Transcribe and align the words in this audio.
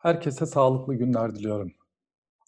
Herkese 0.00 0.46
sağlıklı 0.46 0.94
günler 0.94 1.34
diliyorum. 1.34 1.72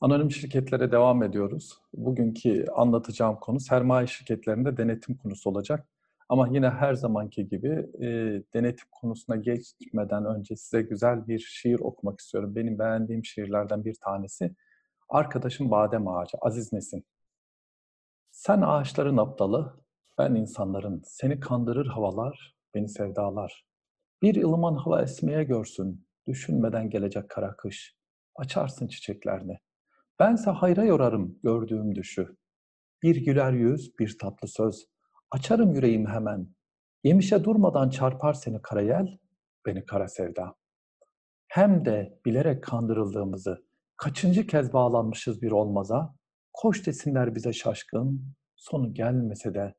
Anonim 0.01 0.31
şirketlere 0.31 0.93
devam 0.93 1.23
ediyoruz. 1.23 1.79
Bugünkü 1.95 2.67
anlatacağım 2.77 3.37
konu 3.41 3.61
sermaye 3.61 4.07
şirketlerinde 4.07 4.77
denetim 4.77 5.17
konusu 5.17 5.51
olacak. 5.51 5.89
Ama 6.29 6.49
yine 6.49 6.71
her 6.71 6.95
zamanki 6.95 7.49
gibi 7.49 7.69
e, 8.01 8.09
denetim 8.55 8.89
konusuna 8.93 9.37
geçmeden 9.37 10.25
önce 10.25 10.57
size 10.57 10.83
güzel 10.83 11.27
bir 11.27 11.39
şiir 11.39 11.81
okumak 11.81 12.21
istiyorum. 12.21 12.57
Benim 12.57 12.79
beğendiğim 12.79 13.25
şiirlerden 13.25 13.85
bir 13.85 13.95
tanesi. 13.95 14.55
Arkadaşım 15.09 15.71
Badem 15.71 16.09
Ağacı, 16.09 16.39
Aziz 16.41 16.73
Nesin. 16.73 17.05
Sen 18.31 18.61
ağaçların 18.61 19.17
aptalı, 19.17 19.75
ben 20.19 20.35
insanların. 20.35 21.03
Seni 21.05 21.41
kandırır 21.41 21.87
havalar, 21.87 22.57
beni 22.75 22.89
sevdalar. 22.89 23.67
Bir 24.23 24.43
ılıman 24.43 24.75
hava 24.75 25.03
esmeye 25.03 25.45
görsün, 25.45 26.07
düşünmeden 26.27 26.91
gelecek 26.91 27.29
kara 27.29 27.57
kış. 27.57 27.97
Açarsın 28.37 28.89
çiçeklerini. 28.89 29.59
Bense 30.19 30.51
hayra 30.51 30.85
yorarım 30.85 31.39
gördüğüm 31.43 31.95
düşü. 31.95 32.37
Bir 33.03 33.17
güler 33.17 33.53
yüz, 33.53 33.99
bir 33.99 34.19
tatlı 34.19 34.49
söz. 34.49 34.87
Açarım 35.31 35.75
yüreğimi 35.75 36.09
hemen. 36.09 36.49
Yemişe 37.05 37.45
durmadan 37.45 37.91
çarpar 37.91 38.33
seni 38.33 38.63
karayel, 38.63 39.19
beni 39.67 39.87
kara 39.87 40.09
sevda. 40.09 40.55
Hem 41.49 41.85
de 41.85 42.21
bilerek 42.27 42.65
kandırıldığımızı, 42.65 43.67
kaçıncı 43.97 44.47
kez 44.47 44.73
bağlanmışız 44.73 45.43
bir 45.43 45.51
olmaza, 45.51 46.15
koş 46.53 46.87
desinler 46.87 47.35
bize 47.35 47.53
şaşkın, 47.53 48.35
sonu 48.57 48.95
gelmese 48.95 49.55
de 49.55 49.75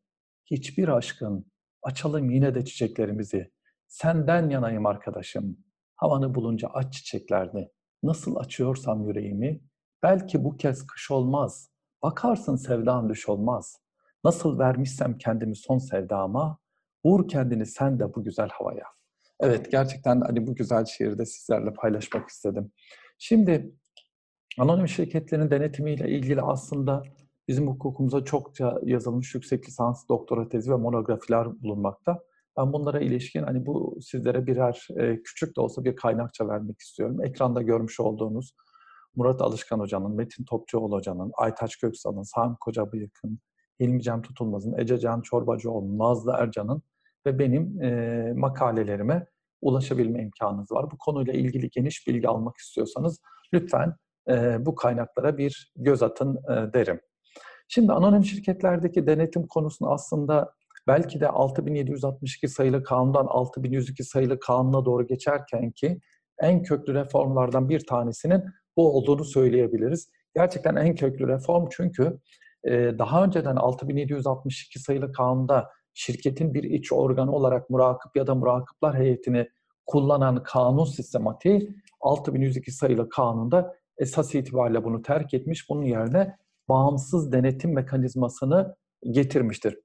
hiçbir 0.46 0.88
aşkın, 0.88 1.52
açalım 1.84 2.30
yine 2.30 2.56
de 2.56 2.66
çiçeklerimizi. 2.66 3.52
Senden 3.88 4.50
yanayım 4.50 4.86
arkadaşım, 4.86 5.58
havanı 5.96 6.36
bulunca 6.36 6.68
aç 6.68 6.94
çiçeklerini. 6.94 7.70
Nasıl 8.04 8.36
açıyorsam 8.36 9.08
yüreğimi, 9.08 9.62
belki 10.04 10.44
bu 10.44 10.58
kez 10.58 10.88
kış 10.88 11.12
olmaz. 11.12 11.70
Bakarsın 12.04 12.56
sevdan 12.56 13.10
düş 13.10 13.30
olmaz. 13.30 13.80
Nasıl 14.24 14.60
vermişsem 14.60 15.18
kendimi 15.18 15.56
son 15.56 15.78
sevdama, 15.78 16.58
vur 17.06 17.28
kendini 17.28 17.66
sen 17.66 18.00
de 18.00 18.16
bu 18.16 18.24
güzel 18.24 18.50
havaya. 18.50 18.86
Evet 19.40 19.72
gerçekten 19.72 20.22
hani 20.22 20.48
bu 20.48 20.56
güzel 20.56 20.86
şiiri 20.86 21.18
de 21.18 21.26
sizlerle 21.26 21.74
paylaşmak 21.74 22.30
istedim. 22.30 22.72
Şimdi 23.18 23.76
anonim 24.60 24.88
şirketlerin 24.88 25.52
denetimiyle 25.52 26.10
ilgili 26.10 26.42
aslında 26.42 27.04
bizim 27.48 27.68
hukukumuza 27.68 28.24
çokça 28.24 28.80
yazılmış 28.84 29.36
yüksek 29.36 29.68
lisans, 29.68 30.10
doktora 30.10 30.50
tezi 30.50 30.72
ve 30.72 30.76
monografiler 30.76 31.62
bulunmakta. 31.62 32.20
Ben 32.58 32.74
bunlara 32.74 33.00
ilişkin 33.00 33.44
hani 33.44 33.66
bu 33.66 33.98
sizlere 34.02 34.48
birer 34.48 34.88
e, 34.98 35.24
küçük 35.24 35.58
de 35.58 35.62
olsa 35.62 35.84
bir 35.84 35.96
kaynakça 35.96 36.48
vermek 36.48 36.80
istiyorum. 36.80 37.26
Ekranda 37.26 37.62
görmüş 37.62 38.00
olduğunuz 38.00 38.56
Murat 39.16 39.42
Alışkan 39.42 39.80
Hoca'nın, 39.80 40.16
Metin 40.16 40.44
Topçuoğlu 40.44 40.96
Hoca'nın, 40.96 41.32
Aytaç 41.38 41.78
Köksal'ın, 41.78 42.24
Sami 42.24 42.56
Kocabıyık'ın, 42.60 43.40
Hilmi 43.80 44.02
Cem 44.02 44.22
Tutulmaz'ın, 44.22 44.78
Ece 44.78 44.98
Can 44.98 45.22
Çorbacıoğlu'nun, 45.22 46.00
Nazlı 46.00 46.34
Ercan'ın 46.38 46.82
ve 47.26 47.40
benim 47.40 47.82
e, 47.82 48.34
makalelerime 48.36 49.28
ulaşabilme 49.62 50.22
imkanınız 50.22 50.72
var. 50.72 50.92
Bu 50.92 50.98
konuyla 50.98 51.34
ilgili 51.34 51.70
geniş 51.70 52.08
bilgi 52.08 52.28
almak 52.28 52.58
istiyorsanız 52.58 53.20
lütfen 53.54 53.96
e, 54.30 54.66
bu 54.66 54.76
kaynaklara 54.76 55.38
bir 55.38 55.74
göz 55.76 56.04
atın 56.04 56.36
e, 56.36 56.74
derim. 56.74 57.00
Şimdi 57.68 57.94
anonim 57.94 58.24
şirketlerdeki 58.24 59.08
denetim 59.08 59.48
konusunu 59.48 59.92
aslında 59.92 60.54
belki 60.88 61.20
de 61.20 61.28
6762 61.28 62.48
sayılı 62.48 62.84
kanundan 62.84 63.26
6102 63.26 64.04
sayılı 64.04 64.40
kanuna 64.40 64.86
doğru 64.86 65.08
geçerken 65.08 65.72
ki 65.72 66.00
en 66.40 66.64
köklü 66.64 66.94
reformlardan 66.94 67.70
bir 67.70 67.86
tanesinin 67.86 68.44
bu 68.78 68.98
olduğunu 68.98 69.26
söyleyebiliriz. 69.26 70.10
Gerçekten 70.36 70.76
en 70.76 70.96
köklü 70.96 71.28
reform 71.28 71.68
çünkü 71.72 72.20
daha 73.00 73.24
önceden 73.24 73.56
6762 73.56 74.80
sayılı 74.80 75.12
kanunda 75.12 75.70
şirketin 75.94 76.54
bir 76.54 76.64
iç 76.64 76.92
organı 76.92 77.32
olarak 77.32 77.70
murakip 77.70 78.16
ya 78.16 78.28
da 78.28 78.36
murakipler 78.36 78.94
heyetini 78.94 79.50
kullanan 79.86 80.44
kanun 80.44 80.86
sistematiği 80.86 81.76
6102 82.02 82.72
sayılı 82.72 83.10
kanunda 83.10 83.76
esas 83.98 84.36
itibariyle 84.36 84.84
bunu 84.84 85.02
terk 85.02 85.34
etmiş. 85.34 85.70
Bunun 85.70 85.84
yerine 85.84 86.36
bağımsız 86.70 87.32
denetim 87.32 87.74
mekanizmasını 87.74 88.76
getirmiştir. 89.12 89.78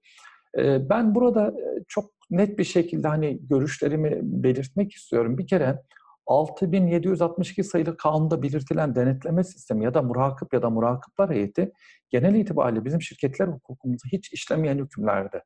Ben 0.56 1.14
burada 1.14 1.54
çok 1.88 2.10
net 2.30 2.58
bir 2.58 2.64
şekilde 2.64 3.08
hani 3.08 3.46
görüşlerimi 3.46 4.20
belirtmek 4.22 4.92
istiyorum. 4.92 5.38
Bir 5.38 5.46
kere 5.46 5.82
6762 6.26 7.64
sayılı 7.64 7.96
kanunda 7.96 8.42
belirtilen 8.42 8.94
denetleme 8.94 9.44
sistemi 9.44 9.84
ya 9.84 9.94
da 9.94 10.02
murakip 10.02 10.52
ya 10.52 10.62
da 10.62 10.70
murakipler 10.70 11.28
heyeti 11.28 11.72
genel 12.10 12.34
itibariyle 12.34 12.84
bizim 12.84 13.02
şirketler 13.02 13.46
hukukumuzda 13.48 14.08
hiç 14.12 14.32
işlemeyen 14.32 14.78
hükümlerdi. 14.78 15.42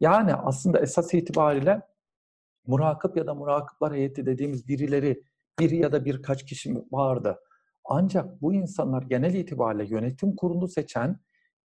Yani 0.00 0.34
aslında 0.34 0.80
esas 0.80 1.14
itibariyle 1.14 1.82
murakip 2.66 3.16
ya 3.16 3.26
da 3.26 3.34
murakipler 3.34 3.92
heyeti 3.92 4.26
dediğimiz 4.26 4.68
birileri, 4.68 5.22
biri 5.60 5.76
ya 5.76 5.92
da 5.92 6.04
birkaç 6.04 6.44
kişi 6.44 6.74
vardı. 6.92 7.38
Ancak 7.84 8.42
bu 8.42 8.54
insanlar 8.54 9.02
genel 9.02 9.34
itibariyle 9.34 9.94
yönetim 9.94 10.36
kurulu 10.36 10.68
seçen 10.68 11.16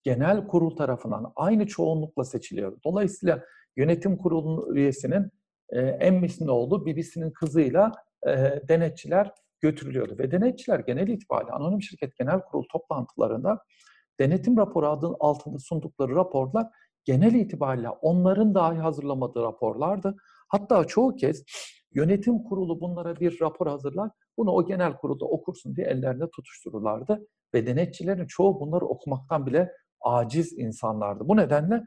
genel 0.02 0.46
kurul 0.46 0.76
tarafından 0.76 1.32
aynı 1.36 1.66
çoğunlukla 1.66 2.24
seçiliyor. 2.24 2.78
Dolayısıyla 2.84 3.44
yönetim 3.76 4.16
kurulunun 4.16 4.74
üyesinin 4.74 5.30
e, 5.70 5.80
emmisinin 5.80 6.48
oğlu 6.48 6.86
birisinin 6.86 7.30
kızıyla 7.30 7.92
e, 8.26 8.62
denetçiler 8.68 9.32
götürülüyordu. 9.60 10.18
Ve 10.18 10.30
denetçiler 10.30 10.78
genel 10.78 11.08
itibariyle 11.08 11.52
anonim 11.52 11.82
şirket 11.82 12.16
genel 12.16 12.40
kurul 12.40 12.64
toplantılarında 12.72 13.58
denetim 14.20 14.56
raporu 14.56 14.88
adı 14.88 15.16
altında 15.20 15.58
sundukları 15.58 16.14
raporlar 16.14 16.66
genel 17.04 17.34
itibariyle 17.34 17.88
onların 17.88 18.54
dahi 18.54 18.78
hazırlamadığı 18.78 19.42
raporlardı. 19.42 20.16
Hatta 20.48 20.84
çoğu 20.84 21.16
kez 21.16 21.44
yönetim 21.94 22.42
kurulu 22.42 22.80
bunlara 22.80 23.16
bir 23.16 23.40
rapor 23.40 23.66
hazırlar, 23.66 24.10
bunu 24.38 24.50
o 24.50 24.66
genel 24.66 24.96
kurulda 24.96 25.24
okursun 25.24 25.76
diye 25.76 25.86
ellerinde 25.86 26.30
tutuştururlardı. 26.30 27.26
Ve 27.54 27.66
denetçilerin 27.66 28.26
çoğu 28.26 28.60
bunları 28.60 28.84
okumaktan 28.86 29.46
bile 29.46 29.72
aciz 30.00 30.52
insanlardı. 30.52 31.28
Bu 31.28 31.36
nedenle 31.36 31.84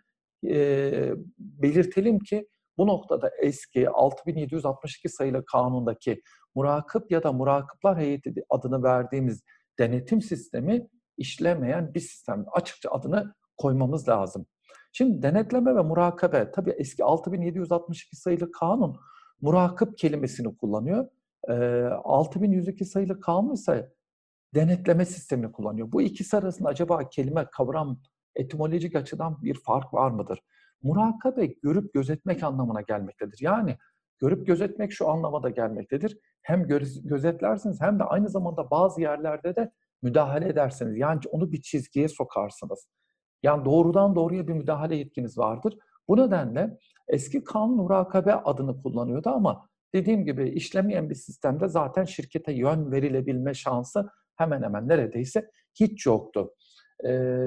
e, 0.47 1.13
belirtelim 1.39 2.19
ki 2.19 2.47
bu 2.77 2.87
noktada 2.87 3.31
eski 3.41 3.89
6762 3.89 5.09
sayılı 5.09 5.45
kanundaki 5.45 6.21
murakip 6.55 7.11
ya 7.11 7.23
da 7.23 7.31
murakipler 7.31 7.95
heyeti 7.95 8.33
adını 8.49 8.83
verdiğimiz 8.83 9.43
denetim 9.79 10.21
sistemi 10.21 10.87
işlemeyen 11.17 11.93
bir 11.93 11.99
sistem. 11.99 12.45
Açıkça 12.51 12.89
adını 12.89 13.33
koymamız 13.57 14.09
lazım. 14.09 14.45
Şimdi 14.93 15.21
denetleme 15.21 15.75
ve 15.75 15.81
murakabe, 15.81 16.51
tabii 16.51 16.71
eski 16.71 17.03
6762 17.03 18.15
sayılı 18.15 18.51
kanun 18.51 18.97
murakip 19.41 19.97
kelimesini 19.97 20.57
kullanıyor. 20.57 21.07
E, 21.49 21.53
6102 22.03 22.85
sayılı 22.85 23.19
kanun 23.19 23.53
ise 23.53 23.93
denetleme 24.55 25.05
sistemini 25.05 25.51
kullanıyor. 25.51 25.91
Bu 25.91 26.01
ikisi 26.01 26.37
arasında 26.37 26.69
acaba 26.69 27.09
kelime, 27.09 27.45
kavram, 27.51 27.99
etimolojik 28.35 28.95
açıdan 28.95 29.41
bir 29.41 29.53
fark 29.53 29.93
var 29.93 30.11
mıdır? 30.11 30.39
Murakabe 30.83 31.45
görüp 31.45 31.93
gözetmek 31.93 32.43
anlamına 32.43 32.81
gelmektedir. 32.81 33.37
Yani 33.41 33.77
görüp 34.19 34.47
gözetmek 34.47 34.91
şu 34.93 35.09
anlamada 35.09 35.49
gelmektedir. 35.49 36.17
Hem 36.41 36.67
gözetlersiniz 37.03 37.81
hem 37.81 37.99
de 37.99 38.03
aynı 38.03 38.29
zamanda 38.29 38.71
bazı 38.71 39.01
yerlerde 39.01 39.55
de 39.55 39.71
müdahale 40.01 40.47
edersiniz. 40.47 40.97
Yani 40.97 41.19
onu 41.31 41.51
bir 41.51 41.61
çizgiye 41.61 42.07
sokarsınız. 42.07 42.87
Yani 43.43 43.65
doğrudan 43.65 44.15
doğruya 44.15 44.47
bir 44.47 44.53
müdahale 44.53 44.95
yetkiniz 44.95 45.37
vardır. 45.37 45.77
Bu 46.07 46.17
nedenle 46.17 46.77
eski 47.07 47.43
kanun 47.43 47.75
murakabe 47.75 48.33
adını 48.33 48.81
kullanıyordu 48.83 49.29
ama 49.29 49.67
dediğim 49.93 50.25
gibi 50.25 50.49
işlemeyen 50.49 51.09
bir 51.09 51.15
sistemde 51.15 51.67
zaten 51.67 52.03
şirkete 52.03 52.53
yön 52.53 52.91
verilebilme 52.91 53.53
şansı 53.53 54.09
hemen 54.35 54.63
hemen 54.63 54.87
neredeyse 54.87 55.49
hiç 55.79 56.05
yoktu. 56.05 56.53
Ee, 57.07 57.37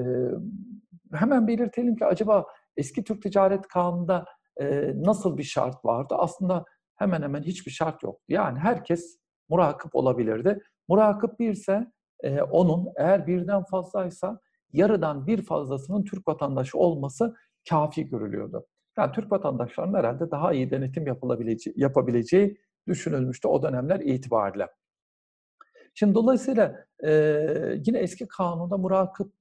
hemen 1.13 1.47
belirtelim 1.47 1.95
ki 1.95 2.05
acaba 2.05 2.45
eski 2.77 3.03
Türk 3.03 3.21
Ticaret 3.21 3.67
Kanunu'nda 3.67 4.25
e, 4.61 4.91
nasıl 4.95 5.37
bir 5.37 5.43
şart 5.43 5.85
vardı? 5.85 6.15
Aslında 6.17 6.65
hemen 6.95 7.21
hemen 7.21 7.43
hiçbir 7.43 7.71
şart 7.71 8.03
yoktu. 8.03 8.23
Yani 8.27 8.59
herkes 8.59 9.19
murakip 9.49 9.95
olabilirdi. 9.95 10.59
Murakip 10.87 11.39
birse 11.39 11.91
e, 12.23 12.41
onun 12.41 12.87
eğer 12.97 13.27
birden 13.27 13.63
fazlaysa 13.63 14.39
yarıdan 14.73 15.27
bir 15.27 15.41
fazlasının 15.41 16.03
Türk 16.03 16.27
vatandaşı 16.27 16.77
olması 16.77 17.35
kafi 17.69 18.09
görülüyordu. 18.09 18.65
Yani 18.97 19.11
Türk 19.11 19.31
vatandaşlarının 19.31 19.97
herhalde 19.97 20.31
daha 20.31 20.53
iyi 20.53 20.71
denetim 20.71 21.07
yapılabileceği, 21.07 21.73
yapabileceği 21.77 22.57
düşünülmüştü 22.87 23.47
o 23.47 23.63
dönemler 23.63 23.99
itibariyle. 23.99 24.67
Şimdi 25.95 26.15
dolayısıyla 26.15 26.85
e, 27.03 27.11
yine 27.85 27.97
eski 27.97 28.27
kanunda 28.27 28.77
murakibin, 28.77 29.33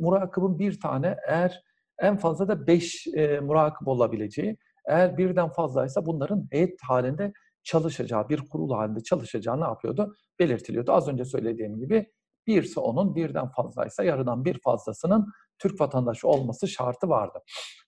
murakibin 0.00 0.58
bir 0.58 0.80
tane 0.80 1.16
eğer 1.28 1.62
en 1.98 2.16
fazla 2.16 2.48
da 2.48 2.66
beş 2.66 3.06
e, 3.06 3.40
murakip 3.40 3.88
olabileceği, 3.88 4.56
eğer 4.86 5.18
birden 5.18 5.48
fazlaysa 5.48 6.06
bunların 6.06 6.48
heyet 6.50 6.82
halinde 6.82 7.32
çalışacağı, 7.62 8.28
bir 8.28 8.48
kurul 8.48 8.70
halinde 8.70 9.02
çalışacağı 9.02 9.60
ne 9.60 9.64
yapıyordu? 9.64 10.14
Belirtiliyordu. 10.38 10.92
Az 10.92 11.08
önce 11.08 11.24
söylediğim 11.24 11.78
gibi 11.78 12.06
birse 12.46 12.80
onun 12.80 13.14
birden 13.14 13.48
fazlaysa 13.48 14.04
yarıdan 14.04 14.44
bir 14.44 14.60
fazlasının 14.60 15.26
Türk 15.58 15.80
vatandaşı 15.80 16.28
olması 16.28 16.68
şartı 16.68 17.08
vardı. 17.08 17.38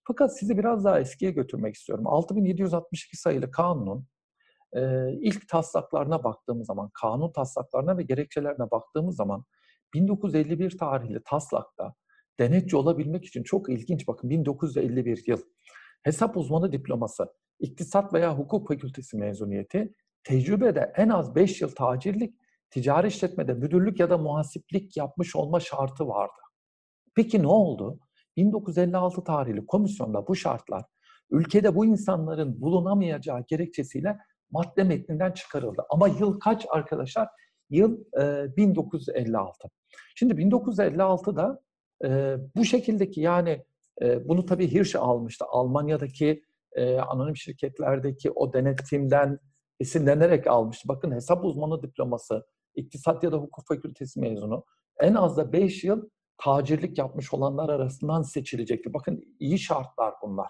Fakat 0.07 0.39
sizi 0.39 0.59
biraz 0.59 0.85
daha 0.85 1.01
eskiye 1.01 1.31
götürmek 1.31 1.75
istiyorum. 1.75 2.07
6762 2.07 3.17
sayılı 3.17 3.51
kanunun 3.51 4.07
e, 4.77 5.13
ilk 5.13 5.49
taslaklarına 5.49 6.25
baktığımız 6.25 6.67
zaman, 6.67 6.91
kanun 6.95 7.33
taslaklarına 7.33 7.99
ve 7.99 8.03
gerekçelerine 8.03 8.71
baktığımız 8.71 9.17
zaman 9.17 9.45
1951 9.95 10.79
tarihli 10.79 11.23
taslakta 11.25 11.95
denetçi 12.41 12.77
olabilmek 12.77 13.25
için 13.25 13.43
çok 13.43 13.69
ilginç 13.69 14.09
bakın 14.09 14.31
1951 14.31 15.25
yıl 15.27 15.41
hesap 16.03 16.37
uzmanı 16.37 16.73
diploması, 16.73 17.27
iktisat 17.61 18.15
veya 18.15 18.39
hukuk 18.39 18.69
fakültesi 18.69 19.17
mezuniyeti, 19.17 19.95
tecrübede 20.25 20.93
en 20.97 21.09
az 21.09 21.35
5 21.35 21.61
yıl 21.61 21.71
tacirlik, 21.71 22.35
ticari 22.71 23.07
işletmede 23.07 23.55
müdürlük 23.55 24.01
ya 24.01 24.11
da 24.11 24.19
muhasiplik 24.19 24.97
yapmış 24.97 25.37
olma 25.37 25.61
şartı 25.61 26.09
vardı. 26.09 26.41
Peki 27.15 27.43
ne 27.43 27.49
oldu? 27.49 27.99
1956 28.37 29.25
tarihli 29.25 29.67
komisyonda 29.67 30.27
bu 30.27 30.37
şartlar 30.37 30.85
ülkede 31.31 31.75
bu 31.75 31.87
insanların 31.87 32.61
bulunamayacağı 32.61 33.45
gerekçesiyle 33.49 34.19
madde 34.51 34.85
metninden 34.85 35.33
çıkarıldı. 35.33 35.83
Ama 35.91 36.09
yıl 36.09 36.41
kaç 36.41 36.67
arkadaşlar? 36.71 37.29
Yıl 37.71 37.99
e, 38.21 38.57
1956. 38.57 39.69
Şimdi 40.15 40.35
1956'da 40.35 41.61
e, 42.05 42.37
bu 42.57 42.65
şekildeki 42.65 43.21
yani 43.21 43.65
e, 44.03 44.29
bunu 44.29 44.47
tabii 44.47 44.73
Hirsch 44.73 44.97
almıştı. 44.97 45.45
Almanya'daki 45.49 46.45
e, 46.73 46.99
anonim 46.99 47.37
şirketlerdeki 47.37 48.31
o 48.31 48.53
denetimden 48.53 49.39
esinlenerek 49.81 50.47
almıştı. 50.47 50.89
Bakın 50.89 51.13
hesap 51.13 51.45
uzmanı 51.45 51.83
diploması, 51.83 52.47
iktisat 52.75 53.25
ya 53.25 53.33
da 53.33 53.37
hukuk 53.37 53.67
fakültesi 53.69 54.21
mezunu 54.21 54.65
en 55.01 55.15
az 55.15 55.37
da 55.37 55.53
5 55.53 55.85
yıl 55.85 56.09
tacirlik 56.39 56.99
yapmış 56.99 57.35
olanlar 57.35 57.69
arasından 57.69 58.23
seçilecekti. 58.23 58.95
Bakın 58.95 59.37
iyi 59.41 59.59
şartlar 59.59 60.15
bunlar. 60.23 60.49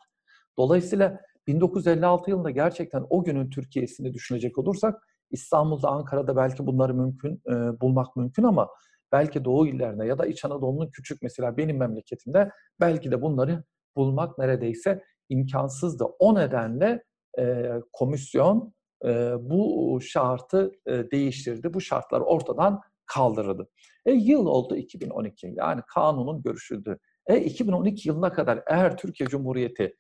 Dolayısıyla 0.58 1.20
1956 1.46 2.30
yılında 2.30 2.50
gerçekten 2.50 3.06
o 3.10 3.24
günün 3.24 3.50
Türkiye'sini 3.50 4.14
düşünecek 4.14 4.58
olursak 4.58 5.06
İstanbul'da, 5.30 5.88
Ankara'da 5.88 6.36
belki 6.36 6.66
bunları 6.66 6.94
mümkün 6.94 7.42
e, 7.48 7.80
bulmak 7.80 8.16
mümkün 8.16 8.42
ama 8.42 8.68
belki 9.12 9.44
Doğu 9.44 9.66
illerine 9.66 10.06
ya 10.06 10.18
da 10.18 10.26
İç 10.26 10.44
Anadolu'nun 10.44 10.90
küçük 10.90 11.22
mesela 11.22 11.56
benim 11.56 11.76
memleketimde 11.76 12.50
belki 12.80 13.10
de 13.10 13.22
bunları 13.22 13.64
bulmak 13.96 14.38
neredeyse 14.38 15.02
imkansızdı. 15.28 16.04
O 16.04 16.34
nedenle 16.34 17.02
e, 17.38 17.72
komisyon 17.92 18.74
e, 19.04 19.34
bu 19.40 19.98
şartı 20.02 20.72
e, 20.86 21.10
değiştirdi. 21.10 21.74
Bu 21.74 21.80
şartlar 21.80 22.20
ortadan 22.20 22.80
kaldırıldı. 23.06 23.68
E, 24.06 24.12
yıl 24.12 24.46
oldu 24.46 24.76
2012 24.76 25.52
yani 25.56 25.80
kanunun 25.94 26.42
görüşüldü. 26.42 26.98
E, 27.26 27.40
2012 27.40 28.08
yılına 28.08 28.32
kadar 28.32 28.62
eğer 28.66 28.96
Türkiye 28.96 29.28
Cumhuriyeti 29.28 29.96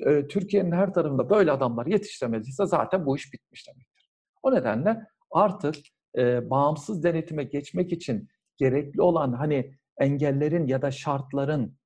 e, 0.00 0.28
Türkiye'nin 0.28 0.72
her 0.72 0.94
tarafında 0.94 1.30
böyle 1.30 1.52
adamlar 1.52 1.86
yetiştiremediyse 1.86 2.66
zaten 2.66 3.06
bu 3.06 3.16
iş 3.16 3.32
bitmiş 3.32 3.68
demektir. 3.68 4.10
O 4.42 4.54
nedenle 4.54 5.06
artık 5.30 5.74
e, 6.18 6.50
bağımsız 6.50 7.04
denetime 7.04 7.44
geçmek 7.44 7.92
için 7.92 8.28
gerekli 8.56 9.02
olan 9.02 9.32
hani 9.32 9.74
engellerin 10.00 10.66
ya 10.66 10.82
da 10.82 10.90
şartların 10.90 11.78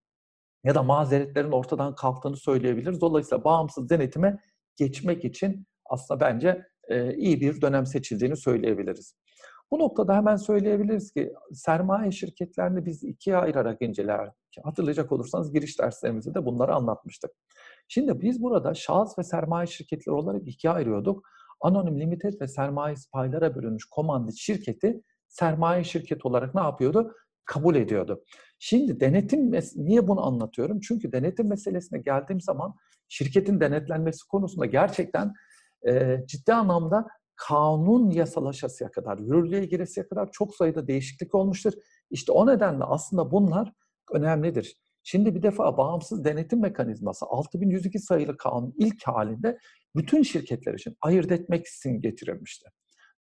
ya 0.65 0.75
da 0.75 0.83
mazeretlerin 0.83 1.53
ortadan 1.53 1.95
kalktığını 1.95 2.37
söyleyebiliriz. 2.37 3.01
Dolayısıyla 3.01 3.45
bağımsız 3.45 3.91
denetime 3.91 4.39
geçmek 4.77 5.25
için 5.25 5.67
aslında 5.85 6.21
bence 6.21 6.67
e, 6.89 7.15
iyi 7.15 7.41
bir 7.41 7.61
dönem 7.61 7.87
seçildiğini 7.87 8.37
söyleyebiliriz. 8.37 9.15
Bu 9.71 9.79
noktada 9.79 10.17
hemen 10.17 10.37
söyleyebiliriz 10.37 11.13
ki 11.13 11.33
sermaye 11.53 12.13
şirketlerini 12.13 12.87
biz 12.87 13.05
ikiye 13.05 13.37
ayırarak 13.37 13.83
inceler. 13.83 14.31
Hatırlayacak 14.65 15.13
olursanız 15.13 15.53
giriş 15.53 15.79
derslerimizde 15.81 16.35
de 16.35 16.47
bunları 16.47 16.75
anlatmıştık. 16.75 17.31
Şimdi 17.93 18.21
biz 18.21 18.43
burada 18.43 18.75
şahıs 18.75 19.19
ve 19.19 19.23
sermaye 19.23 19.67
şirketleri 19.67 20.15
olarak 20.15 20.49
ikiye 20.49 20.73
ayırıyorduk. 20.73 21.25
Anonim 21.61 22.01
limited 22.01 22.41
ve 22.41 22.49
sermaye 22.49 22.95
paylara 23.13 23.55
bölünmüş 23.55 23.85
komandit 23.85 24.37
şirketi 24.37 25.03
sermaye 25.29 25.85
şirketi 25.85 26.29
olarak 26.29 26.55
ne 26.55 26.61
yapıyordu? 26.61 27.15
Kabul 27.45 27.75
ediyordu. 27.75 28.25
Şimdi 28.59 29.01
denetim, 29.01 29.53
niye 29.77 30.09
bunu 30.09 30.27
anlatıyorum? 30.27 30.81
Çünkü 30.81 31.13
denetim 31.13 31.49
meselesine 31.49 31.99
geldiğim 31.99 32.41
zaman 32.41 32.75
şirketin 33.09 33.61
denetlenmesi 33.61 34.29
konusunda 34.29 34.67
gerçekten 34.67 35.33
e, 35.89 36.19
ciddi 36.27 36.55
anlamda 36.55 37.07
kanun 37.37 38.11
yasalaşasıya 38.11 38.91
kadar, 38.91 39.19
yürürlüğe 39.19 39.65
giresiye 39.65 40.09
kadar 40.09 40.31
çok 40.33 40.55
sayıda 40.55 40.89
değişiklik 40.89 41.35
olmuştur. 41.35 41.73
İşte 42.11 42.33
o 42.33 42.47
nedenle 42.47 42.85
aslında 42.85 43.31
bunlar 43.31 43.73
önemlidir. 44.13 44.81
Şimdi 45.11 45.35
bir 45.35 45.43
defa 45.43 45.77
bağımsız 45.77 46.25
denetim 46.25 46.61
mekanizması 46.61 47.27
6102 47.27 47.99
sayılı 47.99 48.37
kanun 48.37 48.75
ilk 48.79 49.07
halinde 49.07 49.59
bütün 49.97 50.23
şirketler 50.23 50.75
için 50.75 50.97
ayırt 51.01 51.33
etmek 51.33 51.67
için 51.67 52.01
getirilmişti. 52.01 52.71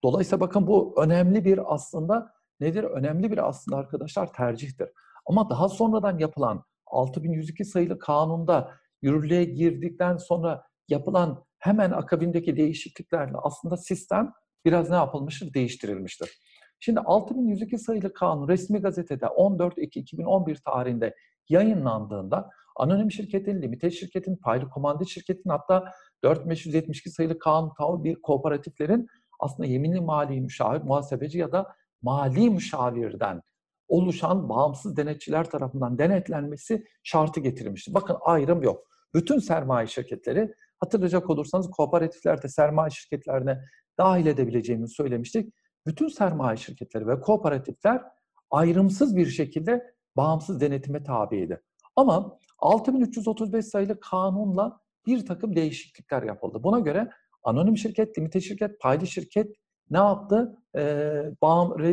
Dolayısıyla 0.04 0.40
bakın 0.40 0.66
bu 0.66 0.94
önemli 1.02 1.44
bir 1.44 1.74
aslında 1.74 2.32
nedir? 2.60 2.84
Önemli 2.84 3.32
bir 3.32 3.48
aslında 3.48 3.76
arkadaşlar 3.76 4.32
tercihtir. 4.32 4.88
Ama 5.26 5.50
daha 5.50 5.68
sonradan 5.68 6.18
yapılan 6.18 6.64
6102 6.86 7.64
sayılı 7.64 7.98
kanunda 7.98 8.70
yürürlüğe 9.02 9.44
girdikten 9.44 10.16
sonra 10.16 10.62
yapılan 10.88 11.44
hemen 11.58 11.90
akabindeki 11.90 12.56
değişikliklerle 12.56 13.36
aslında 13.42 13.76
sistem 13.76 14.32
biraz 14.64 14.90
ne 14.90 14.96
yapılmıştır? 14.96 15.54
Değiştirilmiştir. 15.54 16.40
Şimdi 16.80 17.00
6102 17.00 17.78
sayılı 17.78 18.12
kanun 18.12 18.48
resmi 18.48 18.78
gazetede 18.78 19.26
14 19.26 19.78
Ekim 19.78 20.02
2011 20.02 20.56
tarihinde 20.56 21.14
yayınlandığında 21.50 22.50
anonim 22.76 23.10
şirketin, 23.10 23.62
limited 23.62 23.90
şirketin, 23.90 24.36
paylı 24.36 24.70
komandit 24.70 25.08
şirketin 25.08 25.50
hatta 25.50 25.92
4572 26.24 27.10
sayılı 27.10 27.38
kanun 27.38 27.72
tabi 27.78 28.04
bir 28.04 28.22
kooperatiflerin 28.22 29.06
aslında 29.40 29.68
yeminli 29.68 30.00
mali 30.00 30.40
müşavir, 30.40 30.82
muhasebeci 30.82 31.38
ya 31.38 31.52
da 31.52 31.74
mali 32.02 32.50
müşavirden 32.50 33.42
oluşan 33.88 34.48
bağımsız 34.48 34.96
denetçiler 34.96 35.50
tarafından 35.50 35.98
denetlenmesi 35.98 36.84
şartı 37.02 37.40
getirilmiştir. 37.40 37.94
Bakın 37.94 38.16
ayrım 38.20 38.62
yok. 38.62 38.86
Bütün 39.14 39.38
sermaye 39.38 39.86
şirketleri 39.86 40.54
hatırlayacak 40.78 41.30
olursanız 41.30 41.70
kooperatiflerde 41.70 42.48
sermaye 42.48 42.90
şirketlerine 42.90 43.60
dahil 43.98 44.26
edebileceğimizi 44.26 44.94
söylemiştik. 44.94 45.54
Bütün 45.86 46.08
sermaye 46.08 46.56
şirketleri 46.56 47.06
ve 47.06 47.20
kooperatifler 47.20 48.02
ayrımsız 48.50 49.16
bir 49.16 49.26
şekilde 49.26 49.94
bağımsız 50.16 50.60
denetime 50.60 51.02
tabiydi. 51.02 51.60
Ama 51.96 52.38
6335 52.58 53.66
sayılı 53.66 54.00
kanunla 54.00 54.80
bir 55.06 55.26
takım 55.26 55.56
değişiklikler 55.56 56.22
yapıldı. 56.22 56.62
Buna 56.62 56.78
göre 56.78 57.10
anonim 57.42 57.76
şirket, 57.76 58.18
limite 58.18 58.40
şirket, 58.40 58.80
paylı 58.80 59.06
şirket 59.06 59.56
ne 59.90 59.98
yaptı? 59.98 60.56
Ee, 60.76 61.22
bağım, 61.42 61.78
re, 61.78 61.92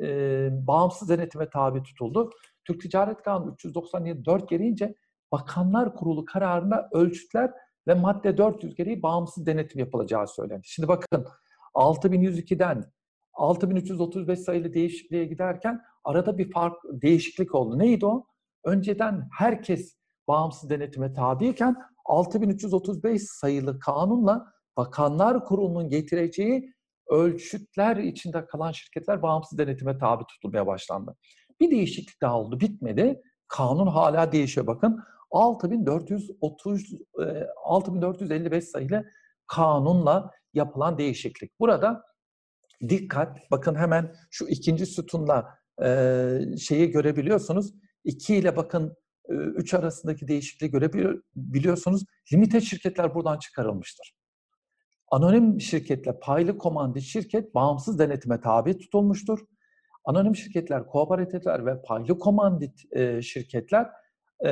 e, 0.00 0.66
bağımsız 0.66 1.08
denetime 1.08 1.50
tabi 1.50 1.82
tutuldu. 1.82 2.30
Türk 2.64 2.80
Ticaret 2.80 3.22
Kanunu 3.22 3.52
397 3.52 4.24
4 4.24 4.48
gereğince 4.48 4.94
Bakanlar 5.32 5.94
Kurulu 5.94 6.24
kararına 6.24 6.88
ölçütler 6.92 7.50
ve 7.86 7.94
madde 7.94 8.38
400 8.38 8.74
gereği 8.74 9.02
bağımsız 9.02 9.46
denetim 9.46 9.80
yapılacağı 9.80 10.26
söylendi. 10.28 10.62
Şimdi 10.64 10.88
bakın 10.88 11.26
6102'den 11.74 12.84
6335 13.38 14.38
sayılı 14.38 14.74
değişikliğe 14.74 15.24
giderken 15.24 15.80
arada 16.04 16.38
bir 16.38 16.50
fark 16.52 16.76
değişiklik 16.90 17.54
oldu. 17.54 17.78
Neydi 17.78 18.06
o? 18.06 18.24
Önceden 18.64 19.28
herkes 19.38 19.96
bağımsız 20.28 20.70
denetime 20.70 21.12
tabiyken 21.12 21.76
6335 22.04 23.22
sayılı 23.22 23.78
kanunla 23.78 24.46
Bakanlar 24.76 25.44
Kurulu'nun 25.44 25.88
getireceği 25.88 26.72
ölçütler 27.08 27.96
içinde 27.96 28.46
kalan 28.46 28.72
şirketler 28.72 29.22
bağımsız 29.22 29.58
denetime 29.58 29.98
tabi 29.98 30.24
tutulmaya 30.24 30.66
başlandı. 30.66 31.16
Bir 31.60 31.70
değişiklik 31.70 32.22
daha 32.22 32.40
oldu, 32.40 32.60
bitmedi. 32.60 33.22
Kanun 33.48 33.86
hala 33.86 34.32
değişiyor 34.32 34.66
bakın. 34.66 35.00
6430 35.30 36.90
6455 37.64 38.64
sayılı 38.64 39.04
kanunla 39.46 40.30
yapılan 40.54 40.98
değişiklik. 40.98 41.60
Burada 41.60 42.07
dikkat, 42.88 43.50
bakın 43.50 43.74
hemen 43.74 44.14
şu 44.30 44.46
ikinci 44.46 44.86
sütunla 44.86 45.58
e, 45.84 46.38
şeyi 46.58 46.90
görebiliyorsunuz. 46.90 47.74
2 48.04 48.36
ile 48.36 48.56
bakın 48.56 48.96
3 49.28 49.74
arasındaki 49.74 50.28
değişikliği 50.28 50.70
görebiliyorsunuz. 50.70 52.04
Limite 52.32 52.60
şirketler 52.60 53.14
buradan 53.14 53.38
çıkarılmıştır. 53.38 54.12
Anonim 55.10 55.60
şirketle 55.60 56.18
paylı 56.18 56.58
komandi 56.58 57.02
şirket 57.02 57.54
bağımsız 57.54 57.98
denetime 57.98 58.40
tabi 58.40 58.78
tutulmuştur. 58.78 59.38
Anonim 60.04 60.36
şirketler, 60.36 60.86
kooperatifler 60.86 61.66
ve 61.66 61.82
paylı 61.82 62.18
komandit 62.18 62.84
e, 62.92 63.22
şirketler 63.22 63.90
e, 64.46 64.50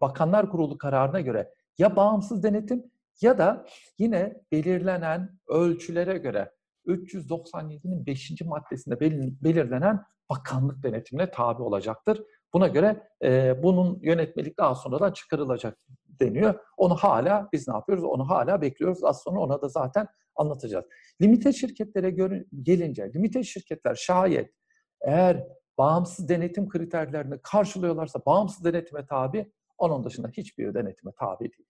Bakanlar 0.00 0.50
Kurulu 0.50 0.78
kararına 0.78 1.20
göre 1.20 1.54
ya 1.78 1.96
bağımsız 1.96 2.42
denetim 2.42 2.84
Ya 3.20 3.38
da 3.38 3.66
yine 3.98 4.42
belirlenen 4.52 5.38
ölçülere 5.48 6.18
göre 6.18 6.50
397'nin 6.86 8.06
5. 8.06 8.40
maddesinde 8.40 9.00
belirlenen 9.44 10.04
bakanlık 10.30 10.82
denetimine 10.82 11.30
tabi 11.30 11.62
olacaktır. 11.62 12.22
Buna 12.52 12.68
göre 12.68 13.02
e, 13.22 13.62
bunun 13.62 13.98
yönetmelik 14.02 14.58
daha 14.58 14.74
sonradan 14.74 15.12
çıkarılacak 15.12 15.78
deniyor. 16.20 16.54
Onu 16.76 16.94
hala 16.94 17.48
biz 17.52 17.68
ne 17.68 17.74
yapıyoruz? 17.74 18.04
Onu 18.04 18.28
hala 18.28 18.62
bekliyoruz. 18.62 19.04
Az 19.04 19.22
sonra 19.22 19.40
ona 19.40 19.62
da 19.62 19.68
zaten 19.68 20.06
anlatacağız. 20.36 20.84
Limite 21.22 21.52
şirketlere 21.52 22.10
göre, 22.10 22.44
gelince, 22.62 23.12
limite 23.14 23.42
şirketler 23.42 23.94
şayet 23.94 24.54
eğer 25.00 25.44
bağımsız 25.78 26.28
denetim 26.28 26.68
kriterlerini 26.68 27.38
karşılıyorlarsa 27.42 28.20
bağımsız 28.26 28.64
denetime 28.64 29.06
tabi, 29.06 29.52
onun 29.78 30.04
dışında 30.04 30.28
hiçbir 30.28 30.74
denetime 30.74 31.12
tabi 31.18 31.40
değil. 31.40 31.68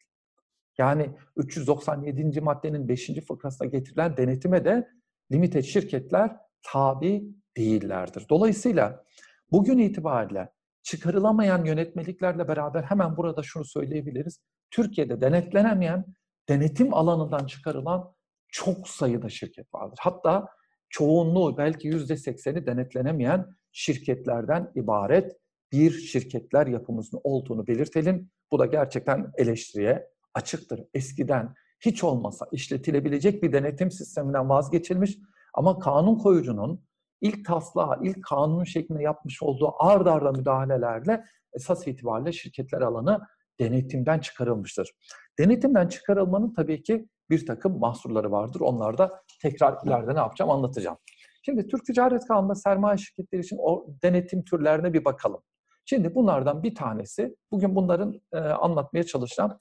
Yani 0.79 1.11
397. 1.37 2.41
maddenin 2.41 2.89
5. 2.89 3.11
fıkrasına 3.29 3.69
getirilen 3.69 4.17
denetime 4.17 4.65
de 4.65 4.89
limite 5.33 5.63
şirketler 5.63 6.37
tabi 6.63 7.25
değillerdir. 7.57 8.27
Dolayısıyla 8.31 9.05
bugün 9.53 9.79
itibariyle 9.79 10.49
çıkarılamayan 10.83 11.65
yönetmeliklerle 11.65 12.49
beraber 12.49 12.83
hemen 12.83 13.17
burada 13.17 13.43
şunu 13.43 13.65
söyleyebiliriz. 13.65 14.41
Türkiye'de 14.71 15.21
denetlenemeyen, 15.21 16.05
denetim 16.49 16.95
alanından 16.95 17.47
çıkarılan 17.47 18.15
çok 18.49 18.89
sayıda 18.89 19.29
şirket 19.29 19.75
vardır. 19.75 19.99
Hatta 20.01 20.49
çoğunluğu 20.89 21.57
belki 21.59 21.89
yüzde 21.89 22.17
sekseni 22.17 22.67
denetlenemeyen 22.67 23.47
şirketlerden 23.73 24.73
ibaret 24.75 25.37
bir 25.73 25.91
şirketler 25.91 26.67
yapımızın 26.67 27.21
olduğunu 27.25 27.67
belirtelim. 27.67 28.31
Bu 28.53 28.59
da 28.59 28.67
gerçekten 28.67 29.33
eleştiriye 29.37 30.09
açıktır. 30.35 30.85
Eskiden 30.95 31.55
hiç 31.81 32.05
olmasa 32.05 32.47
işletilebilecek 32.53 33.43
bir 33.43 33.53
denetim 33.53 33.91
sisteminden 33.91 34.49
vazgeçilmiş 34.49 35.19
ama 35.55 35.79
kanun 35.79 36.19
koyucunun 36.19 36.85
ilk 37.21 37.47
taslağı, 37.47 37.99
ilk 38.03 38.25
kanun 38.25 38.65
şeklinde 38.65 39.03
yapmış 39.03 39.43
olduğu 39.43 39.75
ard 39.79 40.07
arda 40.07 40.33
müdahalelerle 40.33 41.25
esas 41.53 41.87
itibariyle 41.87 42.33
şirketler 42.33 42.81
alanı 42.81 43.21
denetimden 43.61 44.19
çıkarılmıştır. 44.19 44.91
Denetimden 45.39 45.89
çıkarılmanın 45.89 46.55
tabii 46.55 46.83
ki 46.83 47.09
bir 47.31 47.47
takım 47.47 47.79
mahsurları 47.79 48.33
vardır. 48.33 48.61
Onlar 48.61 48.99
da 48.99 49.23
tekrar 49.43 49.87
ileride 49.87 50.15
ne 50.15 50.19
yapacağım 50.19 50.51
anlatacağım. 50.51 50.97
Şimdi 51.43 51.67
Türk 51.67 51.87
Ticaret 51.87 52.27
Kanunu'nda 52.27 52.55
sermaye 52.55 52.99
şirketleri 52.99 53.43
için 53.43 53.59
o 53.61 53.87
denetim 54.03 54.45
türlerine 54.45 54.93
bir 54.93 55.05
bakalım. 55.05 55.43
Şimdi 55.85 56.15
bunlardan 56.15 56.63
bir 56.63 56.75
tanesi, 56.75 57.37
bugün 57.51 57.75
bunların 57.75 58.21
e, 58.33 58.39
anlatmaya 58.39 59.05
çalışacağım, 59.05 59.59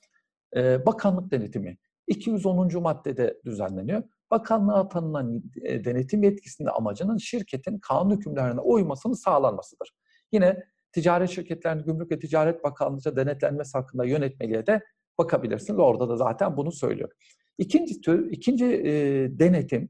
e, 0.56 0.86
bakanlık 0.86 1.32
denetimi. 1.32 1.78
210. 2.08 2.82
maddede 2.82 3.42
düzenleniyor. 3.46 4.04
Bakanlığa 4.32 4.88
tanınan 4.88 5.44
e, 5.64 5.86
denetim 5.86 6.24
yetkisinin 6.24 6.70
amacının 6.78 7.18
şirketin 7.18 7.80
kanun 7.80 8.18
hükümlerine 8.18 8.60
uymasını 8.60 9.16
sağlanmasıdır. 9.16 9.92
Yine 10.32 10.64
ticaret 10.92 11.30
şirketlerinin 11.30 11.84
Gümrük 11.84 12.12
ve 12.12 12.20
Ticaret 12.20 12.64
Bakanlığı'nca 12.64 13.16
denetlenmesi 13.16 13.78
hakkında 13.78 14.06
yönetmeliğe 14.06 14.66
de 14.66 14.84
bakabilirsiniz. 15.18 15.80
Orada 15.80 16.10
da 16.10 16.18
zaten 16.18 16.58
bunu 16.58 16.72
söylüyor. 16.72 17.10
İkinci 17.58 18.02
tür, 18.02 18.32
ikinci 18.32 18.66
e, 18.66 18.92
denetim, 19.40 19.90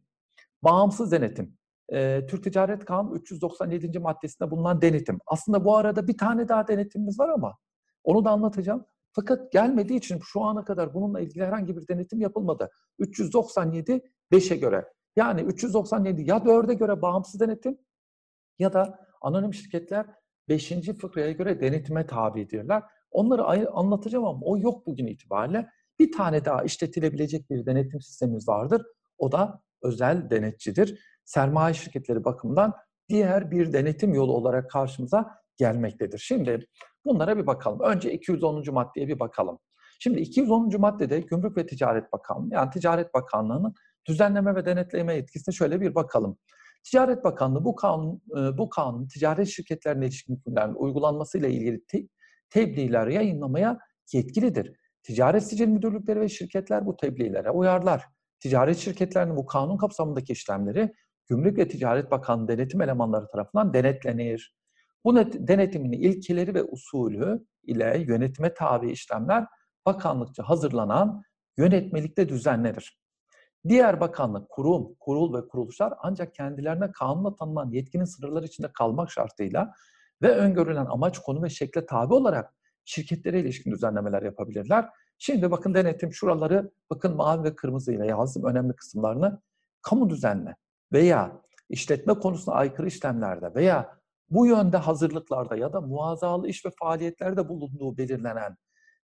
bağımsız 0.63 1.11
denetim. 1.11 1.57
E, 1.89 2.25
Türk 2.25 2.43
Ticaret 2.43 2.85
Kanunu 2.85 3.15
397. 3.15 3.99
maddesinde 3.99 4.51
bulunan 4.51 4.81
denetim. 4.81 5.19
Aslında 5.27 5.65
bu 5.65 5.77
arada 5.77 6.07
bir 6.07 6.17
tane 6.17 6.47
daha 6.47 6.67
denetimimiz 6.67 7.19
var 7.19 7.29
ama 7.29 7.57
onu 8.03 8.25
da 8.25 8.29
anlatacağım. 8.29 8.85
Fakat 9.15 9.51
gelmediği 9.51 9.99
için 9.99 10.19
şu 10.23 10.41
ana 10.41 10.65
kadar 10.65 10.93
bununla 10.93 11.19
ilgili 11.19 11.45
herhangi 11.45 11.77
bir 11.77 11.87
denetim 11.87 12.21
yapılmadı. 12.21 12.69
397 12.99 14.01
5'e 14.31 14.55
göre. 14.55 14.85
Yani 15.15 15.41
397 15.41 16.21
ya 16.21 16.37
4'e 16.37 16.73
göre 16.73 17.01
bağımsız 17.01 17.39
denetim 17.41 17.77
ya 18.59 18.73
da 18.73 18.99
anonim 19.21 19.53
şirketler 19.53 20.05
5. 20.49 20.73
fıkraya 21.01 21.31
göre 21.31 21.61
denetime 21.61 22.07
tabidirler. 22.07 22.83
Onları 23.11 23.71
anlatacağım 23.71 24.25
ama 24.25 24.39
o 24.45 24.57
yok 24.57 24.87
bugün 24.87 25.07
itibariyle. 25.07 25.69
Bir 25.99 26.11
tane 26.11 26.45
daha 26.45 26.63
işletilebilecek 26.63 27.49
bir 27.49 27.65
denetim 27.65 28.01
sistemimiz 28.01 28.47
vardır. 28.47 28.81
O 29.17 29.31
da 29.31 29.61
özel 29.83 30.29
denetçidir. 30.29 30.99
Sermaye 31.25 31.73
şirketleri 31.73 32.25
bakımından 32.25 32.73
diğer 33.09 33.51
bir 33.51 33.73
denetim 33.73 34.13
yolu 34.13 34.33
olarak 34.33 34.69
karşımıza 34.69 35.39
gelmektedir. 35.57 36.17
Şimdi 36.17 36.67
bunlara 37.05 37.37
bir 37.37 37.47
bakalım. 37.47 37.79
Önce 37.79 38.13
210. 38.13 38.73
maddeye 38.73 39.07
bir 39.07 39.19
bakalım. 39.19 39.59
Şimdi 39.99 40.19
210. 40.19 40.81
maddede 40.81 41.19
Gümrük 41.19 41.57
ve 41.57 41.65
Ticaret 41.65 42.13
Bakanlığı 42.13 42.53
yani 42.53 42.69
Ticaret 42.69 43.13
Bakanlığı'nın 43.13 43.73
düzenleme 44.07 44.55
ve 44.55 44.65
denetleme 44.65 45.15
yetkisine 45.15 45.55
şöyle 45.55 45.81
bir 45.81 45.95
bakalım. 45.95 46.37
Ticaret 46.83 47.23
Bakanlığı 47.23 47.65
bu 47.65 47.75
kanun, 47.75 48.21
e, 48.37 48.57
bu 48.57 48.69
kanun 48.69 49.07
ticaret 49.07 49.47
şirketlerine 49.47 50.05
ilişkin 50.05 50.35
hükümlerin 50.35 50.73
uygulanmasıyla 50.73 51.49
ilgili 51.49 51.85
te, 51.85 52.07
tebliğler 52.49 53.07
yayınlamaya 53.07 53.79
yetkilidir. 54.13 54.75
Ticaret 55.03 55.43
Sicil 55.43 55.67
Müdürlükleri 55.67 56.21
ve 56.21 56.29
şirketler 56.29 56.85
bu 56.85 56.97
tebliğlere 56.97 57.51
uyarlar. 57.51 58.03
Ticaret 58.39 58.77
şirketlerinin 58.77 59.35
bu 59.35 59.45
kanun 59.45 59.77
kapsamındaki 59.77 60.33
işlemleri 60.33 60.93
Gümrük 61.27 61.57
ve 61.57 61.67
Ticaret 61.67 62.11
Bakanlığı 62.11 62.47
denetim 62.47 62.81
elemanları 62.81 63.27
tarafından 63.27 63.73
denetlenir. 63.73 64.55
Bu 65.05 65.15
denetimin 65.47 65.91
ilkeleri 65.91 66.53
ve 66.53 66.63
usulü 66.63 67.45
ile 67.63 68.03
yönetime 68.07 68.53
tabi 68.53 68.91
işlemler 68.91 69.45
bakanlıkça 69.85 70.43
hazırlanan 70.43 71.23
yönetmelikte 71.57 72.29
düzenlenir. 72.29 72.99
Diğer 73.67 73.99
bakanlık, 73.99 74.49
kurum, 74.49 74.95
kurul 74.99 75.33
ve 75.37 75.47
kuruluşlar 75.47 75.93
ancak 76.01 76.35
kendilerine 76.35 76.91
kanunla 76.91 77.35
tanınan 77.35 77.71
yetkinin 77.71 78.05
sınırları 78.05 78.45
içinde 78.45 78.71
kalmak 78.73 79.11
şartıyla 79.11 79.73
ve 80.21 80.35
öngörülen 80.35 80.85
amaç, 80.85 81.19
konu 81.19 81.43
ve 81.43 81.49
şekle 81.49 81.85
tabi 81.85 82.13
olarak 82.13 82.53
şirketlere 82.85 83.39
ilişkin 83.39 83.71
düzenlemeler 83.71 84.21
yapabilirler. 84.21 84.89
Şimdi 85.17 85.51
bakın 85.51 85.73
denetim 85.73 86.13
şuraları 86.13 86.71
bakın 86.89 87.15
mavi 87.15 87.43
ve 87.43 87.55
kırmızı 87.55 87.93
ile 87.93 88.07
yazdım 88.07 88.43
önemli 88.43 88.75
kısımlarını. 88.75 89.41
Kamu 89.81 90.09
düzenle 90.09 90.55
veya 90.93 91.41
işletme 91.69 92.13
konusuna 92.13 92.55
aykırı 92.55 92.87
işlemlerde 92.87 93.55
veya 93.55 94.04
bu 94.29 94.47
yönde 94.47 94.77
hazırlıklarda 94.77 95.55
ya 95.55 95.73
da 95.73 95.81
muazzalı 95.81 96.47
iş 96.47 96.65
ve 96.65 96.69
faaliyetlerde 96.79 97.49
bulunduğu 97.49 97.97
belirlenen 97.97 98.57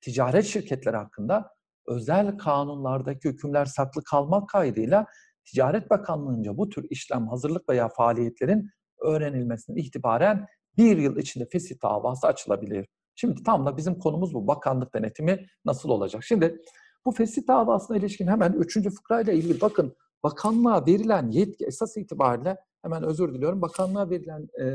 ticaret 0.00 0.44
şirketleri 0.44 0.96
hakkında 0.96 1.50
özel 1.86 2.38
kanunlardaki 2.38 3.28
hükümler 3.28 3.64
saklı 3.64 4.04
kalmak 4.04 4.48
kaydıyla 4.48 5.06
Ticaret 5.44 5.90
Bakanlığı'nca 5.90 6.56
bu 6.56 6.68
tür 6.68 6.86
işlem, 6.90 7.28
hazırlık 7.28 7.68
veya 7.68 7.88
faaliyetlerin 7.88 8.70
öğrenilmesinden 9.00 9.80
itibaren 9.80 10.46
bir 10.76 10.98
yıl 10.98 11.16
içinde 11.16 11.48
fesih 11.52 11.82
davası 11.82 12.26
açılabilir. 12.26 12.86
Şimdi 13.14 13.42
tam 13.42 13.66
da 13.66 13.76
bizim 13.76 13.98
konumuz 13.98 14.34
bu. 14.34 14.46
Bakanlık 14.46 14.94
denetimi 14.94 15.46
nasıl 15.64 15.88
olacak? 15.88 16.24
Şimdi 16.24 16.62
bu 17.06 17.12
fesih 17.12 17.48
davasına 17.48 17.96
ilişkin 17.96 18.26
hemen 18.26 18.52
üçüncü 18.52 18.90
fıkrayla 18.90 19.32
ilgili 19.32 19.60
bakın 19.60 19.96
bakanlığa 20.22 20.86
verilen 20.86 21.30
yetki 21.30 21.64
esas 21.64 21.96
itibariyle 21.96 22.56
hemen 22.82 23.02
özür 23.02 23.34
diliyorum. 23.34 23.62
Bakanlığa 23.62 24.10
verilen 24.10 24.48
e, 24.60 24.66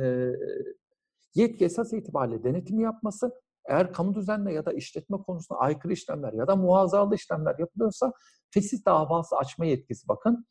yetki 1.36 1.66
esas 1.66 1.94
itibariyle 1.94 2.44
denetim 2.44 2.80
yapması 2.80 3.32
eğer 3.66 3.94
kamu 3.94 4.16
düzenle 4.16 4.54
ya 4.54 4.66
da 4.66 4.74
işletme 4.74 5.18
konusunda 5.18 5.60
aykırı 5.60 5.94
işlemler 5.94 6.34
ya 6.34 6.48
da 6.48 6.56
muazzalı 6.56 7.16
işlemler 7.16 7.56
yapılıyorsa 7.60 8.14
fesih 8.50 8.86
davası 8.86 9.36
açma 9.36 9.66
yetkisi 9.66 10.08
bakın. 10.08 10.46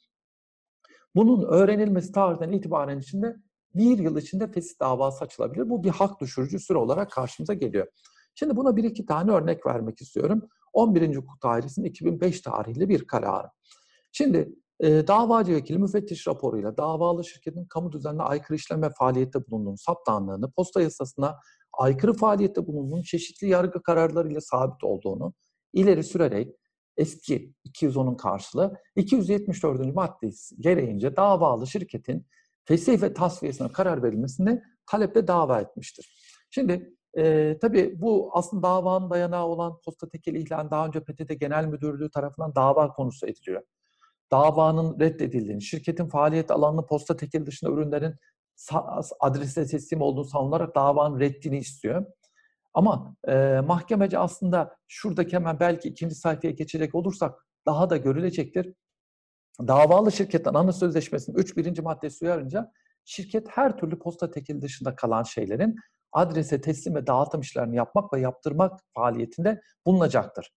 Bunun 1.14 1.42
öğrenilmesi 1.42 2.12
tarihinden 2.12 2.52
itibaren 2.52 2.98
içinde 2.98 3.36
bir 3.74 3.98
yıl 3.98 4.16
içinde 4.16 4.52
fesih 4.52 4.80
davası 4.80 5.24
açılabilir. 5.24 5.70
Bu 5.70 5.84
bir 5.84 5.90
hak 5.90 6.20
düşürücü 6.20 6.58
süre 6.58 6.78
olarak 6.78 7.10
karşımıza 7.10 7.54
geliyor. 7.54 7.86
Şimdi 8.34 8.56
buna 8.56 8.76
bir 8.76 8.84
iki 8.84 9.06
tane 9.06 9.32
örnek 9.32 9.66
vermek 9.66 10.00
istiyorum. 10.00 10.48
11. 10.72 11.16
Hukuk 11.16 11.42
Dairesi'nin 11.42 11.86
2005 11.86 12.40
tarihli 12.40 12.88
bir 12.88 13.06
kararı. 13.06 13.48
Şimdi 14.12 14.54
e, 14.82 15.06
davacı 15.06 15.52
vekili 15.52 15.78
müfettiş 15.78 16.28
raporuyla 16.28 16.76
davalı 16.76 17.24
şirketin 17.24 17.64
kamu 17.64 17.92
düzenine 17.92 18.22
aykırı 18.22 18.56
işlem 18.56 18.82
ve 18.82 18.90
faaliyette 18.98 19.46
bulunduğunu 19.46 19.78
saptandığını, 19.78 20.50
posta 20.50 20.82
yasasına 20.82 21.38
aykırı 21.72 22.12
faaliyette 22.12 22.66
bulunduğunu, 22.66 23.02
çeşitli 23.02 23.48
yargı 23.48 23.82
kararlarıyla 23.82 24.40
sabit 24.40 24.84
olduğunu 24.84 25.34
ileri 25.72 26.04
sürerek 26.04 26.56
eski 26.96 27.54
210'un 27.68 28.16
karşılığı 28.16 28.74
274. 28.96 29.94
maddesi 29.94 30.60
gereğince 30.60 31.16
davalı 31.16 31.66
şirketin 31.66 32.26
fesih 32.64 33.02
ve 33.02 33.14
tasfiyesine 33.14 33.68
karar 33.72 34.02
verilmesini 34.02 34.62
taleple 34.90 35.26
dava 35.26 35.60
etmiştir. 35.60 36.14
Şimdi 36.50 36.94
e, 37.18 37.58
tabii 37.60 38.02
bu 38.02 38.30
aslında 38.32 38.62
davanın 38.62 39.10
dayanağı 39.10 39.46
olan 39.46 39.80
posta 39.84 40.08
tekeli 40.08 40.38
ihlal 40.42 40.70
daha 40.70 40.86
önce 40.86 41.00
PTT 41.00 41.40
Genel 41.40 41.64
Müdürlüğü 41.66 42.10
tarafından 42.10 42.54
dava 42.54 42.92
konusu 42.92 43.26
ediliyor. 43.26 43.62
Davanın 44.32 45.00
reddedildiğini, 45.00 45.62
şirketin 45.62 46.08
faaliyet 46.08 46.50
alanını 46.50 46.86
posta 46.86 47.16
tekeli 47.16 47.46
dışında 47.46 47.70
ürünlerin 47.70 48.14
adrese 49.20 49.66
teslim 49.66 50.00
olduğunu 50.00 50.24
savunarak 50.24 50.74
davanın 50.74 51.20
reddini 51.20 51.58
istiyor. 51.58 52.06
Ama 52.74 53.16
e, 53.28 53.60
mahkemece 53.66 54.18
aslında 54.18 54.76
şuradaki 54.88 55.36
hemen 55.36 55.60
belki 55.60 55.88
ikinci 55.88 56.14
sayfaya 56.14 56.52
geçecek 56.52 56.94
olursak 56.94 57.46
daha 57.66 57.90
da 57.90 57.96
görülecektir. 57.96 58.74
Davalı 59.60 60.12
şirketten 60.12 60.54
ana 60.54 60.72
sözleşmesinin 60.72 61.36
3 61.36 61.56
birinci 61.56 61.82
maddesi 61.82 62.24
uyarınca 62.24 62.72
şirket 63.04 63.48
her 63.48 63.76
türlü 63.76 63.98
posta 63.98 64.30
tekili 64.30 64.62
dışında 64.62 64.94
kalan 64.94 65.22
şeylerin 65.22 65.76
adrese 66.12 66.60
teslim 66.60 66.94
ve 66.94 67.06
dağıtım 67.06 67.40
işlerini 67.40 67.76
yapmak 67.76 68.12
ve 68.12 68.20
yaptırmak 68.20 68.80
faaliyetinde 68.94 69.60
bulunacaktır. 69.86 70.50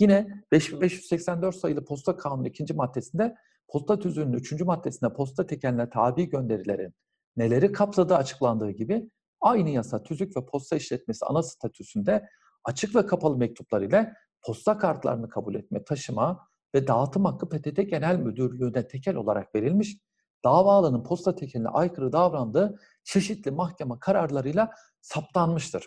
Yine 0.00 0.42
5584 0.52 1.56
sayılı 1.56 1.84
posta 1.84 2.16
kanunu 2.16 2.48
ikinci 2.48 2.74
maddesinde 2.74 3.34
posta 3.68 3.98
tüzüğünün 3.98 4.32
üçüncü 4.32 4.64
maddesinde 4.64 5.12
posta 5.12 5.46
tekeline 5.46 5.90
tabi 5.90 6.28
gönderilerin 6.28 6.94
neleri 7.36 7.72
kapsadığı 7.72 8.16
açıklandığı 8.16 8.70
gibi 8.70 9.10
aynı 9.40 9.70
yasa 9.70 10.02
tüzük 10.02 10.36
ve 10.36 10.46
posta 10.46 10.76
işletmesi 10.76 11.26
ana 11.26 11.42
statüsünde 11.42 12.28
açık 12.64 12.96
ve 12.96 13.06
kapalı 13.06 13.36
mektuplar 13.36 13.82
ile 13.82 14.12
posta 14.42 14.78
kartlarını 14.78 15.28
kabul 15.28 15.54
etme, 15.54 15.84
taşıma 15.84 16.46
ve 16.74 16.86
dağıtım 16.86 17.24
hakkı 17.24 17.48
PTT 17.48 17.76
Genel 17.76 18.16
Müdürlüğü'ne 18.16 18.88
tekel 18.88 19.14
olarak 19.14 19.54
verilmiş, 19.54 19.96
davalının 20.44 21.02
posta 21.02 21.34
tekeline 21.34 21.68
aykırı 21.68 22.12
davrandığı 22.12 22.78
çeşitli 23.04 23.50
mahkeme 23.50 23.94
kararlarıyla 24.00 24.70
saptanmıştır. 25.00 25.86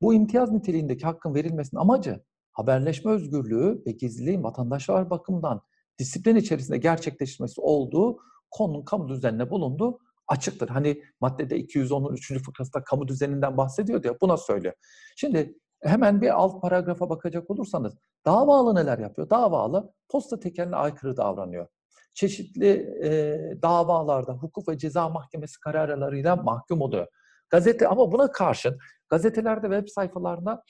Bu 0.00 0.14
imtiyaz 0.14 0.50
niteliğindeki 0.50 1.04
hakkın 1.04 1.34
verilmesinin 1.34 1.80
amacı 1.80 2.20
haberleşme 2.52 3.12
özgürlüğü 3.12 3.82
ve 3.86 3.92
gizliliğin 3.92 4.42
vatandaşlar 4.42 5.10
bakımından 5.10 5.62
disiplin 5.98 6.36
içerisinde 6.36 6.78
gerçekleşmesi 6.78 7.60
olduğu 7.60 8.16
konunun 8.50 8.84
kamu 8.84 9.08
düzenine 9.08 9.50
bulunduğu 9.50 9.98
açıktır. 10.28 10.68
Hani 10.68 11.02
maddede 11.20 11.60
210'un 11.60 12.12
3. 12.12 12.42
fıkrasında 12.44 12.84
kamu 12.84 13.08
düzeninden 13.08 13.56
bahsediyor 13.56 14.04
ya 14.04 14.20
buna 14.20 14.36
söylüyor. 14.36 14.74
Şimdi 15.16 15.58
hemen 15.82 16.22
bir 16.22 16.30
alt 16.30 16.62
paragrafa 16.62 17.10
bakacak 17.10 17.50
olursanız 17.50 17.94
davalı 18.26 18.74
neler 18.74 18.98
yapıyor? 18.98 19.30
Davalı 19.30 19.92
posta 20.08 20.40
tekeline 20.40 20.76
aykırı 20.76 21.16
davranıyor. 21.16 21.66
Çeşitli 22.14 22.68
e, 23.04 23.62
davalarda 23.62 24.32
hukuk 24.32 24.68
ve 24.68 24.78
ceza 24.78 25.08
mahkemesi 25.08 25.60
kararlarıyla 25.60 26.36
mahkum 26.36 26.80
oluyor. 26.80 27.06
Gazete 27.50 27.88
ama 27.88 28.12
buna 28.12 28.32
karşın 28.32 28.78
gazetelerde 29.08 29.66
web 29.66 29.88
sayfalarında 29.88 30.62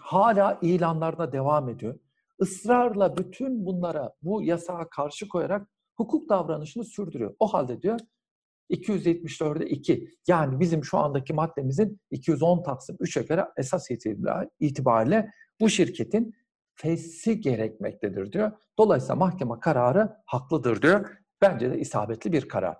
hala 0.00 0.58
ilanlarına 0.62 1.32
devam 1.32 1.68
ediyor. 1.68 1.98
Israrla 2.40 3.16
bütün 3.16 3.66
bunlara 3.66 4.12
bu 4.22 4.42
yasağa 4.42 4.88
karşı 4.88 5.28
koyarak 5.28 5.68
hukuk 5.96 6.28
davranışını 6.28 6.84
sürdürüyor. 6.84 7.34
O 7.38 7.46
halde 7.46 7.82
diyor 7.82 8.00
274'e 8.70 9.66
2 9.66 10.08
yani 10.28 10.60
bizim 10.60 10.84
şu 10.84 10.98
andaki 10.98 11.32
maddemizin 11.32 12.00
210 12.10 12.62
Taksim 12.62 12.96
3'e 12.96 13.22
göre 13.22 13.46
esas 13.56 13.88
itibariyle 14.60 15.30
bu 15.60 15.68
şirketin 15.68 16.34
fesli 16.74 17.40
gerekmektedir 17.40 18.32
diyor. 18.32 18.52
Dolayısıyla 18.78 19.14
mahkeme 19.14 19.60
kararı 19.60 20.16
haklıdır 20.26 20.82
diyor. 20.82 21.10
Bence 21.42 21.70
de 21.70 21.78
isabetli 21.78 22.32
bir 22.32 22.48
karar. 22.48 22.76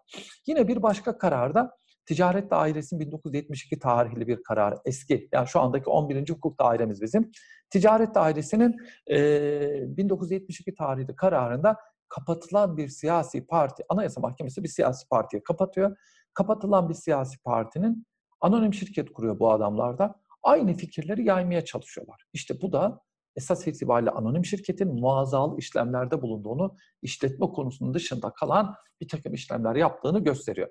Yine 0.47 0.69
bir 0.69 0.83
başka 0.83 1.19
kararda 1.19 1.77
Ticaret 2.11 2.51
Dairesi'nin 2.51 3.01
1972 3.01 3.79
tarihli 3.79 4.27
bir 4.27 4.43
karar. 4.43 4.79
Eski, 4.85 5.29
yani 5.33 5.49
şu 5.49 5.61
andaki 5.61 5.91
11. 5.91 6.29
hukuk 6.29 6.59
dairemiz 6.59 7.03
bizim. 7.03 7.31
Ticaret 7.71 8.15
Dairesi'nin 8.15 8.77
e, 9.11 9.97
1972 9.97 10.75
tarihli 10.75 11.17
kararında 11.17 11.77
kapatılan 12.09 12.77
bir 12.77 12.89
siyasi 12.89 13.47
parti, 13.47 13.83
Anayasa 13.89 14.21
Mahkemesi 14.21 14.63
bir 14.63 14.69
siyasi 14.69 15.09
partiye 15.09 15.43
kapatıyor. 15.43 15.97
Kapatılan 16.35 16.89
bir 16.89 16.95
siyasi 16.95 17.39
partinin 17.43 18.07
anonim 18.41 18.75
şirket 18.75 19.13
kuruyor 19.13 19.39
bu 19.39 19.53
adamlarda. 19.53 20.15
Aynı 20.43 20.75
fikirleri 20.75 21.25
yaymaya 21.25 21.65
çalışıyorlar. 21.65 22.25
İşte 22.33 22.63
bu 22.63 22.73
da 22.73 23.01
esas 23.37 23.67
itibariyle 23.67 24.11
anonim 24.11 24.45
şirketin 24.45 25.01
muazzal 25.01 25.59
işlemlerde 25.59 26.23
bulunduğunu, 26.23 26.77
işletme 27.03 27.47
konusunun 27.47 27.95
dışında 27.95 28.31
kalan 28.31 28.75
bir 29.01 29.09
takım 29.09 29.35
işlemler 29.35 29.77
yaptığını 29.77 30.25
gösteriyor. 30.25 30.69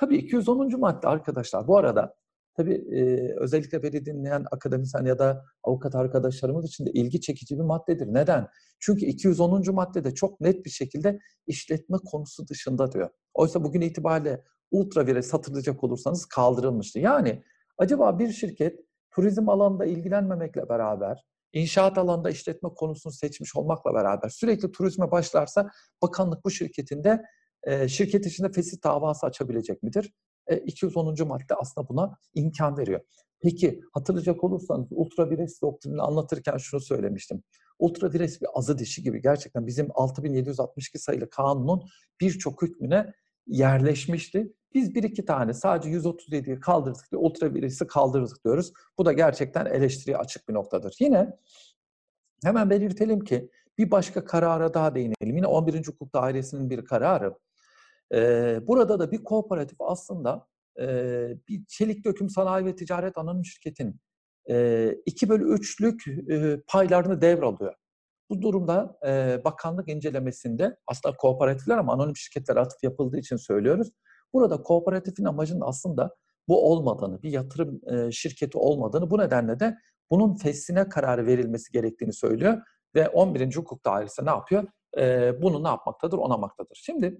Tabii 0.00 0.16
210. 0.16 0.80
madde 0.80 1.08
arkadaşlar 1.08 1.66
bu 1.66 1.78
arada 1.78 2.14
tabii 2.56 2.74
e, 2.74 3.32
özellikle 3.36 3.82
beni 3.82 4.04
dinleyen 4.06 4.44
akademisyen 4.50 5.04
ya 5.04 5.18
da 5.18 5.44
avukat 5.62 5.94
arkadaşlarımız 5.94 6.64
için 6.64 6.86
de 6.86 6.90
ilgi 6.90 7.20
çekici 7.20 7.58
bir 7.58 7.64
maddedir. 7.64 8.06
Neden? 8.06 8.48
Çünkü 8.78 9.06
210. 9.06 9.74
maddede 9.74 10.14
çok 10.14 10.40
net 10.40 10.64
bir 10.64 10.70
şekilde 10.70 11.18
işletme 11.46 11.98
konusu 12.04 12.48
dışında 12.48 12.92
diyor. 12.92 13.10
Oysa 13.34 13.64
bugün 13.64 13.80
itibariyle 13.80 14.44
ultra 14.70 15.06
vire 15.06 15.22
satılacak 15.22 15.84
olursanız 15.84 16.26
kaldırılmıştı. 16.26 16.98
Yani 16.98 17.42
acaba 17.78 18.18
bir 18.18 18.32
şirket 18.32 18.80
turizm 19.10 19.48
alanında 19.48 19.84
ilgilenmemekle 19.84 20.68
beraber 20.68 21.24
inşaat 21.52 21.98
alanında 21.98 22.30
işletme 22.30 22.68
konusunu 22.76 23.12
seçmiş 23.12 23.56
olmakla 23.56 23.94
beraber 23.94 24.28
sürekli 24.28 24.72
turizme 24.72 25.10
başlarsa 25.10 25.70
bakanlık 26.02 26.44
bu 26.44 26.50
şirketinde 26.50 27.22
şirket 27.88 28.26
içinde 28.26 28.52
fesih 28.52 28.84
davası 28.84 29.26
açabilecek 29.26 29.82
midir? 29.82 30.12
E, 30.46 30.56
210. 30.56 31.28
madde 31.28 31.54
aslında 31.54 31.88
buna 31.88 32.16
imkan 32.34 32.78
veriyor. 32.78 33.00
Peki 33.40 33.80
hatırlayacak 33.92 34.44
olursanız 34.44 34.86
ultra 34.90 35.30
vires 35.30 35.62
doktrinini 35.62 36.02
anlatırken 36.02 36.56
şunu 36.56 36.80
söylemiştim. 36.80 37.42
Ultra 37.78 38.12
vires 38.12 38.40
bir 38.40 38.48
azı 38.54 38.78
dişi 38.78 39.02
gibi 39.02 39.22
gerçekten 39.22 39.66
bizim 39.66 39.88
6762 39.94 40.98
sayılı 40.98 41.30
kanunun 41.30 41.82
birçok 42.20 42.62
hükmüne 42.62 43.12
yerleşmişti. 43.46 44.52
Biz 44.74 44.94
bir 44.94 45.02
iki 45.02 45.24
tane 45.24 45.54
sadece 45.54 45.90
137'yi 45.90 46.60
kaldırdık 46.60 47.10
diye 47.12 47.20
ultra 47.20 47.54
viresi 47.54 47.86
kaldırdık 47.86 48.44
diyoruz. 48.44 48.72
Bu 48.98 49.04
da 49.04 49.12
gerçekten 49.12 49.66
eleştiriye 49.66 50.16
açık 50.16 50.48
bir 50.48 50.54
noktadır. 50.54 50.96
Yine 51.00 51.36
hemen 52.44 52.70
belirtelim 52.70 53.20
ki 53.20 53.50
bir 53.78 53.90
başka 53.90 54.24
karara 54.24 54.74
daha 54.74 54.94
değinelim. 54.94 55.36
Yine 55.36 55.46
11. 55.46 55.86
Hukuk 55.86 56.14
Dairesi'nin 56.14 56.70
bir 56.70 56.84
kararı. 56.84 57.34
Ee, 58.14 58.60
burada 58.66 58.98
da 58.98 59.10
bir 59.10 59.24
kooperatif 59.24 59.80
aslında 59.80 60.46
e, 60.80 60.86
bir 61.48 61.64
çelik 61.68 62.04
döküm 62.04 62.30
sanayi 62.30 62.66
ve 62.66 62.76
ticaret 62.76 63.18
anonim 63.18 63.44
şirketin 63.44 64.00
e, 64.50 64.94
2 65.06 65.28
bölü 65.28 65.54
3'lük 65.54 66.32
e, 66.32 66.62
paylarını 66.68 67.20
devralıyor. 67.20 67.74
Bu 68.30 68.42
durumda 68.42 68.98
e, 69.06 69.40
bakanlık 69.44 69.88
incelemesinde 69.88 70.76
aslında 70.86 71.16
kooperatifler 71.16 71.78
ama 71.78 71.92
anonim 71.92 72.16
şirketler 72.16 72.56
atıf 72.56 72.82
yapıldığı 72.82 73.18
için 73.18 73.36
söylüyoruz. 73.36 73.88
Burada 74.32 74.62
kooperatifin 74.62 75.24
amacının 75.24 75.60
aslında 75.60 76.16
bu 76.48 76.70
olmadığını, 76.72 77.22
bir 77.22 77.30
yatırım 77.30 77.80
e, 77.92 78.12
şirketi 78.12 78.58
olmadığını, 78.58 79.10
bu 79.10 79.18
nedenle 79.18 79.60
de 79.60 79.78
bunun 80.10 80.34
fesline 80.34 80.88
kararı 80.88 81.26
verilmesi 81.26 81.72
gerektiğini 81.72 82.12
söylüyor 82.12 82.62
ve 82.94 83.08
11. 83.08 83.56
Hukuk 83.56 83.84
Dairesi 83.84 84.26
ne 84.26 84.30
yapıyor? 84.30 84.64
E, 84.98 85.32
bunu 85.42 85.64
ne 85.64 85.68
yapmaktadır? 85.68 86.18
Onamaktadır. 86.18 86.80
Şimdi 86.82 87.18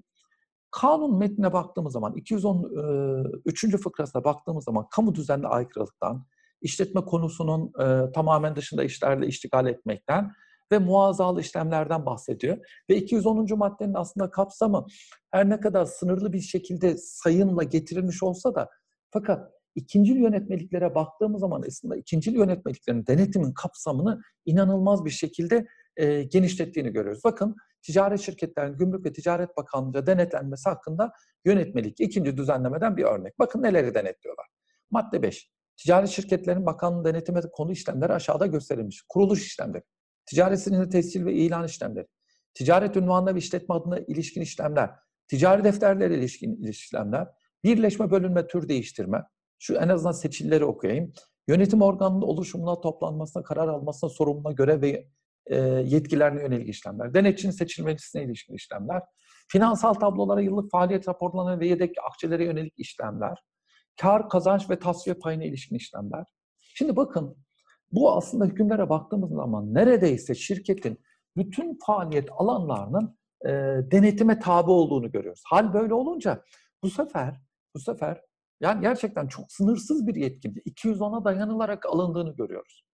Kanun 0.70 1.18
metnine 1.18 1.52
baktığımız 1.52 1.92
zaman 1.92 2.14
213. 2.14 3.76
fıkrasına 3.76 4.24
baktığımız 4.24 4.64
zaman 4.64 4.86
kamu 4.90 5.14
düzenli 5.14 5.46
aykırılıktan, 5.46 6.26
işletme 6.62 7.04
konusunun 7.04 7.72
tamamen 8.12 8.56
dışında 8.56 8.84
işlerle 8.84 9.26
iştigal 9.26 9.66
etmekten 9.66 10.32
ve 10.72 10.78
muazzalı 10.78 11.40
işlemlerden 11.40 12.06
bahsediyor. 12.06 12.58
Ve 12.90 12.96
210. 12.96 13.58
maddenin 13.58 13.94
aslında 13.94 14.30
kapsamı 14.30 14.86
her 15.30 15.48
ne 15.48 15.60
kadar 15.60 15.84
sınırlı 15.84 16.32
bir 16.32 16.40
şekilde 16.40 16.96
sayımla 16.96 17.62
getirilmiş 17.62 18.22
olsa 18.22 18.54
da 18.54 18.68
fakat 19.10 19.52
ikincil 19.74 20.16
yönetmeliklere 20.16 20.94
baktığımız 20.94 21.40
zaman 21.40 21.64
aslında 21.68 21.96
ikincil 21.96 22.34
yönetmeliklerin 22.34 23.06
denetimin 23.06 23.52
kapsamını 23.52 24.20
inanılmaz 24.46 25.04
bir 25.04 25.10
şekilde 25.10 25.66
e, 25.96 26.22
genişlettiğini 26.22 26.92
görüyoruz. 26.92 27.24
Bakın 27.24 27.56
ticaret 27.82 28.20
şirketlerinin 28.20 28.78
Gümrük 28.78 29.04
ve 29.04 29.12
Ticaret 29.12 29.56
Bakanlığı'nca 29.56 30.06
denetlenmesi 30.06 30.68
hakkında 30.68 31.12
yönetmelik 31.44 32.00
ikinci 32.00 32.36
düzenlemeden 32.36 32.96
bir 32.96 33.04
örnek. 33.04 33.38
Bakın 33.38 33.62
neleri 33.62 33.94
denetliyorlar. 33.94 34.46
Madde 34.90 35.22
5. 35.22 35.50
Ticaret 35.76 36.08
şirketlerinin 36.08 36.66
bakanlığı 36.66 37.04
denetimi 37.04 37.40
konu 37.52 37.72
işlemleri 37.72 38.12
aşağıda 38.12 38.46
gösterilmiş. 38.46 39.02
Kuruluş 39.08 39.46
işlemleri, 39.46 39.82
ticaret 40.26 40.60
sınırı 40.60 40.90
tescil 40.90 41.24
ve 41.24 41.32
ilan 41.32 41.64
işlemleri, 41.64 42.06
ticaret 42.54 42.96
ünvanına 42.96 43.34
ve 43.34 43.38
işletme 43.38 43.74
adına 43.74 43.98
ilişkin 43.98 44.40
işlemler, 44.40 44.90
ticari 45.28 45.64
defterlere 45.64 46.14
ilişkin 46.14 46.62
işlemler, 46.62 47.28
birleşme, 47.64 48.10
bölünme, 48.10 48.46
tür 48.46 48.68
değiştirme, 48.68 49.22
şu 49.58 49.74
en 49.74 49.88
azından 49.88 50.12
seçilleri 50.12 50.64
okuyayım. 50.64 51.12
Yönetim 51.48 51.82
organının 51.82 52.22
oluşumuna, 52.22 52.80
toplanmasına, 52.80 53.42
karar 53.42 53.68
almasına, 53.68 54.10
sorumluluğuna 54.10 54.52
göre 54.52 54.80
ve 54.80 55.08
yetkilerine 55.84 56.42
yönelik 56.42 56.68
işlemler, 56.68 57.14
denetçinin 57.14 57.52
seçilmesine 57.52 58.22
ilişkin 58.22 58.54
işlemler, 58.54 59.02
finansal 59.48 59.94
tablolara 59.94 60.40
yıllık 60.40 60.70
faaliyet 60.70 61.08
raporlarına 61.08 61.60
ve 61.60 61.66
yedek 61.66 61.96
akçelere 62.10 62.44
yönelik 62.44 62.74
işlemler, 62.76 63.38
kar, 64.00 64.28
kazanç 64.28 64.70
ve 64.70 64.78
tasfiye 64.78 65.14
payına 65.14 65.44
ilişkin 65.44 65.76
işlemler. 65.76 66.26
Şimdi 66.74 66.96
bakın 66.96 67.36
bu 67.92 68.16
aslında 68.16 68.44
hükümlere 68.44 68.88
baktığımız 68.88 69.30
zaman 69.30 69.74
neredeyse 69.74 70.34
şirketin 70.34 70.98
bütün 71.36 71.78
faaliyet 71.86 72.28
alanlarının 72.32 73.18
e, 73.46 73.50
denetime 73.90 74.38
tabi 74.38 74.70
olduğunu 74.70 75.10
görüyoruz. 75.10 75.42
Hal 75.46 75.72
böyle 75.72 75.94
olunca 75.94 76.44
bu 76.82 76.90
sefer 76.90 77.40
bu 77.74 77.78
sefer 77.78 78.20
yani 78.60 78.80
gerçekten 78.80 79.26
çok 79.26 79.52
sınırsız 79.52 80.06
bir 80.06 80.14
yetki 80.14 80.48
210'a 80.48 81.24
dayanılarak 81.24 81.86
alındığını 81.86 82.36
görüyoruz. 82.36 82.84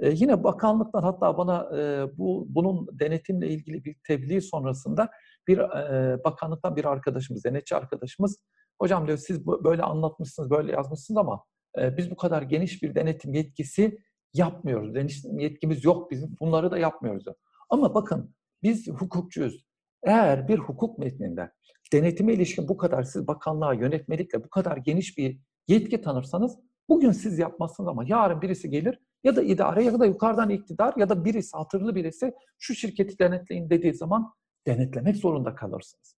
E, 0.00 0.10
yine 0.10 0.44
bakanlıktan 0.44 1.02
hatta 1.02 1.38
bana 1.38 1.78
e, 1.78 2.06
bu 2.18 2.46
bunun 2.48 2.88
denetimle 2.98 3.48
ilgili 3.48 3.84
bir 3.84 3.96
tebliğ 4.06 4.40
sonrasında 4.40 5.10
bir 5.48 5.58
e, 5.58 6.24
bakanlıktan 6.24 6.76
bir 6.76 6.84
arkadaşımız, 6.84 7.44
denetçi 7.44 7.76
arkadaşımız, 7.76 8.38
hocam 8.80 9.06
diyor 9.06 9.18
siz 9.18 9.46
böyle 9.46 9.82
anlatmışsınız, 9.82 10.50
böyle 10.50 10.72
yazmışsınız 10.72 11.18
ama 11.18 11.44
e, 11.78 11.96
biz 11.96 12.10
bu 12.10 12.16
kadar 12.16 12.42
geniş 12.42 12.82
bir 12.82 12.94
denetim 12.94 13.34
yetkisi 13.34 13.98
yapmıyoruz. 14.34 14.94
Denetim 14.94 15.38
yetkimiz 15.38 15.84
yok 15.84 16.10
bizim, 16.10 16.36
bunları 16.40 16.70
da 16.70 16.78
yapmıyoruz. 16.78 17.24
Diyor. 17.24 17.36
Ama 17.70 17.94
bakın 17.94 18.34
biz 18.62 18.88
hukukçuyuz. 18.88 19.66
Eğer 20.02 20.48
bir 20.48 20.58
hukuk 20.58 20.98
metninde 20.98 21.52
denetime 21.92 22.32
ilişkin 22.32 22.68
bu 22.68 22.76
kadar 22.76 23.02
siz 23.02 23.26
bakanlığa, 23.26 23.74
yönetmelikle 23.74 24.44
bu 24.44 24.48
kadar 24.48 24.76
geniş 24.76 25.18
bir 25.18 25.40
yetki 25.68 26.00
tanırsanız 26.00 26.58
bugün 26.88 27.12
siz 27.12 27.38
yapmazsınız 27.38 27.88
ama 27.88 28.04
yarın 28.06 28.42
birisi 28.42 28.70
gelir 28.70 28.98
ya 29.24 29.36
da 29.36 29.42
idare 29.42 29.84
ya 29.84 30.00
da 30.00 30.06
yukarıdan 30.06 30.50
iktidar 30.50 30.94
ya 30.96 31.08
da 31.08 31.24
birisi 31.24 31.56
hatırlı 31.56 31.94
birisi 31.94 32.32
şu 32.58 32.74
şirketi 32.74 33.18
denetleyin 33.18 33.70
dediği 33.70 33.94
zaman 33.94 34.32
denetlemek 34.66 35.16
zorunda 35.16 35.54
kalırsınız. 35.54 36.16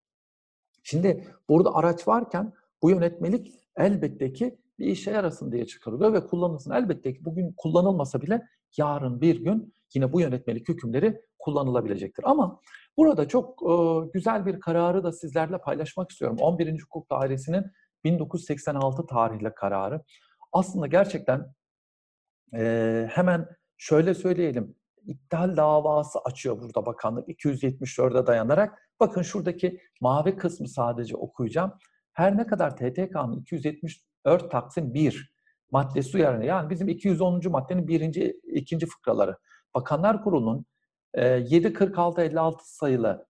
Şimdi 0.82 1.26
burada 1.48 1.74
araç 1.74 2.08
varken 2.08 2.52
bu 2.82 2.90
yönetmelik 2.90 3.54
elbette 3.76 4.32
ki 4.32 4.58
bir 4.78 4.86
işe 4.86 5.10
yarasın 5.10 5.52
diye 5.52 5.66
çıkarılıyor 5.66 6.12
ve 6.12 6.26
kullanılsın. 6.26 6.70
Elbette 6.70 7.14
ki 7.14 7.24
bugün 7.24 7.54
kullanılmasa 7.56 8.22
bile 8.22 8.42
yarın 8.76 9.20
bir 9.20 9.44
gün 9.44 9.74
yine 9.94 10.12
bu 10.12 10.20
yönetmelik 10.20 10.68
hükümleri 10.68 11.20
kullanılabilecektir. 11.38 12.24
Ama 12.30 12.60
burada 12.96 13.28
çok 13.28 13.62
e, 13.62 13.74
güzel 14.14 14.46
bir 14.46 14.60
kararı 14.60 15.04
da 15.04 15.12
sizlerle 15.12 15.58
paylaşmak 15.58 16.10
istiyorum. 16.10 16.36
11. 16.40 16.82
Hukuk 16.82 17.10
Dairesi'nin 17.10 17.64
1986 18.04 19.06
tarihli 19.06 19.54
kararı. 19.54 20.02
Aslında 20.52 20.86
gerçekten 20.86 21.54
e, 22.54 23.08
hemen 23.10 23.48
şöyle 23.76 24.14
söyleyelim. 24.14 24.74
İptal 25.06 25.56
davası 25.56 26.18
açıyor 26.18 26.60
burada 26.60 26.86
bakanlık 26.86 27.28
274'e 27.28 28.26
dayanarak. 28.26 28.90
Bakın 29.00 29.22
şuradaki 29.22 29.80
mavi 30.00 30.36
kısmı 30.36 30.68
sadece 30.68 31.16
okuyacağım. 31.16 31.72
Her 32.12 32.36
ne 32.36 32.46
kadar 32.46 32.76
TTK'nın 32.76 33.40
274 33.40 34.50
Taksim 34.50 34.94
1 34.94 35.32
maddesi 35.70 36.16
uyarını 36.16 36.44
yani 36.44 36.70
bizim 36.70 36.88
210. 36.88 37.40
maddenin 37.50 37.88
birinci, 37.88 38.40
ikinci 38.44 38.86
fıkraları 38.86 39.36
Bakanlar 39.74 40.22
Kurulu'nun 40.22 40.66
746-56 41.16 42.54
sayılı 42.62 43.26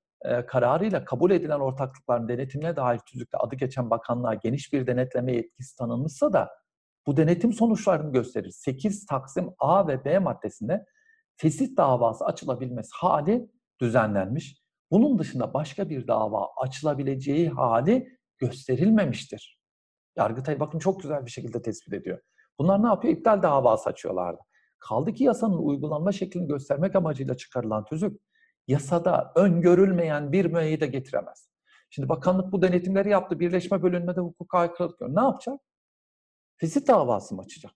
kararıyla 0.47 1.05
kabul 1.05 1.31
edilen 1.31 1.61
ortaklıkların 1.61 2.29
denetimine 2.29 2.77
dair 2.77 2.99
tüzükte 2.99 3.39
adı 3.39 3.57
geçen 3.57 3.91
bakanlığa 3.91 4.35
geniş 4.35 4.73
bir 4.73 4.87
denetleme 4.87 5.33
yetkisi 5.33 5.77
tanınmışsa 5.77 6.33
da 6.33 6.51
bu 7.07 7.17
denetim 7.17 7.53
sonuçlarını 7.53 8.13
gösterir. 8.13 8.51
8 8.51 9.07
Taksim 9.07 9.51
A 9.59 9.89
ve 9.89 10.05
B 10.05 10.19
maddesinde 10.19 10.87
fesit 11.37 11.77
davası 11.77 12.25
açılabilmesi 12.25 12.91
hali 12.95 13.51
düzenlenmiş. 13.81 14.63
Bunun 14.91 15.19
dışında 15.19 15.55
başka 15.55 15.89
bir 15.89 16.07
dava 16.07 16.49
açılabileceği 16.57 17.49
hali 17.49 18.19
gösterilmemiştir. 18.39 19.61
Yargıtay 20.17 20.61
bakın 20.61 20.79
çok 20.79 21.03
güzel 21.03 21.27
bir 21.27 21.31
şekilde 21.31 21.63
tespit 21.63 21.95
ediyor. 21.95 22.19
Bunlar 22.59 22.83
ne 22.83 22.87
yapıyor? 22.87 23.15
İptal 23.15 23.43
davası 23.43 23.91
açıyorlardı. 23.91 24.41
Kaldı 24.79 25.13
ki 25.13 25.25
yasanın 25.25 25.59
uygulanma 25.59 26.13
şeklini 26.13 26.47
göstermek 26.47 26.97
amacıyla 26.97 27.37
çıkarılan 27.37 27.85
tüzük 27.85 28.21
yasada 28.69 29.33
öngörülmeyen 29.37 30.33
bir 30.33 30.45
müeyyide 30.45 30.87
getiremez. 30.87 31.49
Şimdi 31.91 32.09
bakanlık 32.09 32.53
bu 32.53 32.63
denetimleri 32.63 33.11
yaptı. 33.11 33.41
Birleşme 33.41 33.83
bölünmede 33.83 34.21
hukuka 34.21 34.59
aykırılık 34.59 35.01
diyor. 35.01 35.15
Ne 35.15 35.21
yapacak? 35.21 35.61
Fesit 36.57 36.89
davası 36.89 37.35
mı 37.35 37.43
açacak? 37.43 37.73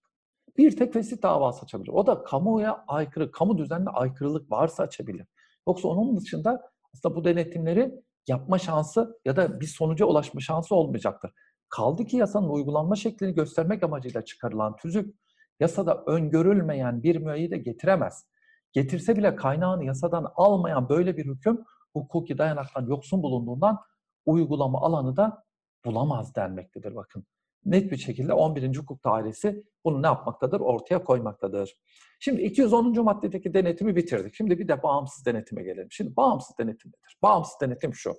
Bir 0.59 0.77
tek 0.77 0.93
fesit 0.93 1.23
davası 1.23 1.63
açabilir. 1.63 1.89
O 1.89 2.07
da 2.07 2.23
kamuya 2.23 2.85
aykırı, 2.89 3.31
kamu 3.31 3.59
düzenine 3.59 3.91
aykırılık 3.91 4.51
varsa 4.51 4.83
açabilir. 4.83 5.27
Yoksa 5.69 5.89
onun 5.89 6.17
dışında 6.17 6.71
aslında 6.95 7.17
bu 7.17 7.25
denetimleri 7.25 7.95
yapma 8.29 8.59
şansı 8.59 9.21
ya 9.25 9.37
da 9.37 9.61
bir 9.61 9.67
sonuca 9.67 10.07
ulaşma 10.07 10.41
şansı 10.41 10.75
olmayacaktır. 10.75 11.31
Kaldı 11.69 12.05
ki 12.05 12.17
yasanın 12.17 12.49
uygulanma 12.49 12.97
şeklini 12.97 13.35
göstermek 13.35 13.83
amacıyla 13.83 14.25
çıkarılan 14.25 14.77
tüzük 14.77 15.15
yasada 15.61 16.05
öngörülmeyen 16.07 17.03
bir 17.03 17.17
müeyyide 17.17 17.59
getiremez. 17.59 18.27
Getirse 18.73 19.17
bile 19.17 19.37
kaynağını 19.37 19.85
yasadan 19.85 20.33
almayan 20.37 20.89
böyle 20.89 21.17
bir 21.17 21.25
hüküm 21.27 21.65
hukuki 21.93 22.39
dayanaktan 22.39 22.87
yoksun 22.87 23.23
bulunduğundan 23.23 23.79
uygulama 24.27 24.81
alanı 24.81 25.17
da 25.17 25.45
bulamaz 25.85 26.35
denmektedir 26.35 26.95
bakın. 26.95 27.27
Net 27.65 27.91
bir 27.93 27.97
şekilde 27.97 28.33
11. 28.33 28.77
Hukuk 28.77 29.05
Dairesi 29.05 29.65
bunu 29.85 30.03
ne 30.03 30.07
yapmaktadır? 30.07 30.61
Ortaya 30.61 31.05
koymaktadır. 31.05 31.77
Şimdi 32.21 32.43
210. 32.43 33.05
maddedeki 33.05 33.55
denetimi 33.55 33.97
bitirdik. 33.97 34.35
Şimdi 34.35 34.59
bir 34.59 34.69
de 34.69 34.83
bağımsız 34.83 35.27
denetime 35.27 35.63
gelelim. 35.63 35.89
Şimdi 35.91 36.17
bağımsız 36.17 36.59
denetim 36.59 36.91
nedir? 36.91 37.19
Bağımsız 37.23 37.61
denetim 37.61 37.95
şu. 37.95 38.15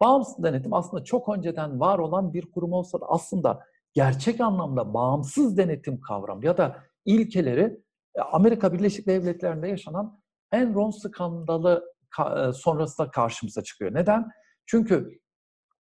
Bağımsız 0.00 0.44
denetim 0.44 0.74
aslında 0.74 1.04
çok 1.04 1.28
önceden 1.28 1.80
var 1.80 1.98
olan 1.98 2.34
bir 2.34 2.50
kurum 2.50 2.72
olsa 2.72 3.00
da 3.00 3.06
aslında 3.06 3.60
gerçek 3.94 4.40
anlamda 4.40 4.94
bağımsız 4.94 5.56
denetim 5.56 6.00
kavramı 6.00 6.46
ya 6.46 6.56
da 6.56 6.76
ilkeleri 7.04 7.80
e, 8.14 8.20
Amerika 8.20 8.72
Birleşik 8.72 9.06
Devletleri'nde 9.06 9.68
yaşanan 9.68 10.20
Enron 10.52 10.90
skandalı 10.90 11.84
e, 12.20 12.52
sonrasında 12.52 13.10
karşımıza 13.10 13.62
çıkıyor. 13.62 13.94
Neden? 13.94 14.28
Çünkü 14.66 15.20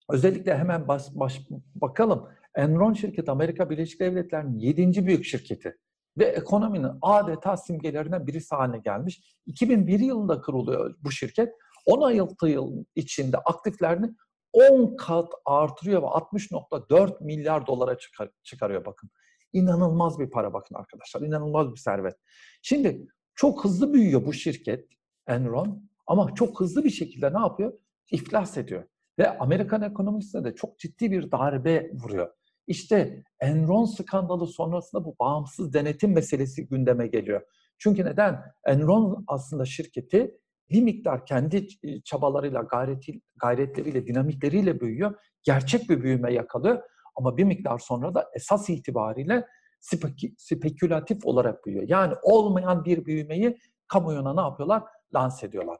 özellikle 0.09 0.57
hemen 0.57 0.87
baş, 0.87 1.03
baş, 1.13 1.41
bakalım 1.75 2.29
Enron 2.57 2.93
şirketi 2.93 3.31
Amerika 3.31 3.69
Birleşik 3.69 3.99
Devletleri'nin 3.99 4.59
7. 4.59 5.05
büyük 5.05 5.25
şirketi 5.25 5.77
ve 6.17 6.25
ekonominin 6.25 6.91
adeta 7.01 7.57
simgelerinden 7.57 8.27
birisi 8.27 8.55
haline 8.55 8.77
gelmiş. 8.77 9.21
2001 9.45 9.99
yılında 9.99 10.41
kuruluyor 10.41 10.95
bu 11.03 11.11
şirket. 11.11 11.53
16 11.85 12.47
yıl 12.47 12.85
içinde 12.95 13.37
aktiflerini 13.37 14.09
10 14.53 14.95
kat 14.97 15.33
artırıyor 15.45 16.01
ve 16.01 16.05
60.4 16.05 17.23
milyar 17.23 17.67
dolara 17.67 17.97
çıkar, 17.97 18.29
çıkarıyor 18.43 18.85
bakın. 18.85 19.09
İnanılmaz 19.53 20.19
bir 20.19 20.29
para 20.29 20.53
bakın 20.53 20.75
arkadaşlar. 20.75 21.21
İnanılmaz 21.21 21.71
bir 21.71 21.79
servet. 21.79 22.15
Şimdi 22.61 23.07
çok 23.35 23.63
hızlı 23.63 23.93
büyüyor 23.93 24.25
bu 24.25 24.33
şirket 24.33 24.87
Enron 25.27 25.89
ama 26.07 26.35
çok 26.35 26.59
hızlı 26.59 26.83
bir 26.83 26.89
şekilde 26.89 27.33
ne 27.33 27.39
yapıyor? 27.39 27.73
İflas 28.11 28.57
ediyor. 28.57 28.83
Ve 29.19 29.37
Amerikan 29.37 29.81
ekonomisine 29.81 30.43
de 30.43 30.55
çok 30.55 30.79
ciddi 30.79 31.11
bir 31.11 31.31
darbe 31.31 31.91
vuruyor. 31.93 32.37
İşte 32.67 33.23
Enron 33.39 33.85
skandalı 33.85 34.47
sonrasında 34.47 35.05
bu 35.05 35.15
bağımsız 35.19 35.73
denetim 35.73 36.13
meselesi 36.13 36.67
gündeme 36.67 37.07
geliyor. 37.07 37.41
Çünkü 37.77 38.05
neden? 38.05 38.41
Enron 38.65 39.23
aslında 39.27 39.65
şirketi 39.65 40.37
bir 40.69 40.81
miktar 40.81 41.25
kendi 41.25 41.67
çabalarıyla, 42.03 42.61
gayreti, 42.61 43.21
gayretleriyle, 43.41 44.07
dinamikleriyle 44.07 44.79
büyüyor. 44.79 45.15
Gerçek 45.43 45.89
bir 45.89 46.03
büyüme 46.03 46.33
yakalıyor. 46.33 46.83
Ama 47.15 47.37
bir 47.37 47.43
miktar 47.43 47.79
sonra 47.79 48.15
da 48.15 48.29
esas 48.35 48.69
itibariyle 48.69 49.47
spek 49.79 50.33
spekülatif 50.37 51.25
olarak 51.25 51.65
büyüyor. 51.65 51.85
Yani 51.87 52.13
olmayan 52.23 52.85
bir 52.85 53.05
büyümeyi 53.05 53.57
kamuoyuna 53.87 54.33
ne 54.33 54.41
yapıyorlar? 54.41 54.83
Lanse 55.13 55.47
ediyorlar. 55.47 55.77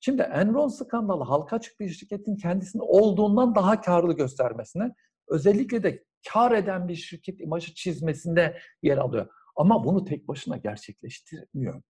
Şimdi 0.00 0.22
Enron 0.22 0.68
skandalı 0.68 1.24
halka 1.24 1.56
açık 1.56 1.80
bir 1.80 1.88
şirketin 1.88 2.36
kendisini 2.36 2.82
olduğundan 2.82 3.54
daha 3.54 3.80
karlı 3.80 4.12
göstermesine, 4.12 4.94
özellikle 5.28 5.82
de 5.82 6.04
kar 6.32 6.52
eden 6.52 6.88
bir 6.88 6.94
şirket 6.94 7.40
imajı 7.40 7.74
çizmesinde 7.74 8.58
yer 8.82 8.98
alıyor. 8.98 9.26
Ama 9.56 9.84
bunu 9.84 10.04
tek 10.04 10.28
başına 10.28 10.56
gerçekleştirmiyor. 10.56 11.82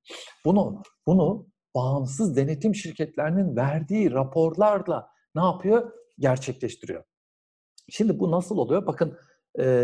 Bunu 0.44 0.82
bunu 1.06 1.46
bağımsız 1.74 2.36
denetim 2.36 2.74
şirketlerinin 2.74 3.56
verdiği 3.56 4.10
raporlarla 4.10 5.08
ne 5.34 5.42
yapıyor? 5.42 5.92
Gerçekleştiriyor. 6.18 7.04
Şimdi 7.88 8.18
bu 8.18 8.30
nasıl 8.30 8.58
oluyor? 8.58 8.86
Bakın 8.86 9.18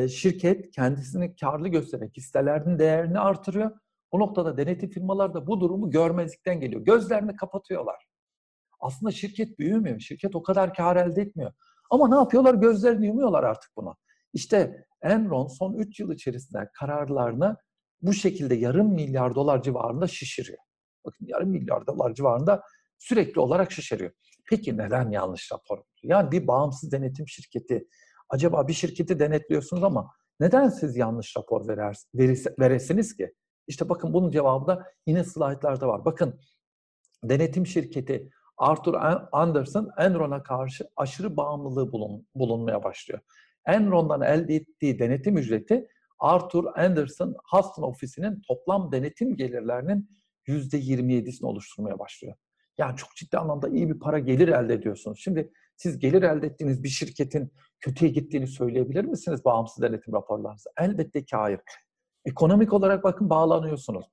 şirket 0.09 0.71
kendisini 0.71 1.37
karlı 1.37 1.69
göstererek 1.69 2.17
hisselerinin 2.17 2.79
değerini 2.79 3.19
artırıyor. 3.19 3.71
Bu 4.13 4.19
noktada 4.19 4.57
denetim 4.57 4.91
firmalar 4.91 5.35
da 5.35 5.47
bu 5.47 5.61
durumu 5.61 5.91
görmezlikten 5.91 6.61
geliyor. 6.61 6.81
Gözlerini 6.81 7.37
kapatıyorlar. 7.37 8.07
Aslında 8.81 9.13
şirket 9.13 9.59
büyümüyor. 9.59 10.01
Şirket 10.01 10.37
o 10.37 10.43
kadar 10.43 10.75
kar 10.75 10.97
elde 10.97 11.23
etmiyor. 11.23 11.53
Ama 11.91 12.09
ne 12.09 12.15
yapıyorlar? 12.15 12.55
Gözlerini 12.55 13.07
yumuyorlar 13.07 13.45
artık 13.45 13.71
buna. 13.77 13.95
İşte 14.33 14.85
Enron 15.03 15.47
son 15.47 15.75
3 15.75 16.01
yıl 16.01 16.13
içerisinde 16.13 16.71
kararlarını 16.75 17.57
bu 18.03 18.13
şekilde 18.13 18.55
yarım 18.55 18.95
milyar 18.95 19.35
dolar 19.35 19.63
civarında 19.63 20.07
şişiriyor. 20.07 20.59
Bakın 21.05 21.27
yarım 21.27 21.51
milyar 21.51 21.87
dolar 21.87 22.15
civarında 22.15 22.63
sürekli 22.99 23.41
olarak 23.41 23.73
şişiriyor. 23.73 24.11
Peki 24.51 24.77
neden 24.77 25.11
yanlış 25.11 25.53
rapor? 25.53 25.79
Yani 26.03 26.33
bir 26.33 26.47
bağımsız 26.47 26.93
denetim 26.93 27.29
şirketi, 27.29 27.89
acaba 28.29 28.69
bir 28.69 28.73
şirketi 28.73 29.19
denetliyorsunuz 29.19 29.85
ama 29.85 30.11
neden 30.41 30.69
siz 30.69 30.97
yanlış 30.97 31.37
rapor 31.37 31.69
verer, 31.69 31.97
veresiniz 32.59 33.17
ki? 33.17 33.35
İşte 33.67 33.89
bakın 33.89 34.13
bunun 34.13 34.31
cevabı 34.31 34.67
da 34.67 34.87
yine 35.07 35.25
slaytlarda 35.25 35.89
var. 35.89 36.05
Bakın 36.05 36.41
denetim 37.25 37.67
şirketi 37.67 38.31
Arthur 38.57 38.95
Anderson 39.33 39.91
Enron'a 39.99 40.43
karşı 40.43 40.85
aşırı 40.97 41.37
bağımlılığı 41.37 41.93
bulun, 41.93 42.27
bulunmaya 42.35 42.85
başlıyor. 42.85 43.21
Enron'dan 43.67 44.21
elde 44.21 44.55
ettiği 44.55 44.99
denetim 44.99 45.37
ücreti 45.37 45.87
Arthur 46.19 46.65
Anderson 46.75 47.37
Houston 47.51 47.83
ofisinin 47.83 48.43
toplam 48.49 48.93
denetim 48.93 49.37
gelirlerinin 49.37 50.11
%27'sini 50.47 51.47
oluşturmaya 51.47 51.99
başlıyor. 51.99 52.35
Yani 52.79 52.97
çok 52.97 53.17
ciddi 53.17 53.39
anlamda 53.39 53.69
iyi 53.69 53.91
bir 53.91 53.99
para 53.99 54.19
gelir 54.19 54.49
elde 54.49 54.75
ediyorsunuz. 54.75 55.21
Şimdi 55.23 55.53
siz 55.77 55.99
gelir 55.99 56.23
elde 56.23 56.47
ettiğiniz 56.47 56.83
bir 56.83 56.89
şirketin 56.89 57.53
kötüye 57.81 58.11
gittiğini 58.11 58.47
söyleyebilir 58.47 59.05
misiniz 59.05 59.45
bağımsız 59.45 59.83
denetim 59.83 60.15
raporlarınızda? 60.15 60.71
Elbette 60.79 61.25
ki 61.25 61.37
hayır. 61.37 61.61
Ekonomik 62.25 62.73
olarak 62.73 63.05
bakın 63.05 63.31
bağlanıyorsunuz. 63.31 64.07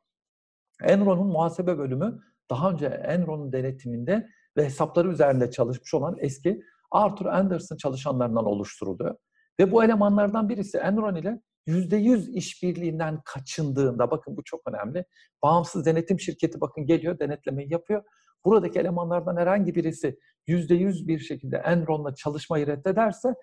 Enron'un 0.84 1.28
muhasebe 1.28 1.78
bölümü 1.78 2.20
daha 2.50 2.72
önce 2.72 2.86
Enron'un 2.86 3.52
denetiminde 3.52 4.28
ve 4.58 4.66
hesapları 4.66 5.12
üzerinde 5.12 5.52
çalışmış 5.52 5.94
olan 5.94 6.16
eski 6.20 6.62
Arthur 6.92 7.26
Anderson 7.26 7.78
çalışanlarından 7.78 8.46
oluşturuldu. 8.46 9.20
Ve 9.60 9.72
bu 9.72 9.84
elemanlardan 9.84 10.50
birisi 10.50 10.78
Enron 10.78 11.16
ile 11.16 11.42
%100 11.68 12.32
işbirliğinden 12.32 13.22
kaçındığında, 13.26 14.12
bakın 14.12 14.38
bu 14.38 14.44
çok 14.44 14.62
önemli, 14.68 15.06
bağımsız 15.44 15.86
denetim 15.86 16.20
şirketi 16.20 16.62
bakın 16.62 16.86
geliyor, 16.86 17.20
denetlemeyi 17.20 17.72
yapıyor. 17.72 18.04
Buradaki 18.46 18.80
elemanlardan 18.80 19.38
herhangi 19.38 19.76
birisi 19.76 20.20
%100 20.48 21.08
bir 21.08 21.20
şekilde 21.20 21.58
Enron'la 21.58 22.16
çalışmayı 22.16 22.68
reddederse 22.68 23.34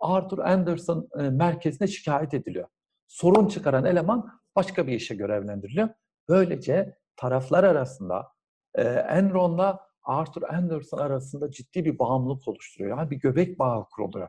Arthur 0.00 0.38
Anderson 0.38 1.08
e, 1.18 1.22
merkezine 1.22 1.88
şikayet 1.88 2.34
ediliyor. 2.34 2.68
Sorun 3.06 3.48
çıkaran 3.48 3.84
eleman 3.84 4.30
başka 4.56 4.86
bir 4.86 4.92
işe 4.92 5.14
görevlendiriliyor. 5.14 5.88
Böylece 6.28 6.96
taraflar 7.16 7.64
arasında 7.64 8.28
e, 8.74 8.82
Enron'la 8.82 9.80
Arthur 10.02 10.42
Anderson 10.42 10.98
arasında 10.98 11.50
ciddi 11.50 11.84
bir 11.84 11.98
bağımlılık 11.98 12.48
oluşturuyor. 12.48 12.98
Yani 12.98 13.10
bir 13.10 13.16
göbek 13.16 13.58
bağı 13.58 13.84
kuruluyor. 13.88 14.28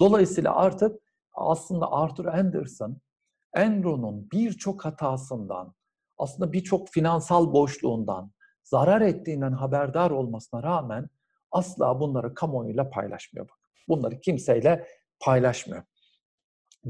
Dolayısıyla 0.00 0.54
artık 0.56 1.00
aslında 1.32 1.92
Arthur 1.92 2.24
Anderson 2.24 3.00
Enron'un 3.54 4.30
birçok 4.32 4.84
hatasından, 4.84 5.74
aslında 6.18 6.52
birçok 6.52 6.88
finansal 6.88 7.52
boşluğundan, 7.52 8.32
zarar 8.64 9.00
ettiğinden 9.00 9.52
haberdar 9.52 10.10
olmasına 10.10 10.62
rağmen 10.62 11.08
asla 11.50 12.00
bunları 12.00 12.34
kamuoyuyla 12.34 12.90
paylaşmıyor. 12.90 13.48
Bunları 13.88 14.20
kimseyle 14.20 14.86
paylaşmıyor. 15.20 15.82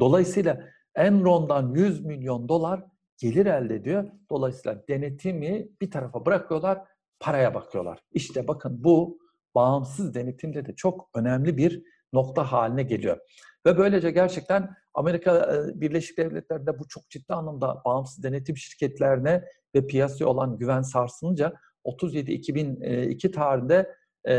Dolayısıyla 0.01 0.61
Enron'dan 0.95 1.75
100 1.75 2.05
milyon 2.05 2.49
dolar 2.49 2.85
gelir 3.19 3.47
elde 3.47 3.75
ediyor. 3.75 4.11
Dolayısıyla 4.31 4.83
denetimi 4.88 5.69
bir 5.81 5.90
tarafa 5.90 6.27
bırakıyorlar, 6.27 6.85
paraya 7.21 7.55
bakıyorlar. 7.55 8.01
İşte 8.12 8.49
bakın 8.49 8.85
bu 8.85 9.19
bağımsız 9.55 10.14
denetimde 10.14 10.67
de 10.67 10.75
çok 10.75 11.11
önemli 11.14 11.57
bir 11.57 11.83
nokta 12.14 12.53
haline 12.53 12.83
geliyor. 12.83 13.18
Ve 13.66 13.79
böylece 13.79 14.11
gerçekten 14.11 14.70
Amerika 14.94 15.61
Birleşik 15.74 16.18
Devletleri'nde 16.18 16.79
bu 16.79 16.88
çok 16.88 17.11
ciddi 17.11 17.35
anlamda 17.35 17.83
bağımsız 17.85 18.24
denetim 18.24 18.57
şirketlerine 18.57 19.44
ve 19.74 19.87
piyasaya 19.87 20.27
olan 20.27 20.59
güven 20.59 20.83
sarsınca 20.83 21.53
37-2002 21.85 23.31
tarihinde 23.31 23.94
e, 24.29 24.33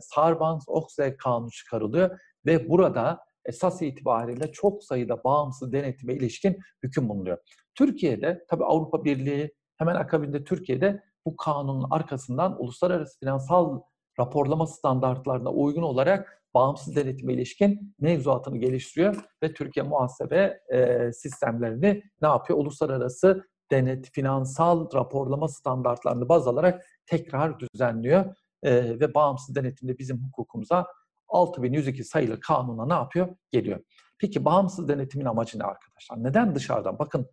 Sarbanes-Oxley 0.00 1.16
kanunu 1.16 1.50
çıkarılıyor 1.50 2.18
ve 2.46 2.68
burada 2.68 3.20
esas 3.44 3.82
itibariyle 3.82 4.52
çok 4.52 4.84
sayıda 4.84 5.24
bağımsız 5.24 5.72
denetime 5.72 6.14
ilişkin 6.14 6.58
hüküm 6.82 7.08
bulunuyor. 7.08 7.38
Türkiye'de 7.74 8.44
tabi 8.48 8.64
Avrupa 8.64 9.04
Birliği 9.04 9.54
hemen 9.76 9.94
akabinde 9.94 10.44
Türkiye'de 10.44 11.02
bu 11.26 11.36
kanunun 11.36 11.86
arkasından 11.90 12.62
uluslararası 12.62 13.18
finansal 13.18 13.80
raporlama 14.18 14.66
standartlarına 14.66 15.50
uygun 15.50 15.82
olarak 15.82 16.42
bağımsız 16.56 16.96
denetime 16.96 17.32
ilişkin 17.32 17.94
mevzuatını 18.00 18.58
geliştiriyor 18.58 19.16
ve 19.42 19.54
Türkiye 19.54 19.86
muhasebe 19.86 20.60
e, 20.72 21.12
sistemlerini 21.12 22.02
ne 22.22 22.28
yapıyor? 22.28 22.58
Uluslararası 22.58 23.44
denet, 23.70 24.10
finansal 24.12 24.92
raporlama 24.94 25.48
standartlarını 25.48 26.28
baz 26.28 26.48
alarak 26.48 26.86
tekrar 27.06 27.54
düzenliyor 27.60 28.36
e, 28.62 29.00
ve 29.00 29.14
bağımsız 29.14 29.54
denetimde 29.54 29.98
bizim 29.98 30.24
hukukumuza 30.24 30.86
6102 31.28 32.04
sayılı 32.04 32.40
kanuna 32.40 32.86
ne 32.86 32.94
yapıyor? 32.94 33.28
Geliyor. 33.50 33.80
Peki 34.18 34.44
bağımsız 34.44 34.88
denetimin 34.88 35.24
amacı 35.24 35.58
ne 35.58 35.64
arkadaşlar? 35.64 36.24
Neden 36.24 36.54
dışarıdan? 36.54 36.98
Bakın 36.98 37.26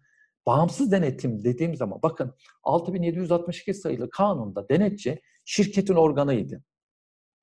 bağımsız 0.45 0.91
denetim 0.91 1.43
dediğim 1.43 1.75
zaman 1.75 1.99
bakın 2.03 2.35
6762 2.63 3.73
sayılı 3.73 4.09
kanunda 4.09 4.69
denetçi 4.69 5.21
şirketin 5.45 5.95
organıydı. 5.95 6.63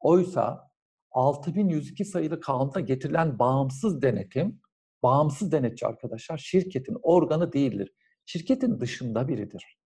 Oysa 0.01 0.70
6102 1.13 2.05
sayılı 2.05 2.41
kanunda 2.41 2.81
getirilen 2.81 3.39
bağımsız 3.39 4.03
denetim, 4.03 4.61
bağımsız 5.03 5.53
denetçi 5.53 5.87
arkadaşlar 5.87 6.39
şirketin 6.39 6.97
organı 7.03 7.53
değildir. 7.53 7.93
Şirketin 8.27 8.81
dışında 8.81 9.29
biridir. 9.29 9.79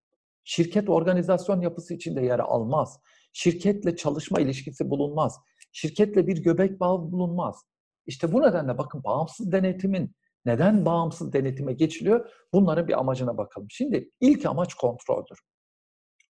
Şirket 0.44 0.88
organizasyon 0.88 1.60
yapısı 1.60 1.94
içinde 1.94 2.20
yer 2.20 2.38
almaz. 2.38 3.00
Şirketle 3.32 3.96
çalışma 3.96 4.40
ilişkisi 4.40 4.90
bulunmaz. 4.90 5.40
Şirketle 5.72 6.26
bir 6.26 6.42
göbek 6.42 6.80
bağı 6.80 7.12
bulunmaz. 7.12 7.64
İşte 8.06 8.32
bu 8.32 8.42
nedenle 8.42 8.78
bakın 8.78 9.04
bağımsız 9.04 9.52
denetimin 9.52 10.14
neden 10.44 10.84
bağımsız 10.84 11.32
denetime 11.32 11.72
geçiliyor? 11.72 12.30
Bunların 12.52 12.88
bir 12.88 12.98
amacına 12.98 13.38
bakalım. 13.38 13.66
Şimdi 13.70 14.10
ilk 14.20 14.46
amaç 14.46 14.74
kontroldür. 14.74 15.38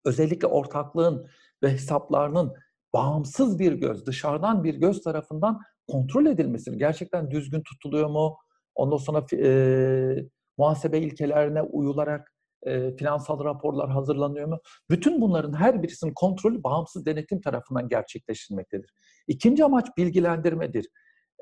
Özellikle 0.04 0.46
ortaklığın 0.46 1.28
ve 1.62 1.70
hesaplarının 1.70 2.54
bağımsız 2.94 3.58
bir 3.58 3.72
göz, 3.72 4.06
dışarıdan 4.06 4.64
bir 4.64 4.74
göz 4.74 5.02
tarafından 5.02 5.60
kontrol 5.88 6.26
edilmesini 6.26 6.78
gerçekten 6.78 7.30
düzgün 7.30 7.62
tutuluyor 7.62 8.10
mu? 8.10 8.36
Ondan 8.74 8.96
sonra 8.96 9.26
e, 9.32 10.26
muhasebe 10.58 10.98
ilkelerine 10.98 11.62
uyularak 11.62 12.32
e, 12.62 12.96
finansal 12.96 13.44
raporlar 13.44 13.90
hazırlanıyor 13.90 14.48
mu? 14.48 14.58
Bütün 14.90 15.20
bunların 15.20 15.52
her 15.52 15.82
birisinin 15.82 16.14
kontrolü 16.14 16.62
bağımsız 16.62 17.06
denetim 17.06 17.40
tarafından 17.40 17.88
gerçekleştirilmektedir. 17.88 18.90
İkinci 19.28 19.64
amaç 19.64 19.86
bilgilendirmedir. 19.96 20.88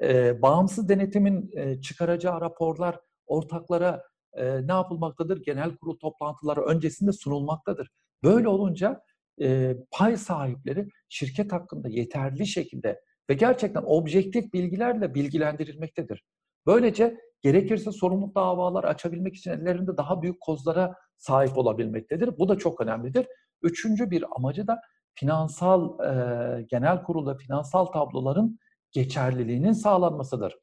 E, 0.02 0.42
bağımsız 0.42 0.88
denetimin 0.88 1.50
e, 1.56 1.80
çıkaracağı 1.80 2.40
raporlar 2.40 3.00
ortaklara 3.26 4.02
e, 4.32 4.66
ne 4.66 4.72
yapılmaktadır? 4.72 5.42
Genel 5.44 5.76
kurul 5.76 5.98
toplantıları 5.98 6.60
öncesinde 6.60 7.12
sunulmaktadır. 7.12 7.90
Böyle 8.24 8.48
olunca 8.48 9.02
e, 9.40 9.76
pay 9.90 10.16
sahipleri 10.16 10.88
şirket 11.08 11.52
hakkında 11.52 11.88
yeterli 11.88 12.46
şekilde 12.46 13.00
ve 13.30 13.34
gerçekten 13.34 13.82
objektif 13.86 14.52
bilgilerle 14.52 15.14
bilgilendirilmektedir. 15.14 16.24
Böylece 16.66 17.20
gerekirse 17.42 17.92
sorumluluk 17.92 18.34
davalar 18.34 18.84
açabilmek 18.84 19.36
için 19.36 19.50
ellerinde 19.50 19.96
daha 19.96 20.22
büyük 20.22 20.40
kozlara 20.40 20.94
sahip 21.16 21.58
olabilmektedir. 21.58 22.38
Bu 22.38 22.48
da 22.48 22.58
çok 22.58 22.80
önemlidir. 22.80 23.26
Üçüncü 23.62 24.10
bir 24.10 24.24
amacı 24.36 24.66
da 24.66 24.80
finansal 25.14 26.00
e, 26.00 26.62
genel 26.62 27.02
kurulda 27.02 27.34
finansal 27.34 27.84
tabloların 27.86 28.58
geçerliliğinin 28.92 29.72
sağlanmasıdır. 29.72 30.56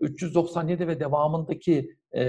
397 0.00 0.88
ve 0.88 1.00
devamındaki 1.00 1.96
e, 2.12 2.24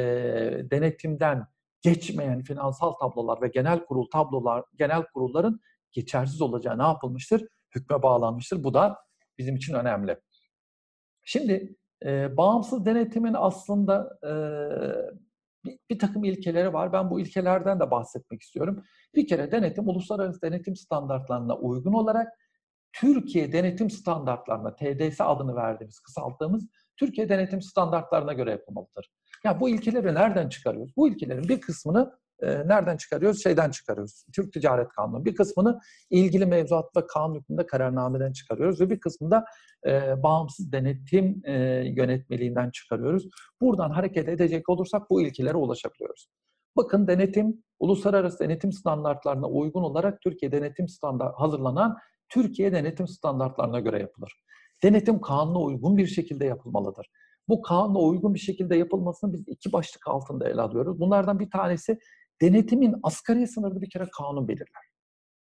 denetimden 0.71 1.47
geçmeyen 1.81 2.43
finansal 2.43 2.91
tablolar 2.91 3.41
ve 3.41 3.47
genel 3.47 3.85
kurul 3.85 4.05
tablolar, 4.11 4.63
genel 4.75 5.03
kurulların 5.13 5.59
geçersiz 5.91 6.41
olacağı 6.41 6.77
ne 6.77 6.83
yapılmıştır? 6.83 7.47
Hükme 7.75 8.03
bağlanmıştır. 8.03 8.63
Bu 8.63 8.73
da 8.73 8.97
bizim 9.37 9.55
için 9.55 9.73
önemli. 9.73 10.17
Şimdi 11.23 11.75
e, 12.05 12.37
bağımsız 12.37 12.85
denetimin 12.85 13.35
aslında 13.37 14.19
e, 14.23 14.31
bir, 15.65 15.79
bir 15.89 15.99
takım 15.99 16.23
ilkeleri 16.23 16.73
var. 16.73 16.93
Ben 16.93 17.09
bu 17.09 17.19
ilkelerden 17.19 17.79
de 17.79 17.91
bahsetmek 17.91 18.41
istiyorum. 18.41 18.83
Bir 19.15 19.27
kere 19.27 19.51
denetim 19.51 19.89
uluslararası 19.89 20.41
denetim 20.41 20.75
standartlarına 20.75 21.57
uygun 21.57 21.93
olarak 21.93 22.27
Türkiye 22.93 23.51
denetim 23.51 23.89
standartlarına, 23.89 24.75
TDS 24.75 25.21
adını 25.21 25.55
verdiğimiz, 25.55 25.99
kısalttığımız 25.99 26.67
Türkiye 26.97 27.29
denetim 27.29 27.61
standartlarına 27.61 28.33
göre 28.33 28.51
yapılmalıdır. 28.51 29.11
Ya 29.43 29.59
bu 29.59 29.69
ilkeleri 29.69 30.15
nereden 30.15 30.49
çıkarıyoruz? 30.49 30.97
Bu 30.97 31.07
ilkelerin 31.09 31.49
bir 31.49 31.61
kısmını 31.61 32.19
nereden 32.41 32.97
çıkarıyoruz? 32.97 33.43
Şeyden 33.43 33.71
çıkarıyoruz. 33.71 34.25
Türk 34.35 34.53
Ticaret 34.53 34.89
Kanunu. 34.89 35.25
Bir 35.25 35.35
kısmını 35.35 35.79
ilgili 36.09 36.45
mevzuat 36.45 36.97
ve 36.97 37.07
kanun 37.07 37.35
hükmünde 37.35 37.65
kararnameden 37.65 38.31
çıkarıyoruz 38.31 38.81
ve 38.81 38.89
bir 38.89 38.99
kısmını 38.99 39.31
da 39.31 39.45
e, 39.87 40.23
bağımsız 40.23 40.71
denetim 40.71 41.41
e, 41.45 41.53
yönetmeliğinden 41.95 42.69
çıkarıyoruz. 42.69 43.27
Buradan 43.61 43.89
hareket 43.89 44.29
edecek 44.29 44.69
olursak 44.69 45.09
bu 45.09 45.21
ilkelere 45.21 45.57
ulaşabiliyoruz. 45.57 46.27
Bakın 46.77 47.07
denetim, 47.07 47.63
uluslararası 47.79 48.39
denetim 48.39 48.71
standartlarına 48.71 49.47
uygun 49.47 49.81
olarak 49.81 50.21
Türkiye 50.21 50.51
denetim 50.51 50.87
standart 50.87 51.39
hazırlanan 51.39 51.97
Türkiye 52.29 52.71
denetim 52.71 53.07
standartlarına 53.07 53.79
göre 53.79 53.99
yapılır. 53.99 54.33
Denetim 54.83 55.21
kanuna 55.21 55.59
uygun 55.59 55.97
bir 55.97 56.07
şekilde 56.07 56.45
yapılmalıdır. 56.45 57.07
Bu 57.47 57.61
kanuna 57.61 57.99
uygun 57.99 58.33
bir 58.33 58.39
şekilde 58.39 58.75
yapılmasını 58.75 59.33
biz 59.33 59.43
iki 59.47 59.73
başlık 59.73 60.07
altında 60.07 60.49
ele 60.49 60.61
alıyoruz. 60.61 60.99
Bunlardan 60.99 61.39
bir 61.39 61.49
tanesi 61.49 61.99
denetimin 62.41 62.95
asgari 63.03 63.47
sınırını 63.47 63.81
bir 63.81 63.89
kere 63.89 64.07
kanun 64.17 64.47
belirler. 64.47 64.83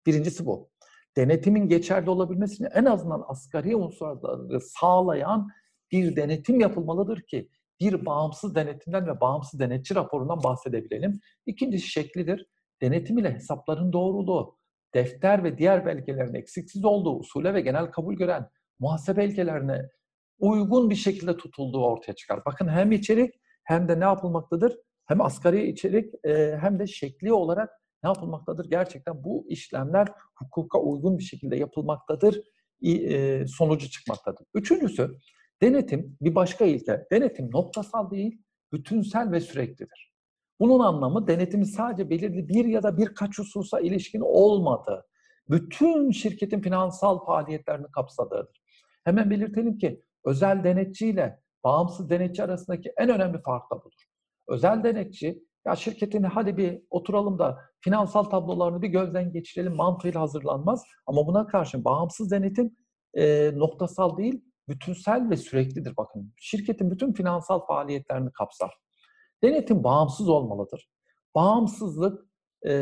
Birincisi 0.06 0.46
bu. 0.46 0.70
Denetimin 1.16 1.68
geçerli 1.68 2.10
olabilmesi 2.10 2.54
için 2.54 2.68
en 2.74 2.84
azından 2.84 3.24
asgari 3.28 3.76
unsurları 3.76 4.60
sağlayan 4.60 5.48
bir 5.92 6.16
denetim 6.16 6.60
yapılmalıdır 6.60 7.20
ki 7.22 7.48
bir 7.80 8.06
bağımsız 8.06 8.54
denetimden 8.54 9.06
ve 9.06 9.20
bağımsız 9.20 9.60
denetçi 9.60 9.94
raporundan 9.94 10.42
bahsedebilelim. 10.42 11.20
İkincisi 11.46 11.88
şeklidir. 11.88 12.46
Denetim 12.82 13.18
ile 13.18 13.34
hesapların 13.34 13.92
doğruluğu, 13.92 14.58
defter 14.94 15.44
ve 15.44 15.58
diğer 15.58 15.86
belgelerin 15.86 16.34
eksiksiz 16.34 16.84
olduğu, 16.84 17.18
usule 17.18 17.54
ve 17.54 17.60
genel 17.60 17.86
kabul 17.90 18.14
gören 18.14 18.48
muhasebe 18.78 19.24
ilkelerine 19.24 19.88
uygun 20.38 20.90
bir 20.90 20.94
şekilde 20.94 21.36
tutulduğu 21.36 21.84
ortaya 21.84 22.12
çıkar. 22.12 22.44
Bakın 22.44 22.68
hem 22.68 22.92
içerik 22.92 23.34
hem 23.64 23.88
de 23.88 24.00
ne 24.00 24.04
yapılmaktadır? 24.04 24.76
Hem 25.06 25.20
asgari 25.20 25.70
içerik 25.70 26.14
e, 26.24 26.58
hem 26.60 26.78
de 26.78 26.86
şekli 26.86 27.32
olarak 27.32 27.70
ne 28.02 28.08
yapılmaktadır? 28.08 28.70
Gerçekten 28.70 29.24
bu 29.24 29.46
işlemler 29.48 30.08
hukuka 30.34 30.78
uygun 30.78 31.18
bir 31.18 31.22
şekilde 31.22 31.56
yapılmaktadır, 31.56 32.40
e, 32.82 33.46
sonucu 33.46 33.90
çıkmaktadır. 33.90 34.46
Üçüncüsü, 34.54 35.18
denetim 35.62 36.16
bir 36.20 36.34
başka 36.34 36.64
ilke. 36.64 37.06
Denetim 37.12 37.50
noktasal 37.50 38.10
değil, 38.10 38.42
bütünsel 38.72 39.30
ve 39.30 39.40
süreklidir. 39.40 40.12
Bunun 40.60 40.78
anlamı 40.78 41.26
denetimin 41.26 41.64
sadece 41.64 42.10
belirli 42.10 42.48
bir 42.48 42.64
ya 42.64 42.82
da 42.82 42.98
birkaç 42.98 43.38
hususa 43.38 43.80
ilişkin 43.80 44.20
olmadığı, 44.20 45.06
bütün 45.50 46.10
şirketin 46.10 46.60
finansal 46.60 47.24
faaliyetlerini 47.24 47.86
kapsadığıdır. 47.90 48.62
Hemen 49.04 49.30
belirtelim 49.30 49.78
ki 49.78 50.02
özel 50.24 50.64
denetçi 50.64 51.08
ile 51.08 51.40
bağımsız 51.64 52.10
denetçi 52.10 52.42
arasındaki 52.42 52.92
en 52.96 53.08
önemli 53.08 53.42
fark 53.42 53.70
da 53.70 53.84
budur. 53.84 54.11
Özel 54.52 54.84
denetçi 54.84 55.42
ya 55.66 55.76
şirketin 55.76 56.22
hadi 56.22 56.56
bir 56.56 56.82
oturalım 56.90 57.38
da 57.38 57.58
finansal 57.80 58.24
tablolarını 58.24 58.82
bir 58.82 58.88
gözden 58.88 59.32
geçirelim 59.32 59.76
mantığıyla 59.76 60.20
hazırlanmaz. 60.20 60.84
Ama 61.06 61.26
buna 61.26 61.46
karşın 61.46 61.84
bağımsız 61.84 62.30
denetim 62.30 62.76
e, 63.14 63.50
noktasal 63.54 64.16
değil, 64.16 64.44
bütünsel 64.68 65.30
ve 65.30 65.36
süreklidir 65.36 65.96
bakın. 65.96 66.32
Şirketin 66.36 66.90
bütün 66.90 67.12
finansal 67.12 67.66
faaliyetlerini 67.66 68.32
kapsar. 68.32 68.74
Denetim 69.42 69.84
bağımsız 69.84 70.28
olmalıdır. 70.28 70.88
Bağımsızlık 71.34 72.26
e, 72.66 72.72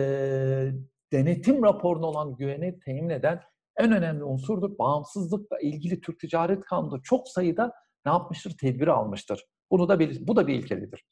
denetim 1.12 1.64
raporuna 1.64 2.06
olan 2.06 2.36
güveni 2.36 2.78
temin 2.78 3.10
eden 3.10 3.40
en 3.78 3.92
önemli 3.92 4.24
unsurdur. 4.24 4.78
Bağımsızlıkla 4.78 5.60
ilgili 5.60 6.00
Türk 6.00 6.20
Ticaret 6.20 6.60
Kanunu 6.64 7.02
çok 7.02 7.28
sayıda 7.28 7.72
ne 8.06 8.12
yapmıştır? 8.12 8.56
Tedbir 8.60 8.88
almıştır. 8.88 9.44
Bunu 9.70 9.88
da 9.88 9.98
bir, 9.98 10.26
bu 10.26 10.36
da 10.36 10.46
bir 10.46 10.54
ilkelidir. 10.54 11.04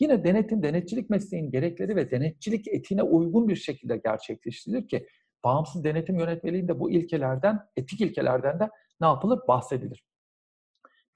Yine 0.00 0.24
denetim, 0.24 0.62
denetçilik 0.62 1.10
mesleğinin 1.10 1.50
gerekleri 1.50 1.96
ve 1.96 2.10
denetçilik 2.10 2.68
etine 2.68 3.02
uygun 3.02 3.48
bir 3.48 3.56
şekilde 3.56 3.96
gerçekleştirilir 3.96 4.88
ki 4.88 5.06
bağımsız 5.44 5.84
denetim 5.84 6.18
yönetmeliğinde 6.18 6.80
bu 6.80 6.90
ilkelerden, 6.90 7.60
etik 7.76 8.00
ilkelerden 8.00 8.60
de 8.60 8.70
ne 9.00 9.06
yapılır? 9.06 9.40
Bahsedilir. 9.48 10.04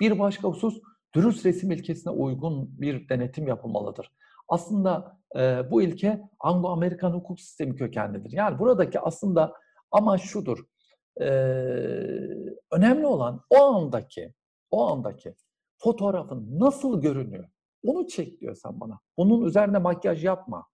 Bir 0.00 0.18
başka 0.18 0.48
husus, 0.48 0.80
dürüst 1.14 1.46
resim 1.46 1.70
ilkesine 1.70 2.12
uygun 2.12 2.80
bir 2.80 3.08
denetim 3.08 3.48
yapılmalıdır. 3.48 4.10
Aslında 4.48 5.18
e, 5.36 5.70
bu 5.70 5.82
ilke 5.82 6.22
Anglo-Amerikan 6.40 7.12
hukuk 7.12 7.40
sistemi 7.40 7.76
kökenlidir. 7.76 8.32
Yani 8.32 8.58
buradaki 8.58 9.00
aslında 9.00 9.52
ama 9.90 10.18
şudur, 10.18 10.58
e, 11.20 11.26
önemli 12.72 13.06
olan 13.06 13.40
o 13.50 13.56
andaki, 13.56 14.34
o 14.70 14.86
andaki 14.86 15.34
fotoğrafın 15.78 16.60
nasıl 16.60 17.00
görünüyor? 17.00 17.48
Onu 17.86 18.06
çek 18.06 18.40
diyor 18.40 18.54
sen 18.54 18.80
bana. 18.80 19.00
Bunun 19.16 19.44
üzerine 19.44 19.78
makyaj 19.78 20.24
yapma. 20.24 20.66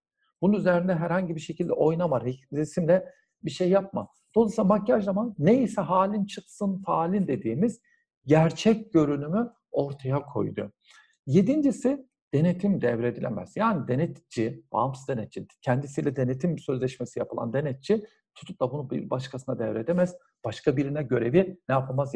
Bunun 0.43 0.57
üzerine 0.57 0.95
herhangi 0.95 1.35
bir 1.35 1.41
şekilde 1.41 1.73
oynama, 1.73 2.23
resimle 2.53 3.13
bir 3.43 3.51
şey 3.51 3.69
yapma. 3.71 4.09
Dolayısıyla 4.35 4.65
makyajlama 4.65 5.35
neyse 5.39 5.81
halin 5.81 6.25
çıksın 6.25 6.83
falin 6.87 7.27
dediğimiz 7.27 7.81
gerçek 8.27 8.93
görünümü 8.93 9.53
ortaya 9.71 10.23
koydu. 10.23 10.73
Yedincisi 11.27 12.07
denetim 12.35 12.81
devredilemez. 12.81 13.57
Yani 13.57 13.89
denetçi, 13.89 14.65
bağımsız 14.73 15.09
denetçi, 15.09 15.47
kendisiyle 15.61 16.17
denetim 16.17 16.59
sözleşmesi 16.59 17.19
yapılan 17.19 17.53
denetçi 17.53 18.05
tutup 18.35 18.61
da 18.61 18.73
bunu 18.73 18.91
bir 18.91 19.11
başkasına 19.11 19.59
devredemez. 19.59 20.17
Başka 20.45 20.77
birine 20.77 21.03
görevi 21.03 21.61
ne 21.69 21.75
yapamaz? 21.75 22.13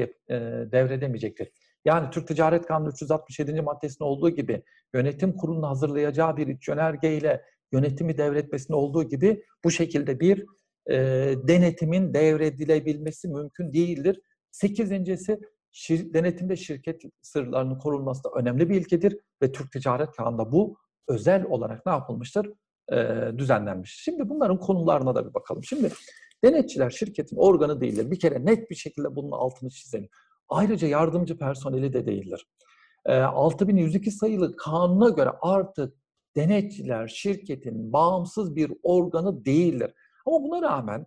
Devredemeyecektir. 0.72 1.48
Yani 1.86 2.10
Türk 2.10 2.28
Ticaret 2.28 2.66
Kanunu 2.66 2.88
367. 2.88 3.62
maddesinde 3.62 4.04
olduğu 4.04 4.30
gibi 4.30 4.62
yönetim 4.94 5.36
kurulunun 5.36 5.62
hazırlayacağı 5.62 6.36
bir 6.36 6.46
iç 6.46 6.68
yönergeyle 6.68 7.44
yönetimi 7.72 8.18
devretmesinde 8.18 8.76
olduğu 8.76 9.04
gibi 9.04 9.44
bu 9.64 9.70
şekilde 9.70 10.20
bir 10.20 10.46
e, 10.90 10.96
denetimin 11.48 12.14
devredilebilmesi 12.14 13.28
mümkün 13.28 13.72
değildir. 13.72 14.20
Sekizincisi 14.50 15.40
şir, 15.72 16.14
denetimde 16.14 16.56
şirket 16.56 17.02
sırlarının 17.22 17.78
korunması 17.78 18.24
da 18.24 18.30
önemli 18.36 18.68
bir 18.68 18.80
ilkedir 18.80 19.18
ve 19.42 19.52
Türk 19.52 19.72
Ticaret 19.72 20.10
Kanunu'nda 20.10 20.52
bu 20.52 20.76
özel 21.08 21.44
olarak 21.44 21.86
ne 21.86 21.92
yapılmıştır? 21.92 22.50
E, 22.92 22.96
düzenlenmiş. 23.38 24.00
Şimdi 24.04 24.28
bunların 24.28 24.60
konularına 24.60 25.14
da 25.14 25.28
bir 25.28 25.34
bakalım. 25.34 25.64
Şimdi 25.64 25.90
denetçiler 26.44 26.90
şirketin 26.90 27.36
organı 27.36 27.80
değildir. 27.80 28.10
Bir 28.10 28.18
kere 28.18 28.44
net 28.44 28.70
bir 28.70 28.74
şekilde 28.74 29.16
bunun 29.16 29.30
altını 29.30 29.70
çizelim. 29.70 30.08
Ayrıca 30.48 30.88
yardımcı 30.88 31.38
personeli 31.38 31.92
de 31.92 32.06
değildir. 32.06 32.46
E, 33.06 33.18
6102 33.18 34.10
sayılı 34.10 34.56
kanuna 34.56 35.08
göre 35.08 35.30
artık 35.40 35.94
denetçiler 36.36 37.08
şirketin 37.08 37.92
bağımsız 37.92 38.56
bir 38.56 38.72
organı 38.82 39.44
değildir. 39.44 39.92
Ama 40.26 40.42
buna 40.42 40.62
rağmen 40.62 41.06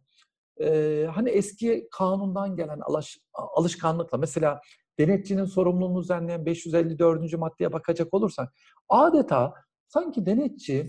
hani 1.11 1.29
eski 1.29 1.87
kanundan 1.91 2.55
gelen 2.55 2.79
alış, 2.79 3.19
alışkanlıkla 3.33 4.17
mesela 4.17 4.61
denetçinin 4.99 5.45
sorumluluğunu 5.45 6.01
düzenleyen 6.01 6.45
554. 6.45 7.37
maddeye 7.37 7.73
bakacak 7.73 8.13
olursak 8.13 8.53
adeta 8.89 9.53
sanki 9.87 10.25
denetçi 10.25 10.87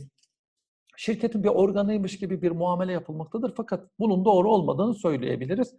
şirketin 0.97 1.43
bir 1.45 1.49
organıymış 1.49 2.19
gibi 2.19 2.43
bir 2.43 2.51
muamele 2.51 2.93
yapılmaktadır 2.93 3.53
fakat 3.57 3.91
bunun 3.99 4.25
doğru 4.25 4.51
olmadığını 4.51 4.95
söyleyebiliriz. 4.95 5.75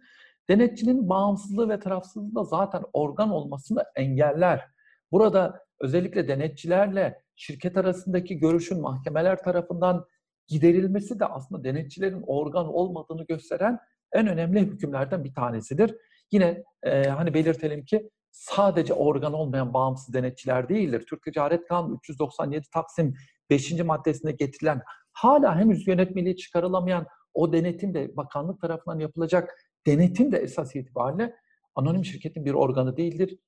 Denetçinin 0.48 1.08
bağımsızlığı 1.08 1.68
ve 1.68 1.80
tarafsızlığı 1.80 2.34
da 2.34 2.44
zaten 2.44 2.82
organ 2.92 3.30
olmasını 3.30 3.84
engeller. 3.96 4.66
Burada 5.12 5.64
özellikle 5.80 6.28
denetçilerle 6.28 7.22
şirket 7.36 7.76
arasındaki 7.76 8.38
görüşün 8.38 8.80
mahkemeler 8.80 9.42
tarafından 9.42 10.06
giderilmesi 10.46 11.20
de 11.20 11.26
aslında 11.26 11.64
denetçilerin 11.64 12.22
organ 12.26 12.66
olmadığını 12.74 13.24
gösteren 13.24 13.78
en 14.12 14.26
önemli 14.26 14.60
hükümlerden 14.60 15.24
bir 15.24 15.34
tanesidir. 15.34 15.96
Yine 16.32 16.64
e, 16.82 17.02
hani 17.02 17.34
belirtelim 17.34 17.84
ki 17.84 18.10
sadece 18.30 18.94
organ 18.94 19.32
olmayan 19.32 19.74
bağımsız 19.74 20.14
denetçiler 20.14 20.68
değildir. 20.68 21.04
Türk 21.08 21.22
Ticaret 21.22 21.68
Kanunu 21.68 21.96
397 21.96 22.66
Taksim 22.74 23.14
5. 23.50 23.72
maddesinde 23.72 24.32
getirilen 24.32 24.82
hala 25.12 25.56
henüz 25.56 25.88
yönetmeliği 25.88 26.36
çıkarılamayan 26.36 27.06
o 27.34 27.52
denetim 27.52 27.94
de 27.94 28.16
bakanlık 28.16 28.60
tarafından 28.60 28.98
yapılacak 28.98 29.54
denetim 29.86 30.32
de 30.32 30.38
esas 30.38 30.76
itibariyle 30.76 31.36
anonim 31.74 32.04
şirketin 32.04 32.44
bir 32.44 32.54
organı 32.54 32.96
değildir. 32.96 33.38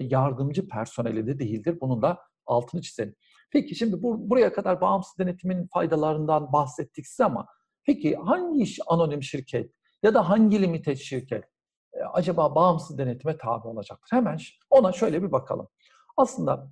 Yardımcı 0.00 0.68
personeli 0.68 1.26
de 1.26 1.38
değildir. 1.38 1.78
Bunun 1.80 2.02
da 2.02 2.18
altını 2.46 2.82
çizelim. 2.82 3.14
Peki 3.52 3.74
şimdi 3.74 4.02
bu, 4.02 4.30
buraya 4.30 4.52
kadar 4.52 4.80
bağımsız 4.80 5.18
denetimin 5.18 5.66
faydalarından 5.66 6.52
bahsettik 6.52 7.06
size 7.06 7.24
ama 7.24 7.46
peki 7.84 8.16
hangi 8.16 8.62
iş 8.62 8.78
anonim 8.86 9.22
şirket 9.22 9.72
ya 10.02 10.14
da 10.14 10.28
hangi 10.28 10.62
limited 10.62 10.96
şirket 10.96 11.44
e, 11.92 11.98
acaba 12.12 12.54
bağımsız 12.54 12.98
denetime 12.98 13.38
tabi 13.38 13.68
olacaktır? 13.68 14.08
Hemen 14.10 14.38
ona 14.70 14.92
şöyle 14.92 15.22
bir 15.22 15.32
bakalım. 15.32 15.68
Aslında 16.16 16.70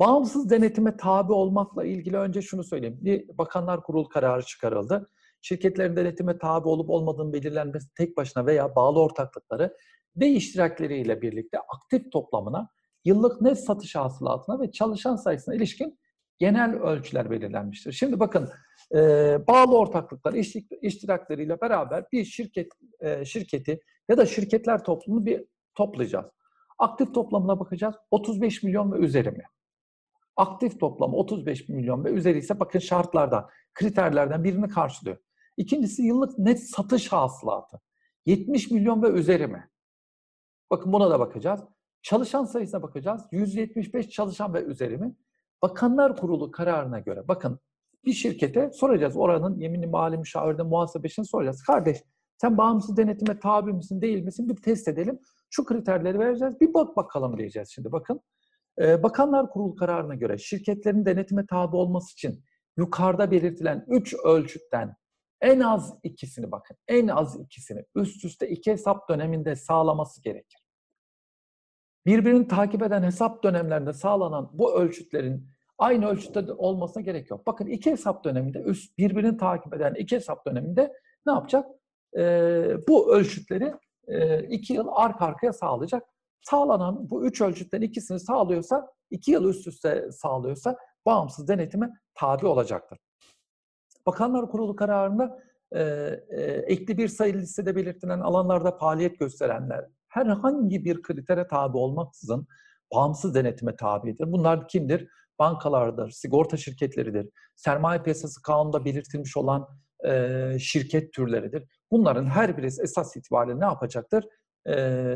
bağımsız 0.00 0.50
denetime 0.50 0.96
tabi 0.96 1.32
olmakla 1.32 1.84
ilgili 1.84 2.16
önce 2.16 2.42
şunu 2.42 2.64
söyleyeyim. 2.64 2.98
Bir 3.00 3.38
Bakanlar 3.38 3.82
Kurulu 3.82 4.08
kararı 4.08 4.42
çıkarıldı. 4.42 5.10
Şirketlerin 5.44 5.96
denetime 5.96 6.38
tabi 6.38 6.68
olup 6.68 6.90
olmadığını 6.90 7.32
belirlenmesi 7.32 7.94
tek 7.94 8.16
başına 8.16 8.46
veya 8.46 8.76
bağlı 8.76 9.00
ortaklıkları 9.00 9.76
ve 10.16 10.28
iştirakleriyle 10.28 11.22
birlikte 11.22 11.58
aktif 11.58 12.12
toplamına, 12.12 12.68
yıllık 13.04 13.40
net 13.40 13.58
satış 13.58 13.94
hasılatına 13.94 14.60
ve 14.60 14.72
çalışan 14.72 15.16
sayısına 15.16 15.54
ilişkin 15.54 15.98
genel 16.38 16.74
ölçüler 16.74 17.30
belirlenmiştir. 17.30 17.92
Şimdi 17.92 18.20
bakın 18.20 18.50
e, 18.94 18.98
bağlı 19.48 19.78
ortaklıklar, 19.78 20.34
iştirakleriyle 20.82 21.60
beraber 21.60 22.04
bir 22.12 22.24
şirket 22.24 22.72
e, 23.00 23.24
şirketi 23.24 23.80
ya 24.08 24.16
da 24.16 24.26
şirketler 24.26 24.84
toplumunu 24.84 25.26
bir 25.26 25.44
toplayacağız. 25.74 26.26
Aktif 26.78 27.14
toplamına 27.14 27.60
bakacağız. 27.60 27.94
35 28.10 28.62
milyon 28.62 28.92
ve 28.92 28.98
üzeri 28.98 29.30
mi? 29.30 29.44
Aktif 30.36 30.80
toplam 30.80 31.14
35 31.14 31.68
milyon 31.68 32.04
ve 32.04 32.10
üzeri 32.10 32.38
ise 32.38 32.60
bakın 32.60 32.78
şartlardan, 32.78 33.48
kriterlerden 33.74 34.44
birini 34.44 34.68
karşılıyor. 34.68 35.16
İkincisi 35.56 36.02
yıllık 36.02 36.38
net 36.38 36.68
satış 36.70 37.12
hasılatı. 37.12 37.80
70 38.26 38.70
milyon 38.70 39.02
ve 39.02 39.08
üzeri 39.08 39.46
mi? 39.46 39.70
Bakın 40.70 40.92
buna 40.92 41.10
da 41.10 41.18
bakacağız. 41.20 41.60
Çalışan 42.02 42.44
sayısına 42.44 42.82
bakacağız. 42.82 43.22
175 43.32 44.08
çalışan 44.10 44.54
ve 44.54 44.62
üzeri 44.62 44.98
mi? 44.98 45.16
Bakanlar 45.62 46.16
Kurulu 46.16 46.50
kararına 46.50 46.98
göre 46.98 47.28
bakın 47.28 47.60
bir 48.04 48.12
şirkete 48.12 48.70
soracağız 48.72 49.16
oranın 49.16 49.58
yeminli 49.58 49.86
mali 49.86 50.18
müşavirde 50.18 50.62
muhasebesini 50.62 51.26
soracağız. 51.26 51.62
Kardeş 51.62 52.02
sen 52.40 52.58
bağımsız 52.58 52.96
denetime 52.96 53.38
tabi 53.38 53.72
misin 53.72 54.00
değil 54.00 54.24
misin 54.24 54.48
bir 54.48 54.56
test 54.56 54.88
edelim. 54.88 55.18
Şu 55.50 55.64
kriterleri 55.64 56.18
vereceğiz 56.18 56.60
bir 56.60 56.74
bak 56.74 56.96
bakalım 56.96 57.38
diyeceğiz 57.38 57.68
şimdi 57.68 57.92
bakın. 57.92 58.20
Ee, 58.78 59.02
Bakanlar 59.02 59.50
Kurulu 59.50 59.76
kararına 59.76 60.14
göre 60.14 60.38
şirketlerin 60.38 61.06
denetime 61.06 61.46
tabi 61.46 61.76
olması 61.76 62.12
için 62.12 62.44
yukarıda 62.76 63.30
belirtilen 63.30 63.84
3 63.88 64.14
ölçütten 64.24 64.96
en 65.44 65.60
az 65.60 65.94
ikisini 66.02 66.52
bakın, 66.52 66.76
en 66.88 67.08
az 67.08 67.40
ikisini 67.40 67.84
üst 67.94 68.24
üste 68.24 68.48
iki 68.48 68.72
hesap 68.72 69.08
döneminde 69.08 69.56
sağlaması 69.56 70.22
gerekir. 70.22 70.60
Birbirini 72.06 72.48
takip 72.48 72.82
eden 72.82 73.02
hesap 73.02 73.42
dönemlerinde 73.42 73.92
sağlanan 73.92 74.50
bu 74.52 74.74
ölçütlerin 74.74 75.48
aynı 75.78 76.06
ölçütte 76.06 76.52
olmasına 76.52 77.02
gerek 77.02 77.30
yok. 77.30 77.46
Bakın 77.46 77.66
iki 77.66 77.90
hesap 77.90 78.24
döneminde 78.24 78.58
üst 78.58 78.98
birbirini 78.98 79.36
takip 79.36 79.74
eden 79.74 79.94
iki 79.94 80.16
hesap 80.16 80.46
döneminde 80.46 80.92
ne 81.26 81.32
yapacak? 81.32 81.66
Ee, 82.16 82.76
bu 82.88 83.14
ölçütleri 83.14 83.74
e, 84.06 84.42
iki 84.42 84.72
yıl 84.72 84.88
arka 84.92 85.24
arkaya 85.24 85.52
sağlayacak. 85.52 86.02
Sağlanan 86.42 87.10
bu 87.10 87.26
üç 87.26 87.40
ölçütten 87.40 87.80
ikisini 87.80 88.20
sağlıyorsa, 88.20 88.92
iki 89.10 89.30
yıl 89.30 89.48
üst 89.48 89.66
üste 89.66 90.12
sağlıyorsa 90.12 90.76
bağımsız 91.06 91.48
denetime 91.48 91.90
tabi 92.14 92.46
olacaktır. 92.46 92.98
Bakanlar 94.06 94.50
Kurulu 94.50 94.76
kararında 94.76 95.38
e, 95.72 95.82
e, 96.28 96.42
ekli 96.42 96.98
bir 96.98 97.08
sayılı 97.08 97.38
listede 97.38 97.76
belirtilen 97.76 98.20
alanlarda 98.20 98.78
faaliyet 98.78 99.18
gösterenler 99.18 99.84
herhangi 100.08 100.84
bir 100.84 101.02
kritere 101.02 101.46
tabi 101.46 101.76
olmaksızın 101.76 102.46
bağımsız 102.94 103.34
denetime 103.34 103.76
tabidir. 103.76 104.32
Bunlar 104.32 104.68
kimdir? 104.68 105.08
Bankalardır, 105.38 106.10
sigorta 106.10 106.56
şirketleridir, 106.56 107.28
sermaye 107.56 108.02
piyasası 108.02 108.42
kanunda 108.42 108.84
belirtilmiş 108.84 109.36
olan 109.36 109.68
e, 110.06 110.56
şirket 110.60 111.12
türleridir. 111.12 111.64
Bunların 111.90 112.26
her 112.26 112.56
birisi 112.56 112.82
esas 112.82 113.16
itibariyle 113.16 113.60
ne 113.60 113.64
yapacaktır? 113.64 114.24
E, 114.68 115.14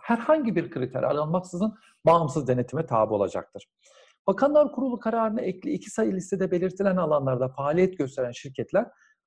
herhangi 0.00 0.56
bir 0.56 0.70
kriter 0.70 1.02
alınmaksızın 1.02 1.74
bağımsız 2.06 2.48
denetime 2.48 2.86
tabi 2.86 3.14
olacaktır. 3.14 3.66
Bakanlar 4.26 4.72
Kurulu 4.72 4.98
kararına 4.98 5.40
ekli 5.40 5.72
iki 5.72 5.90
sayı 5.90 6.12
listede 6.12 6.50
belirtilen 6.50 6.96
alanlarda 6.96 7.48
faaliyet 7.48 7.98
gösteren 7.98 8.32
şirketler 8.32 8.86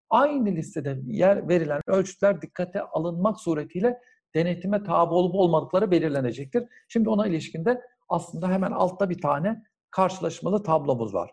aynı 0.10 0.52
listede 0.52 1.00
yer 1.06 1.48
verilen 1.48 1.82
ölçütler 1.88 2.42
dikkate 2.42 2.82
alınmak 2.82 3.40
suretiyle 3.40 4.00
denetime 4.36 4.84
tabi 4.84 5.14
olup 5.14 5.36
olmadıkları 5.36 5.92
belirlenecektir. 5.92 6.64
Şimdi 6.88 7.10
ona 7.10 7.28
ilişkinde 7.28 7.82
aslında 8.10 8.50
hemen 8.50 8.72
altta 8.72 9.10
bir 9.10 9.22
tane 9.22 9.64
karşılaşmalı 9.92 10.64
tablomuz 10.64 11.14
var. 11.14 11.32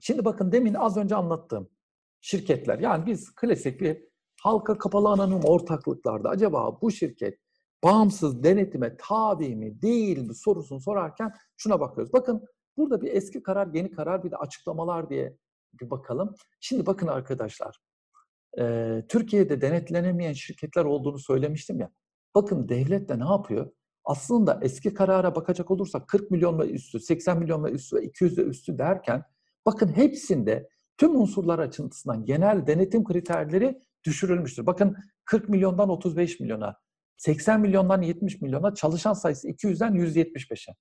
Şimdi 0.00 0.24
bakın 0.24 0.52
demin 0.52 0.74
az 0.74 0.96
önce 0.96 1.14
anlattığım 1.14 1.70
şirketler 2.20 2.78
yani 2.78 3.06
biz 3.06 3.34
klasik 3.34 3.80
bir 3.80 4.04
halka 4.40 4.78
kapalı 4.78 5.08
anonim 5.08 5.44
ortaklıklarda 5.44 6.28
acaba 6.28 6.80
bu 6.82 6.90
şirket 6.90 7.38
bağımsız 7.86 8.42
denetime 8.42 8.96
tabi 8.96 9.56
mi 9.56 9.82
değil 9.82 10.18
mi 10.18 10.34
sorusunu 10.34 10.80
sorarken 10.80 11.32
şuna 11.56 11.80
bakıyoruz. 11.80 12.12
Bakın 12.12 12.44
burada 12.76 13.00
bir 13.02 13.12
eski 13.12 13.42
karar, 13.42 13.68
yeni 13.74 13.90
karar 13.90 14.24
bir 14.24 14.30
de 14.30 14.36
açıklamalar 14.36 15.10
diye 15.10 15.36
bir 15.80 15.90
bakalım. 15.90 16.34
Şimdi 16.60 16.86
bakın 16.86 17.06
arkadaşlar, 17.06 17.80
Türkiye'de 19.08 19.60
denetlenemeyen 19.60 20.32
şirketler 20.32 20.84
olduğunu 20.84 21.18
söylemiştim 21.18 21.80
ya. 21.80 21.90
Bakın 22.34 22.68
devlet 22.68 23.08
de 23.08 23.18
ne 23.18 23.24
yapıyor? 23.24 23.70
Aslında 24.04 24.58
eski 24.62 24.94
karara 24.94 25.34
bakacak 25.34 25.70
olursak 25.70 26.08
40 26.08 26.30
milyon 26.30 26.58
ve 26.58 26.70
üstü, 26.70 27.00
80 27.00 27.38
milyon 27.38 27.64
ve 27.64 27.70
üstü, 27.70 28.02
200 28.02 28.38
ve 28.38 28.42
üstü 28.42 28.78
derken 28.78 29.24
bakın 29.66 29.96
hepsinde 29.96 30.68
tüm 30.98 31.20
unsurlar 31.20 31.58
açısından 31.58 32.24
genel 32.24 32.66
denetim 32.66 33.04
kriterleri 33.04 33.80
düşürülmüştür. 34.04 34.66
Bakın 34.66 34.96
40 35.24 35.48
milyondan 35.48 35.88
35 35.88 36.40
milyona, 36.40 36.76
80 37.16 37.60
milyondan 37.60 38.02
70 38.02 38.40
milyona, 38.40 38.74
çalışan 38.74 39.12
sayısı 39.12 39.48
200'den 39.48 39.92
175'e. 39.92 40.74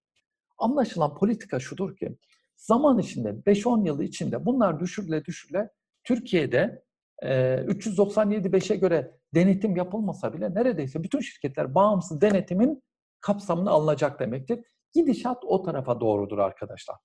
Anlaşılan 0.58 1.16
politika 1.16 1.60
şudur 1.60 1.96
ki 1.96 2.18
zaman 2.58 3.00
içinde 3.00 3.30
5-10 3.30 3.88
yılı 3.88 4.04
içinde 4.04 4.46
bunlar 4.46 4.80
düşürüle 4.80 5.26
düşürüle 5.26 5.70
Türkiye'de 6.04 6.84
e, 7.22 7.56
397-5'e 7.56 8.76
göre 8.76 9.12
denetim 9.34 9.76
yapılmasa 9.76 10.34
bile 10.34 10.54
neredeyse 10.54 11.04
bütün 11.04 11.20
şirketler 11.20 11.76
bağımsız 11.76 12.22
denetimin 12.22 12.84
kapsamına 13.22 13.72
alınacak 13.72 14.20
demektir. 14.20 14.60
Gidişat 14.94 15.38
o 15.44 15.64
tarafa 15.64 16.00
doğrudur 16.00 16.38
arkadaşlar. 16.38 16.96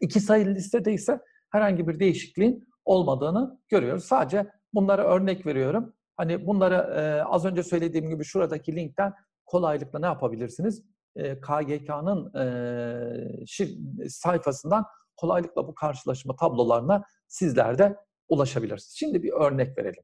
İki 0.00 0.20
sayılı 0.20 0.54
listede 0.54 0.92
ise 0.92 1.20
herhangi 1.50 1.88
bir 1.88 2.00
değişikliğin 2.00 2.68
olmadığını 2.84 3.60
görüyoruz. 3.68 4.04
Sadece 4.04 4.46
bunlara 4.74 5.04
örnek 5.04 5.46
veriyorum. 5.46 5.94
Hani 6.20 6.46
bunları 6.46 6.74
e, 6.74 7.22
az 7.22 7.44
önce 7.44 7.62
söylediğim 7.62 8.08
gibi 8.08 8.24
şuradaki 8.24 8.76
linkten 8.76 9.14
kolaylıkla 9.46 9.98
ne 9.98 10.06
yapabilirsiniz? 10.06 10.82
E, 11.16 11.40
KGK'nın 11.40 12.34
e, 12.34 13.46
şir, 13.46 13.78
sayfasından 14.08 14.84
kolaylıkla 15.16 15.68
bu 15.68 15.74
karşılaşma 15.74 16.36
tablolarına 16.36 17.04
sizler 17.28 17.78
de 17.78 17.96
ulaşabilirsiniz. 18.28 18.94
Şimdi 18.96 19.22
bir 19.22 19.32
örnek 19.32 19.78
verelim. 19.78 20.02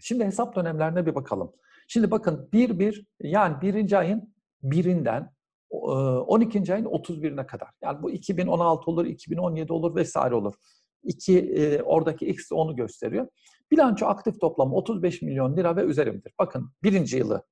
Şimdi 0.00 0.24
hesap 0.24 0.56
dönemlerine 0.56 1.06
bir 1.06 1.14
bakalım. 1.14 1.52
Şimdi 1.88 2.10
bakın 2.10 2.48
bir 2.52 2.78
bir 2.78 3.06
yani 3.20 3.60
birinci 3.60 3.98
ayın 3.98 4.34
birinden 4.62 5.32
12. 5.70 6.74
ayın 6.74 6.84
31'ine 6.84 7.46
kadar. 7.46 7.68
Yani 7.82 8.02
bu 8.02 8.10
2016 8.10 8.90
olur, 8.90 9.06
2017 9.06 9.72
olur 9.72 9.96
vesaire 9.96 10.34
olur. 10.34 10.54
İki, 11.02 11.38
e, 11.38 11.82
oradaki 11.82 12.26
X 12.26 12.52
onu 12.52 12.76
gösteriyor. 12.76 13.28
Bilanço 13.72 14.06
aktif 14.06 14.40
toplam 14.40 14.72
35 14.74 15.22
milyon 15.22 15.56
lira 15.56 15.76
ve 15.76 15.82
üzerindedir. 15.82 16.34
Bakın 16.38 16.72
birinci 16.82 17.16
yılı 17.16 17.46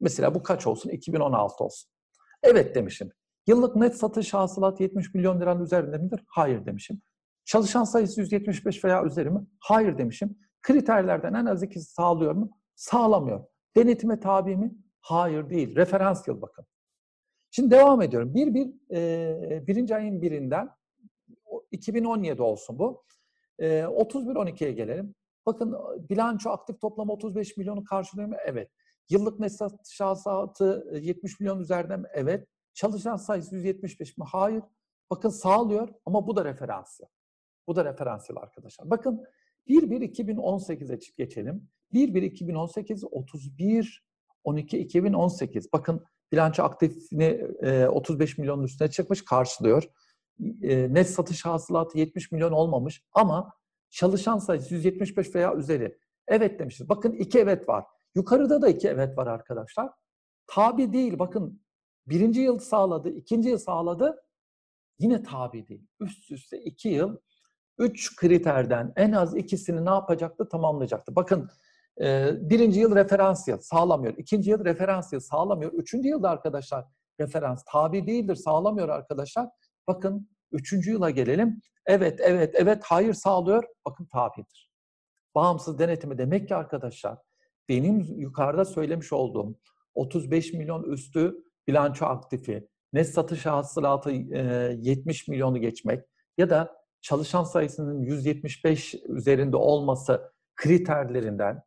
mesela 0.00 0.34
bu 0.34 0.42
kaç 0.42 0.66
olsun? 0.66 0.90
2016 0.90 1.64
olsun. 1.64 1.90
Evet 2.42 2.74
demişim. 2.74 3.10
Yıllık 3.46 3.76
net 3.76 3.96
satış 3.96 4.34
hasılat 4.34 4.80
70 4.80 5.14
milyon 5.14 5.40
liranın 5.40 5.64
üzerinde 5.64 5.98
midir? 5.98 6.20
Hayır 6.26 6.66
demişim. 6.66 7.02
Çalışan 7.44 7.84
sayısı 7.84 8.20
175 8.20 8.84
veya 8.84 9.04
üzeri 9.04 9.30
mi? 9.30 9.46
Hayır 9.60 9.98
demişim. 9.98 10.38
Kriterlerden 10.62 11.34
en 11.34 11.46
az 11.46 11.62
ikisi 11.62 11.92
sağlıyor 11.92 12.32
mu? 12.32 12.50
Sağlamıyor. 12.74 13.44
Denetime 13.76 14.20
tabi 14.20 14.56
mi? 14.56 14.74
Hayır 15.00 15.50
değil. 15.50 15.76
Referans 15.76 16.28
yıl 16.28 16.42
bakın. 16.42 16.66
Şimdi 17.50 17.70
devam 17.70 18.02
ediyorum. 18.02 18.34
Bir, 18.34 18.54
bir, 18.54 18.74
e, 18.96 19.66
birinci 19.66 19.96
ayın 19.96 20.22
birinden 20.22 20.70
2017 21.70 22.42
olsun 22.42 22.78
bu. 22.78 23.04
E, 23.58 23.66
31-12'ye 23.80 24.72
gelelim. 24.72 25.14
Bakın 25.46 25.76
bilanço 26.10 26.50
aktif 26.50 26.80
toplam 26.80 27.10
35 27.10 27.56
milyonu 27.56 27.84
karşılıyor 27.84 28.28
mu? 28.28 28.36
Evet. 28.46 28.70
Yıllık 29.10 29.40
net 29.40 29.52
satış 29.52 30.00
hasılatı 30.00 30.98
70 31.00 31.40
milyon 31.40 31.60
üzerinde 31.60 31.96
mi? 31.96 32.08
Evet. 32.12 32.48
Çalışan 32.74 33.16
sayısı 33.16 33.54
175 33.56 34.18
mi? 34.18 34.24
Hayır. 34.28 34.62
Bakın 35.10 35.28
sağlıyor 35.28 35.88
ama 36.06 36.26
bu 36.26 36.36
da 36.36 36.44
referans 36.44 37.00
yıl. 37.00 37.08
Bu 37.66 37.76
da 37.76 37.84
referans 37.84 38.30
yıl 38.30 38.36
arkadaşlar. 38.36 38.90
Bakın 38.90 39.24
1-1-2018'e 39.68 40.98
geçelim. 41.16 41.68
1-1-2018, 41.92 43.06
31 43.06 44.04
12 44.44 44.78
2018. 44.78 45.72
Bakın 45.72 46.04
bilanço 46.32 46.62
aktifini 46.62 47.46
e, 47.62 47.86
35 47.86 48.38
milyonun 48.38 48.62
üstüne 48.62 48.90
çıkmış 48.90 49.24
karşılıyor. 49.24 49.84
E, 50.62 50.94
net 50.94 51.10
satış 51.10 51.44
hasılatı 51.44 51.98
70 51.98 52.32
milyon 52.32 52.52
olmamış 52.52 53.02
ama 53.12 53.52
çalışan 53.94 54.38
sayısı 54.38 54.74
175 54.74 55.34
veya 55.34 55.54
üzeri. 55.54 55.98
Evet 56.28 56.58
demişiz. 56.58 56.88
Bakın 56.88 57.12
iki 57.12 57.38
evet 57.38 57.68
var. 57.68 57.84
Yukarıda 58.14 58.62
da 58.62 58.68
iki 58.68 58.88
evet 58.88 59.18
var 59.18 59.26
arkadaşlar. 59.26 59.90
Tabi 60.46 60.92
değil. 60.92 61.18
Bakın 61.18 61.62
birinci 62.06 62.40
yıl 62.40 62.58
sağladı, 62.58 63.08
ikinci 63.08 63.48
yıl 63.48 63.58
sağladı. 63.58 64.22
Yine 64.98 65.22
tabi 65.22 65.68
değil. 65.68 65.86
Üst 66.00 66.30
üste 66.30 66.60
iki 66.60 66.88
yıl 66.88 67.16
üç 67.78 68.16
kriterden 68.16 68.92
en 68.96 69.12
az 69.12 69.36
ikisini 69.36 69.84
ne 69.84 69.90
yapacaktı? 69.90 70.48
Tamamlayacaktı. 70.48 71.16
Bakın 71.16 71.50
birinci 72.50 72.80
yıl 72.80 72.94
referans 72.94 73.48
yıl 73.48 73.58
sağlamıyor. 73.58 74.14
ikinci 74.16 74.50
yıl 74.50 74.64
referans 74.64 75.12
yıl 75.12 75.20
sağlamıyor. 75.20 75.72
Üçüncü 75.72 76.08
yılda 76.08 76.30
arkadaşlar 76.30 76.84
referans 77.20 77.64
tabi 77.66 78.06
değildir 78.06 78.34
sağlamıyor 78.34 78.88
arkadaşlar. 78.88 79.48
Bakın 79.86 80.28
üçüncü 80.52 80.90
yıla 80.90 81.10
gelelim. 81.10 81.60
Evet, 81.86 82.20
evet, 82.22 82.54
evet, 82.58 82.82
hayır 82.84 83.14
sağlıyor. 83.14 83.64
Bakın 83.86 84.08
tabidir. 84.12 84.70
Bağımsız 85.34 85.78
denetimi 85.78 86.18
demek 86.18 86.48
ki 86.48 86.54
arkadaşlar 86.54 87.18
benim 87.68 88.00
yukarıda 88.00 88.64
söylemiş 88.64 89.12
olduğum 89.12 89.58
35 89.94 90.52
milyon 90.52 90.82
üstü 90.82 91.34
bilanço 91.68 92.06
aktifi, 92.06 92.68
net 92.92 93.08
satış 93.08 93.46
hasılatı 93.46 94.10
70 94.10 95.28
milyonu 95.28 95.60
geçmek 95.60 96.04
ya 96.38 96.50
da 96.50 96.76
çalışan 97.00 97.44
sayısının 97.44 98.02
175 98.02 98.94
üzerinde 99.08 99.56
olması 99.56 100.32
kriterlerinden 100.56 101.62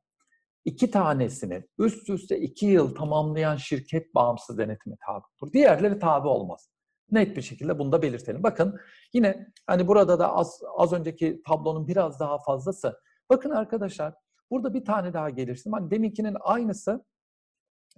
iki 0.66 0.92
tanesini 0.92 1.64
üst 1.80 2.10
üste 2.10 2.40
iki 2.40 2.66
yıl 2.66 2.96
tamamlayan 2.96 3.56
şirket 3.56 4.16
bağımsız 4.16 4.58
denetimi 4.58 4.96
tabidir. 5.06 5.54
Diğerleri 5.54 6.00
tabi 6.00 6.28
olmaz. 6.28 6.70
Net 7.12 7.38
bir 7.38 7.42
şekilde 7.42 7.80
bunu 7.80 7.92
da 7.92 8.02
belirtelim. 8.02 8.44
Bakın 8.44 8.80
yine 9.14 9.48
hani 9.68 9.88
burada 9.88 10.20
da 10.20 10.36
az, 10.36 10.62
az 10.78 10.94
önceki 10.94 11.42
tablonun 11.48 11.88
biraz 11.88 12.20
daha 12.20 12.38
fazlası. 12.38 13.00
Bakın 13.30 13.50
arkadaşlar 13.50 14.14
burada 14.52 14.74
bir 14.74 14.86
tane 14.86 15.14
daha 15.14 15.30
gelirsin. 15.30 15.72
Hani 15.72 15.92
deminkinin 15.92 16.38
aynısı 16.40 17.06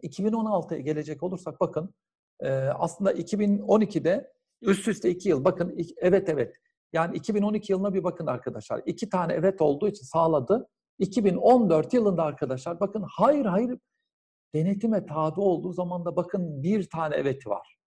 2016'ya 0.03 0.79
gelecek 0.79 1.23
olursak 1.23 1.59
bakın 1.59 1.93
e, 2.39 2.49
aslında 2.53 3.13
2012'de 3.13 4.31
üst 4.61 4.87
üste 4.87 5.09
iki 5.09 5.29
yıl 5.29 5.45
bakın 5.45 5.77
evet 5.97 6.29
evet 6.29 6.55
yani 6.93 7.17
2012 7.17 7.71
yılına 7.71 7.93
bir 7.93 8.03
bakın 8.03 8.27
arkadaşlar. 8.27 8.81
İki 8.85 9.09
tane 9.09 9.33
evet 9.33 9.61
olduğu 9.61 9.87
için 9.87 10.05
sağladı. 10.05 10.67
2014 10.99 11.93
yılında 11.93 12.23
arkadaşlar 12.23 12.79
bakın 12.79 13.05
hayır 13.09 13.45
hayır 13.45 13.77
denetime 14.55 15.05
tabi 15.05 15.41
olduğu 15.41 15.73
zaman 15.73 16.05
da 16.05 16.15
bakın 16.15 16.63
bir 16.63 16.89
tane 16.89 17.15
eveti 17.15 17.49
var. 17.49 17.78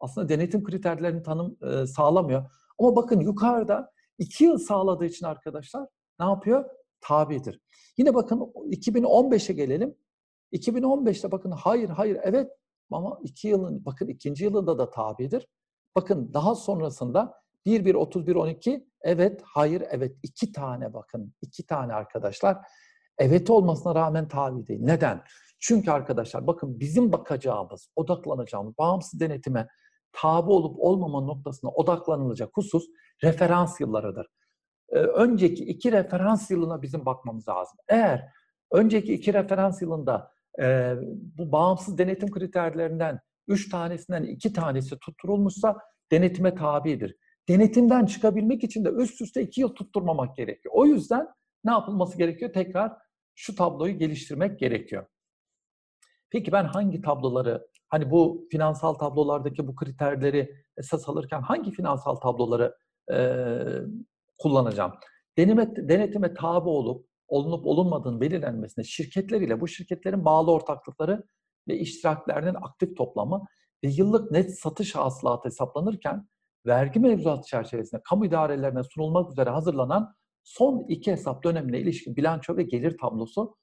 Aslında 0.00 0.28
denetim 0.28 0.64
kriterlerini 0.64 1.22
tanım 1.22 1.56
e, 1.62 1.86
sağlamıyor. 1.86 2.50
Ama 2.78 2.96
bakın 2.96 3.20
yukarıda 3.20 3.90
iki 4.18 4.44
yıl 4.44 4.58
sağladığı 4.58 5.04
için 5.04 5.26
arkadaşlar 5.26 5.88
ne 6.20 6.26
yapıyor? 6.26 6.64
Tabidir. 7.00 7.60
Yine 7.96 8.14
bakın 8.14 8.38
2015'e 8.38 9.54
gelelim. 9.54 9.94
2015'te 10.52 11.32
bakın 11.32 11.50
hayır 11.50 11.88
hayır 11.88 12.18
evet 12.22 12.50
ama 12.90 13.20
iki 13.22 13.48
yılın 13.48 13.84
bakın 13.84 14.08
ikinci 14.08 14.44
yılında 14.44 14.78
da 14.78 14.90
tabidir. 14.90 15.46
Bakın 15.96 16.34
daha 16.34 16.54
sonrasında 16.54 17.34
1 17.66 17.84
1 17.84 17.94
31 17.94 18.34
12 18.34 18.88
evet 19.02 19.40
hayır 19.44 19.82
evet 19.90 20.16
iki 20.22 20.52
tane 20.52 20.94
bakın 20.94 21.34
iki 21.42 21.66
tane 21.66 21.92
arkadaşlar 21.94 22.58
evet 23.18 23.50
olmasına 23.50 23.94
rağmen 23.94 24.28
tabi 24.28 24.66
değil. 24.66 24.80
Neden? 24.82 25.22
Çünkü 25.60 25.90
arkadaşlar 25.90 26.46
bakın 26.46 26.80
bizim 26.80 27.12
bakacağımız, 27.12 27.88
odaklanacağımız 27.96 28.78
bağımsız 28.78 29.20
denetime 29.20 29.68
tabi 30.12 30.50
olup 30.50 30.76
olmama 30.78 31.20
noktasına 31.20 31.70
odaklanılacak 31.70 32.50
husus 32.54 32.84
referans 33.24 33.80
yıllarıdır. 33.80 34.26
Ee, 34.88 34.98
önceki 34.98 35.64
iki 35.64 35.92
referans 35.92 36.50
yılına 36.50 36.82
bizim 36.82 37.06
bakmamız 37.06 37.48
lazım. 37.48 37.78
Eğer 37.88 38.28
önceki 38.72 39.14
iki 39.14 39.34
referans 39.34 39.82
yılında 39.82 40.32
e, 40.60 40.94
bu 41.38 41.52
bağımsız 41.52 41.98
denetim 41.98 42.30
kriterlerinden 42.30 43.20
üç 43.48 43.68
tanesinden 43.68 44.22
iki 44.22 44.52
tanesi 44.52 44.98
tutturulmuşsa 44.98 45.76
denetime 46.12 46.54
tabidir. 46.54 47.16
Denetimden 47.48 48.06
çıkabilmek 48.06 48.64
için 48.64 48.84
de 48.84 48.88
üst 48.88 49.20
üste 49.20 49.42
iki 49.42 49.60
yıl 49.60 49.68
tutturmamak 49.68 50.36
gerekiyor. 50.36 50.74
O 50.74 50.86
yüzden 50.86 51.28
ne 51.64 51.70
yapılması 51.70 52.18
gerekiyor? 52.18 52.52
Tekrar 52.52 52.92
şu 53.34 53.54
tabloyu 53.54 53.98
geliştirmek 53.98 54.58
gerekiyor. 54.58 55.06
Peki 56.30 56.52
ben 56.52 56.64
hangi 56.64 57.00
tabloları, 57.00 57.68
hani 57.88 58.10
bu 58.10 58.48
finansal 58.50 58.94
tablolardaki 58.94 59.66
bu 59.66 59.76
kriterleri 59.76 60.54
esas 60.76 61.08
alırken 61.08 61.40
hangi 61.40 61.70
finansal 61.70 62.14
tabloları 62.14 62.76
e, 63.12 63.18
kullanacağım? 64.38 64.92
Deneme, 65.38 65.76
denetime 65.76 66.34
tabi 66.34 66.68
olup, 66.68 67.06
olunup 67.28 67.66
olunmadığının 67.66 68.20
belirlenmesine 68.20 68.84
şirketler 68.84 69.40
ile 69.40 69.60
bu 69.60 69.68
şirketlerin 69.68 70.24
bağlı 70.24 70.52
ortaklıkları 70.52 71.24
ve 71.68 71.78
iştiraklerinin 71.78 72.54
aktif 72.54 72.96
toplamı 72.96 73.44
ve 73.84 73.88
yıllık 73.88 74.30
net 74.30 74.58
satış 74.58 74.94
hasılatı 74.94 75.48
hesaplanırken 75.48 76.28
vergi 76.66 77.00
mevzuatı 77.00 77.48
çerçevesinde 77.48 78.02
kamu 78.04 78.26
idarelerine 78.26 78.82
sunulmak 78.82 79.30
üzere 79.32 79.50
hazırlanan 79.50 80.14
son 80.44 80.84
iki 80.88 81.12
hesap 81.12 81.44
dönemine 81.44 81.80
ilişkin 81.80 82.16
bilanço 82.16 82.56
ve 82.56 82.62
gelir 82.62 82.98
tablosu 82.98 83.56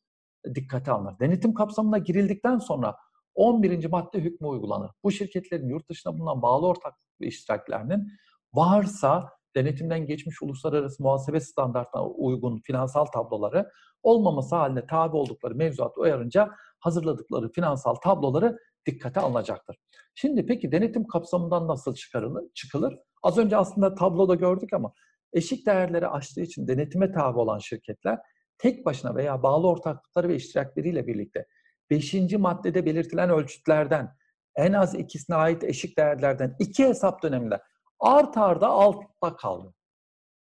dikkate 0.55 0.91
alınır. 0.91 1.19
Denetim 1.19 1.53
kapsamına 1.53 1.97
girildikten 1.97 2.57
sonra 2.57 2.95
11. 3.35 3.85
madde 3.85 4.19
hükmü 4.19 4.47
uygulanır. 4.47 4.91
Bu 5.03 5.11
şirketlerin 5.11 5.69
yurt 5.69 5.89
dışında 5.89 6.17
bulunan 6.17 6.41
bağlı 6.41 6.67
ortaklık 6.67 7.21
ve 7.21 7.27
iştiraklerinin 7.27 8.07
varsa 8.53 9.29
denetimden 9.55 10.05
geçmiş 10.05 10.41
uluslararası 10.41 11.03
muhasebe 11.03 11.39
standartlarına 11.39 12.09
uygun 12.09 12.59
finansal 12.59 13.05
tabloları 13.05 13.71
olmaması 14.03 14.55
haline 14.55 14.87
tabi 14.87 15.15
oldukları 15.15 15.55
mevzuat 15.55 15.97
uyarınca 15.97 16.51
hazırladıkları 16.79 17.51
finansal 17.51 17.95
tabloları 17.95 18.57
dikkate 18.85 19.19
alınacaktır. 19.19 19.77
Şimdi 20.15 20.45
peki 20.45 20.71
denetim 20.71 21.07
kapsamından 21.07 21.67
nasıl 21.67 21.95
çıkarılır, 21.95 22.43
çıkılır? 22.53 22.99
Az 23.23 23.37
önce 23.37 23.57
aslında 23.57 23.95
tabloda 23.95 24.35
gördük 24.35 24.73
ama 24.73 24.93
eşik 25.33 25.65
değerleri 25.65 26.07
aştığı 26.07 26.41
için 26.41 26.67
denetime 26.67 27.11
tabi 27.11 27.39
olan 27.39 27.59
şirketler 27.59 28.19
tek 28.57 28.85
başına 28.85 29.15
veya 29.15 29.43
bağlı 29.43 29.67
ortaklıkları 29.67 30.27
ve 30.27 30.35
iştirakleriyle 30.35 31.07
birlikte 31.07 31.45
5. 31.89 32.13
maddede 32.37 32.85
belirtilen 32.85 33.29
ölçütlerden 33.29 34.15
en 34.55 34.73
az 34.73 34.95
ikisine 34.95 35.35
ait 35.35 35.63
eşik 35.63 35.97
değerlerden 35.97 36.55
iki 36.59 36.85
hesap 36.85 37.23
döneminde 37.23 37.61
art 37.99 38.37
arda 38.37 38.67
altta 38.67 39.35
kaldı. 39.35 39.73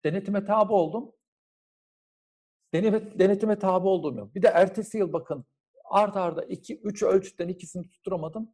Denetime 0.06 0.46
tabi 0.46 0.74
oldum. 0.74 1.12
Denetime, 2.74 3.60
tabi 3.60 3.88
olduğum 3.88 4.18
yok. 4.18 4.36
Bir 4.36 4.42
de 4.42 4.48
ertesi 4.48 4.98
yıl 4.98 5.14
bakın 5.14 5.46
art 5.90 6.18
arda 6.18 6.44
iki, 6.44 6.82
üç 6.84 7.04
ölçütten 7.04 7.48
ikisini 7.48 7.90
tutturamadım. 7.90 8.54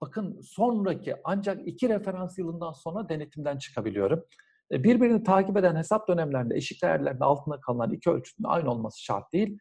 Bakın 0.00 0.40
sonraki 0.40 1.16
ancak 1.24 1.68
iki 1.68 1.88
referans 1.88 2.38
yılından 2.38 2.72
sonra 2.72 3.08
denetimden 3.08 3.58
çıkabiliyorum. 3.58 4.24
E, 4.72 4.84
birbirini 4.84 5.22
takip 5.22 5.56
eden 5.56 5.76
hesap 5.76 6.08
dönemlerinde 6.08 6.56
eşik 6.56 6.82
değerlerinde 6.82 7.24
altında 7.24 7.60
kalan 7.60 7.92
iki 7.92 8.10
ölçütün 8.10 8.44
aynı 8.44 8.70
olması 8.70 9.02
şart 9.02 9.32
değil. 9.32 9.58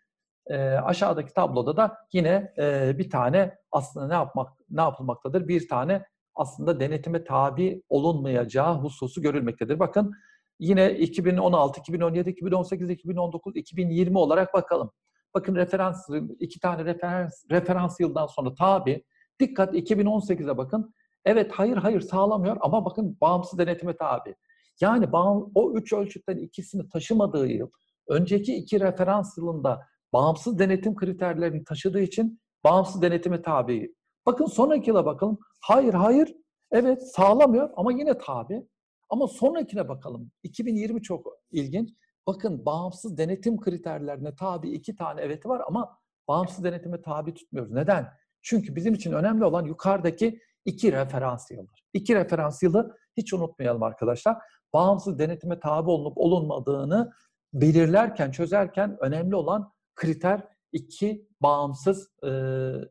E, 0.50 0.58
aşağıdaki 0.60 1.34
tabloda 1.34 1.78
da 1.78 1.98
yine 2.14 2.54
e, 2.58 2.98
bir 2.98 3.10
tane 3.10 3.58
aslında 3.72 4.08
ne 4.08 4.14
yapmak 4.14 4.54
ne 4.70 4.82
yapılmaktadır? 4.82 5.48
Bir 5.48 5.68
tane 5.68 6.06
aslında 6.36 6.80
denetime 6.80 7.24
tabi 7.24 7.84
olunmayacağı 7.90 8.76
hususu 8.76 9.22
görülmektedir. 9.22 9.80
Bakın 9.80 10.14
yine 10.60 10.94
2016, 10.94 11.80
2017, 11.80 12.30
2018, 12.30 12.90
2019, 12.90 13.56
2020 13.56 14.18
olarak 14.18 14.54
bakalım. 14.54 14.92
Bakın 15.34 15.56
referans 15.56 16.10
iki 16.40 16.60
tane 16.60 16.86
referans 16.86 17.46
referans 17.52 18.00
yıldan 18.00 18.28
sonra 18.28 18.54
tabi. 18.54 19.04
Dikkat 19.40 19.74
2018'e 19.74 20.58
bakın. 20.58 20.94
Evet 21.26 21.52
hayır 21.52 21.78
hayır 21.78 22.02
sağlamıyor 22.02 22.58
ama 22.60 22.86
bakın 22.86 23.18
bağımsız 23.22 23.60
denetime 23.60 23.98
tabi. 23.98 24.36
Yani 24.82 25.08
o 25.56 25.74
üç 25.74 25.94
ölçütten 25.94 26.38
ikisini 26.38 26.90
taşımadığı 26.90 27.48
yıl, 27.48 27.70
önceki 28.08 28.56
iki 28.56 28.80
referans 28.80 29.38
yılında 29.38 29.88
bağımsız 30.18 30.60
denetim 30.60 30.96
kriterlerini 30.96 31.64
taşıdığı 31.64 32.00
için 32.00 32.40
bağımsız 32.64 33.02
denetime 33.02 33.42
tabi. 33.42 33.96
Bakın 34.26 34.46
sonraki 34.46 34.90
yıla 34.90 35.06
bakalım. 35.06 35.40
Hayır, 35.62 35.94
hayır. 35.94 36.36
Evet 36.72 37.12
sağlamıyor 37.12 37.70
ama 37.76 37.92
yine 37.92 38.18
tabi. 38.18 38.68
Ama 39.10 39.28
sonrakine 39.28 39.90
bakalım. 39.90 40.32
2020 40.44 41.02
çok 41.02 41.28
ilginç. 41.52 41.90
Bakın 42.28 42.66
bağımsız 42.66 43.18
denetim 43.18 43.60
kriterlerine 43.60 44.36
tabi 44.36 44.70
iki 44.70 44.96
tane 44.96 45.22
eveti 45.22 45.50
var 45.50 45.62
ama 45.68 45.98
bağımsız 46.28 46.64
denetime 46.64 47.02
tabi 47.02 47.34
tutmuyoruz. 47.34 47.72
Neden? 47.72 48.08
Çünkü 48.42 48.76
bizim 48.76 48.94
için 48.94 49.12
önemli 49.12 49.46
olan 49.46 49.66
yukarıdaki 49.66 50.40
iki 50.66 50.92
referans 50.92 51.52
yıldır. 51.52 51.84
İki 51.94 52.16
referans 52.16 52.64
yılı 52.64 52.98
hiç 53.18 53.34
unutmayalım 53.34 53.84
arkadaşlar 53.84 54.38
bağımsız 54.74 55.20
denetime 55.20 55.60
tabi 55.60 55.90
olunup 55.90 56.18
olunmadığını 56.18 57.12
belirlerken, 57.54 58.32
çözerken 58.32 58.98
önemli 59.00 59.36
olan 59.36 59.77
kriter 59.98 60.48
iki 60.72 61.28
bağımsız, 61.42 62.10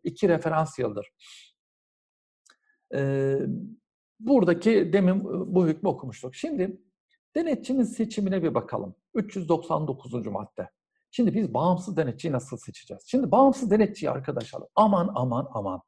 iki 0.04 0.28
referans 0.28 0.78
yıldır. 0.78 1.12
Buradaki 4.20 4.92
demin 4.92 5.24
bu 5.54 5.66
hükmü 5.66 5.88
okumuştuk. 5.88 6.34
Şimdi 6.34 6.80
denetçinin 7.36 7.82
seçimine 7.82 8.42
bir 8.42 8.54
bakalım. 8.54 8.94
399. 9.14 10.26
madde. 10.26 10.70
Şimdi 11.10 11.34
biz 11.34 11.54
bağımsız 11.54 11.96
denetçiyi 11.96 12.32
nasıl 12.32 12.56
seçeceğiz? 12.56 13.02
Şimdi 13.06 13.30
bağımsız 13.30 13.70
denetçiyi 13.70 14.10
arkadaşlar 14.10 14.62
aman 14.74 15.12
aman 15.14 15.48
aman 15.54 15.82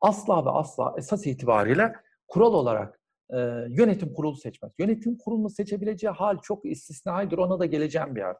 asla 0.00 0.44
ve 0.44 0.50
asla 0.50 0.94
esas 0.98 1.26
itibariyle 1.26 1.92
kural 2.28 2.54
olarak 2.54 3.00
e, 3.30 3.38
yönetim 3.68 4.14
kurulu 4.14 4.36
seçmez. 4.36 4.72
Yönetim 4.78 5.18
kurulunu 5.18 5.50
seçebileceği 5.50 6.10
hal 6.10 6.38
çok 6.42 6.64
istisnaidir. 6.64 7.38
Ona 7.38 7.58
da 7.58 7.66
geleceğim 7.66 8.14
bir 8.14 8.20
yer. 8.20 8.36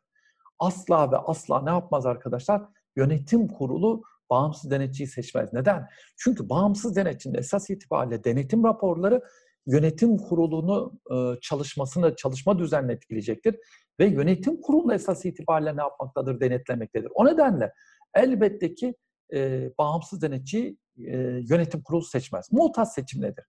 Asla 0.62 1.12
ve 1.12 1.16
asla 1.16 1.62
ne 1.62 1.70
yapmaz 1.70 2.06
arkadaşlar? 2.06 2.62
Yönetim 2.96 3.48
kurulu 3.48 4.02
bağımsız 4.30 4.70
denetçiyi 4.70 5.06
seçmez. 5.06 5.52
Neden? 5.52 5.88
Çünkü 6.16 6.48
bağımsız 6.48 6.96
denetçinin 6.96 7.38
esas 7.38 7.70
itibariyle 7.70 8.24
denetim 8.24 8.64
raporları 8.64 9.22
yönetim 9.66 10.18
kurulunu 10.18 11.00
e, 11.10 11.40
çalışmasını, 11.40 12.16
çalışma 12.16 12.58
düzenini 12.58 12.92
etkileyecektir. 12.92 13.56
Ve 14.00 14.06
yönetim 14.06 14.60
kurulu 14.60 14.94
esas 14.94 15.24
itibariyle 15.24 15.76
ne 15.76 15.80
yapmaktadır? 15.80 16.40
Denetlemektedir. 16.40 17.08
O 17.14 17.26
nedenle 17.26 17.72
elbette 18.14 18.74
ki 18.74 18.94
e, 19.34 19.70
bağımsız 19.78 20.22
denetçi 20.22 20.76
e, 20.98 21.16
yönetim 21.50 21.82
kurulu 21.82 22.02
seçmez. 22.02 22.52
Muhtas 22.52 22.94
seçim 22.94 23.22
nedir? 23.22 23.44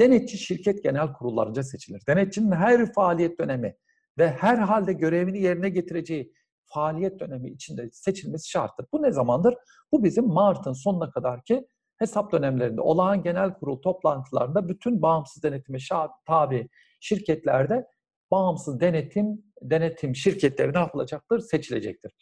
Denetçi 0.00 0.38
şirket 0.38 0.82
genel 0.82 1.12
kurullarınca 1.12 1.62
seçilir. 1.62 2.02
Denetçinin 2.08 2.52
her 2.52 2.92
faaliyet 2.92 3.40
dönemi 3.40 3.76
ve 4.18 4.30
her 4.30 4.58
halde 4.58 4.92
görevini 4.92 5.42
yerine 5.42 5.68
getireceği 5.68 6.32
faaliyet 6.66 7.20
dönemi 7.20 7.50
içinde 7.50 7.90
seçilmesi 7.92 8.50
şarttır. 8.50 8.86
Bu 8.92 9.02
ne 9.02 9.12
zamandır? 9.12 9.54
Bu 9.92 10.04
bizim 10.04 10.26
Mart'ın 10.26 10.72
sonuna 10.72 11.10
kadar 11.10 11.42
ki 11.42 11.66
hesap 11.96 12.32
dönemlerinde 12.32 12.80
olağan 12.80 13.22
genel 13.22 13.54
kurul 13.54 13.76
toplantılarında 13.76 14.68
bütün 14.68 15.02
bağımsız 15.02 15.42
denetime 15.42 15.78
tabi 16.26 16.68
şirketlerde 17.00 17.86
bağımsız 18.30 18.80
denetim 18.80 19.44
denetim 19.62 20.16
şirketleri 20.16 20.72
ne 20.74 20.78
yapılacaktır? 20.78 21.40
Seçilecektir. 21.40 22.12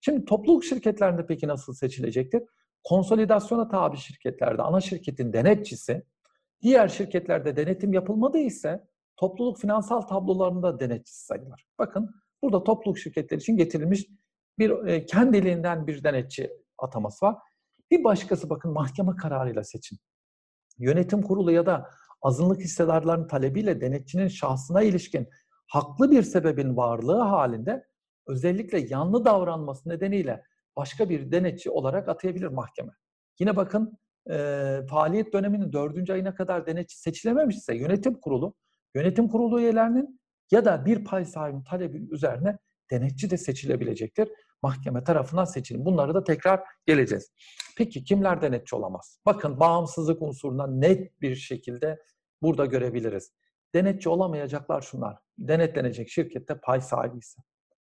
Şimdi 0.00 0.24
topluluk 0.24 0.64
şirketlerinde 0.64 1.26
peki 1.26 1.48
nasıl 1.48 1.74
seçilecektir? 1.74 2.42
Konsolidasyona 2.84 3.68
tabi 3.68 3.96
şirketlerde 3.96 4.62
ana 4.62 4.80
şirketin 4.80 5.32
denetçisi 5.32 6.02
Diğer 6.62 6.88
şirketlerde 6.88 7.56
denetim 7.56 7.92
yapılmadı 7.92 8.38
ise 8.38 8.84
topluluk 9.16 9.58
finansal 9.58 10.00
tablolarında 10.00 10.80
denetçi 10.80 11.14
sayılır. 11.14 11.66
Bakın 11.78 12.14
burada 12.42 12.64
topluluk 12.64 12.98
şirketleri 12.98 13.40
için 13.40 13.56
getirilmiş 13.56 14.06
bir 14.58 14.86
e, 14.86 15.06
kendiliğinden 15.06 15.86
bir 15.86 16.04
denetçi 16.04 16.50
ataması 16.78 17.26
var. 17.26 17.36
Bir 17.90 18.04
başkası 18.04 18.50
bakın 18.50 18.72
mahkeme 18.72 19.16
kararıyla 19.16 19.64
seçin. 19.64 19.98
Yönetim 20.78 21.22
kurulu 21.22 21.52
ya 21.52 21.66
da 21.66 21.90
azınlık 22.22 22.60
hissedarların 22.60 23.26
talebiyle 23.26 23.80
denetçinin 23.80 24.28
şahsına 24.28 24.82
ilişkin 24.82 25.28
haklı 25.68 26.10
bir 26.10 26.22
sebebin 26.22 26.76
varlığı 26.76 27.20
halinde 27.20 27.86
özellikle 28.26 28.78
yanlı 28.78 29.24
davranması 29.24 29.88
nedeniyle 29.88 30.42
başka 30.76 31.08
bir 31.08 31.32
denetçi 31.32 31.70
olarak 31.70 32.08
atayabilir 32.08 32.46
mahkeme. 32.46 32.92
Yine 33.38 33.56
bakın 33.56 33.98
e, 34.30 34.36
faaliyet 34.90 35.32
döneminin 35.32 35.72
dördüncü 35.72 36.12
ayına 36.12 36.34
kadar 36.34 36.66
denetçi 36.66 37.00
seçilememişse 37.00 37.76
yönetim 37.76 38.20
kurulu, 38.20 38.54
yönetim 38.94 39.28
kurulu 39.28 39.60
üyelerinin 39.60 40.20
ya 40.52 40.64
da 40.64 40.86
bir 40.86 41.04
pay 41.04 41.24
sahibi 41.24 41.64
talebi 41.64 42.08
üzerine 42.10 42.58
denetçi 42.90 43.30
de 43.30 43.36
seçilebilecektir. 43.36 44.28
Mahkeme 44.62 45.04
tarafından 45.04 45.44
seçilim. 45.44 45.84
Bunları 45.84 46.14
da 46.14 46.24
tekrar 46.24 46.60
geleceğiz. 46.86 47.32
Peki 47.76 48.04
kimler 48.04 48.42
denetçi 48.42 48.76
olamaz? 48.76 49.18
Bakın 49.26 49.60
bağımsızlık 49.60 50.22
unsuruna 50.22 50.66
net 50.66 51.20
bir 51.20 51.34
şekilde 51.34 52.02
burada 52.42 52.66
görebiliriz. 52.66 53.32
Denetçi 53.74 54.08
olamayacaklar 54.08 54.80
şunlar. 54.82 55.18
Denetlenecek 55.38 56.08
şirkette 56.08 56.60
pay 56.60 56.80
sahibi 56.80 57.18
ise. 57.18 57.42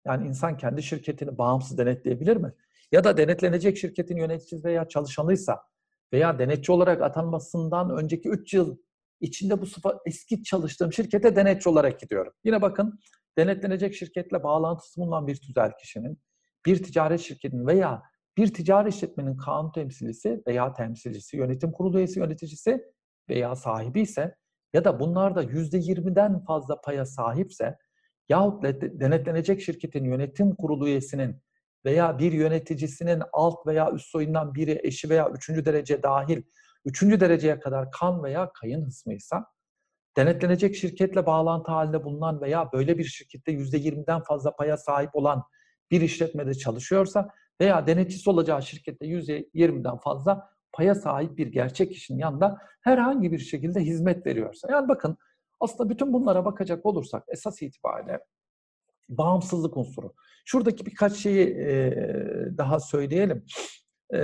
Yani 0.07 0.29
insan 0.29 0.57
kendi 0.57 0.83
şirketini 0.83 1.39
bağımsız 1.39 1.79
denetleyebilir 1.79 2.37
mi? 2.37 2.53
Ya 2.93 3.05
da 3.05 3.17
denetlenecek 3.17 3.79
şirketin 3.79 4.17
yöneticisi 4.17 4.65
veya 4.65 4.89
çalışanıysa 4.89 5.63
veya 6.13 6.39
denetçi 6.39 6.73
olarak 6.73 7.03
atanmasından 7.03 7.91
önceki 7.91 8.29
3 8.29 8.55
yıl 8.55 8.77
içinde 9.21 9.61
bu 9.61 9.67
sıfa 9.67 9.99
eski 10.07 10.43
çalıştığım 10.43 10.93
şirkete 10.93 11.37
denetçi 11.37 11.69
olarak 11.69 12.01
gidiyorum. 12.01 12.33
Yine 12.45 12.63
bakın 12.63 12.99
denetlenecek 13.39 13.95
şirketle 13.95 14.43
bağlantısı 14.43 15.01
bulunan 15.01 15.27
bir 15.27 15.37
tüzel 15.37 15.73
kişinin, 15.81 16.19
bir 16.67 16.83
ticaret 16.83 17.21
şirketinin 17.21 17.67
veya 17.67 18.03
bir 18.37 18.55
ticari 18.55 18.89
işletmenin 18.89 19.37
kanun 19.37 19.73
temsilcisi 19.73 20.43
veya 20.47 20.73
temsilcisi, 20.73 21.37
yönetim 21.37 21.73
kurulu 21.73 21.99
üyesi, 21.99 22.19
yöneticisi 22.19 22.85
veya 23.29 23.57
sahibi 23.57 24.01
ise 24.01 24.35
ya 24.73 24.85
da 24.85 25.01
bunlar 25.01 25.35
da 25.35 25.45
%20'den 25.45 26.45
fazla 26.45 26.81
paya 26.81 27.07
sahipse 27.07 27.77
yahut 28.29 28.63
denetlenecek 28.83 29.63
şirketin 29.63 30.05
yönetim 30.05 30.55
kurulu 30.55 30.89
üyesinin 30.89 31.43
veya 31.85 32.19
bir 32.19 32.33
yöneticisinin 32.33 33.23
alt 33.33 33.67
veya 33.67 33.93
üst 33.93 34.07
soyundan 34.07 34.55
biri 34.55 34.81
eşi 34.83 35.11
veya 35.11 35.31
üçüncü 35.31 35.65
derece 35.65 36.03
dahil 36.03 36.43
üçüncü 36.85 37.21
dereceye 37.21 37.61
kadar 37.61 37.91
kan 37.91 38.23
veya 38.23 38.53
kayın 38.53 38.87
hısmıysa 38.87 39.47
denetlenecek 40.17 40.77
şirketle 40.77 41.27
bağlantı 41.27 41.73
halinde 41.73 42.05
bulunan 42.05 42.41
veya 42.41 42.73
böyle 42.73 42.99
bir 42.99 43.05
şirkette 43.05 43.53
yüzde 43.53 43.79
yirmiden 43.79 44.23
fazla 44.23 44.57
paya 44.57 44.77
sahip 44.77 45.17
olan 45.17 45.43
bir 45.91 46.01
işletmede 46.01 46.55
çalışıyorsa 46.55 47.29
veya 47.61 47.87
denetçisi 47.87 48.31
olacağı 48.31 48.63
şirkette 48.63 49.07
yüzde 49.07 49.49
yirmiden 49.55 49.97
fazla 49.97 50.51
paya 50.73 50.95
sahip 50.95 51.39
bir 51.39 51.47
gerçek 51.47 51.93
kişinin 51.93 52.19
yanında 52.19 52.59
herhangi 52.81 53.33
bir 53.33 53.39
şekilde 53.39 53.81
hizmet 53.81 54.27
veriyorsa. 54.27 54.69
Yani 54.71 54.89
bakın 54.89 55.17
aslında 55.61 55.91
bütün 55.91 56.13
bunlara 56.13 56.45
bakacak 56.45 56.87
olursak 56.87 57.25
esas 57.29 57.63
itibariyle 57.63 58.21
bağımsızlık 59.09 59.77
unsuru. 59.77 60.15
Şuradaki 60.45 60.87
birkaç 60.87 61.13
şeyi 61.13 61.57
daha 62.59 62.81
söyleyelim. 62.81 63.45
E, 64.15 64.19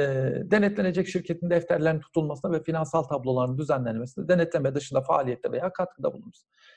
denetlenecek 0.44 1.08
şirketin 1.08 1.50
defterlerinin 1.50 2.00
tutulmasına 2.00 2.52
ve 2.52 2.62
finansal 2.62 3.02
tabloların 3.02 3.58
düzenlenmesine 3.58 4.28
denetleme 4.28 4.74
dışında 4.74 5.00
faaliyette 5.00 5.52
veya 5.52 5.72
katkıda 5.72 6.12
bulunur. 6.12 6.34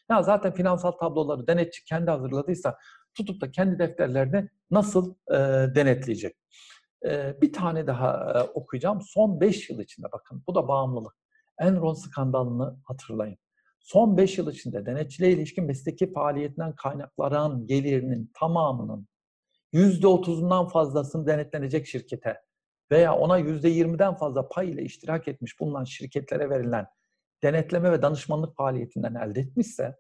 Ya 0.10 0.24
zaten 0.24 0.54
finansal 0.54 0.92
tabloları 0.92 1.48
denetçi 1.48 1.84
kendi 1.86 2.12
hazırladıysa 2.12 2.78
tutup 3.16 3.42
da 3.42 3.52
kendi 3.52 3.80
defterlerini 3.80 4.50
nasıl 4.72 5.16
e, 5.32 5.36
denetleyecek? 5.76 6.36
E, 7.06 7.42
bir 7.42 7.54
tane 7.54 7.88
daha 7.88 8.34
e, 8.36 8.42
okuyacağım. 8.42 9.02
Son 9.02 9.42
5 9.42 9.70
yıl 9.70 9.80
içinde 9.80 10.08
bakın 10.12 10.44
bu 10.48 10.56
da 10.56 10.68
bağımlılık. 10.68 11.14
Enron 11.60 11.94
skandalını 11.94 12.80
hatırlayın. 12.84 13.38
Son 13.80 14.18
5 14.18 14.38
yıl 14.38 14.52
içinde 14.52 14.86
denetçiliğe 14.86 15.32
ilişkin 15.32 15.66
mesleki 15.66 16.14
faaliyetinden 16.14 16.76
kaynaklanan 16.76 17.68
gelirinin 17.68 18.32
tamamının 18.40 19.08
%30'undan 19.74 20.70
fazlasını 20.70 21.28
denetlenecek 21.28 21.88
şirkete 21.88 22.42
veya 22.92 23.16
ona 23.16 23.40
%20'den 23.40 24.16
fazla 24.16 24.50
pay 24.50 24.70
ile 24.70 24.84
iştirak 24.84 25.28
etmiş 25.28 25.60
bulunan 25.60 25.84
şirketlere 25.84 26.50
verilen 26.50 26.88
denetleme 27.44 27.92
ve 27.92 28.02
danışmanlık 28.02 28.56
faaliyetinden 28.56 29.16
elde 29.16 29.40
etmişse 29.40 29.96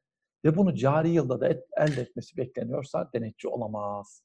ve 0.45 0.57
bunu 0.57 0.75
cari 0.75 1.09
yılda 1.09 1.39
da 1.39 1.47
et, 1.47 1.63
elde 1.77 2.01
etmesi 2.01 2.37
bekleniyorsa 2.37 3.09
denetçi 3.13 3.47
olamaz. 3.47 4.23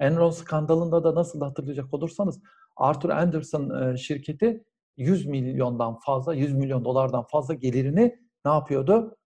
Enron 0.00 0.30
skandalında 0.30 1.04
da 1.04 1.14
nasıl 1.14 1.40
hatırlayacak 1.40 1.94
olursanız 1.94 2.40
Arthur 2.76 3.10
Anderson 3.10 3.94
şirketi 3.94 4.64
100 4.96 5.26
milyondan 5.26 5.98
fazla, 5.98 6.34
100 6.34 6.52
milyon 6.54 6.84
dolardan 6.84 7.26
fazla 7.26 7.54
gelirini 7.54 8.18
ne 8.44 8.52
yapıyordu? 8.52 9.16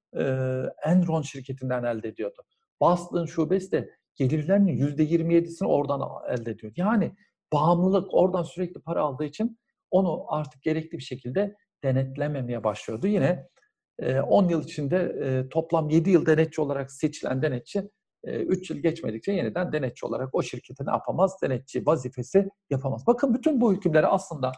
Enron 0.85 1.23
şirketinden 1.23 1.85
elde 1.85 2.09
ediyordu. 2.09 2.43
Boston 2.81 3.27
şubesi 3.27 3.73
de 3.73 3.91
gelirlerinin 4.15 4.97
%27'sini 4.97 5.67
oradan 5.67 6.03
elde 6.29 6.51
ediyor. 6.51 6.73
Yani 6.77 7.17
bağımlılık 7.53 8.15
oradan 8.15 8.43
sürekli 8.43 8.81
para 8.81 9.03
aldığı 9.03 9.25
için 9.25 9.59
onu 9.91 10.25
artık 10.29 10.63
gerekli 10.63 10.99
bir 10.99 11.03
şekilde 11.03 11.57
denetlememeye 11.85 12.65
başlıyordu. 12.65 13.07
Yine 13.07 13.49
10 14.29 14.49
yıl 14.49 14.65
içinde 14.65 15.49
toplam 15.51 15.91
7 15.91 16.11
yıl 16.11 16.27
denetçi 16.27 16.61
olarak 16.61 16.93
seçilen 16.93 17.43
denetçi 17.43 17.91
3 18.25 18.71
yıl 18.71 18.79
geçmedikçe 18.79 19.33
yeniden 19.33 19.73
denetçi 19.73 20.07
olarak 20.07 20.35
o 20.35 20.43
şirketi 20.43 20.87
ne 20.87 20.91
yapamaz? 20.91 21.37
Denetçi 21.43 21.87
vazifesi 21.87 22.49
yapamaz. 22.71 23.07
Bakın 23.07 23.35
bütün 23.35 23.61
bu 23.61 23.75
hükümleri 23.75 24.07
aslında 24.07 24.53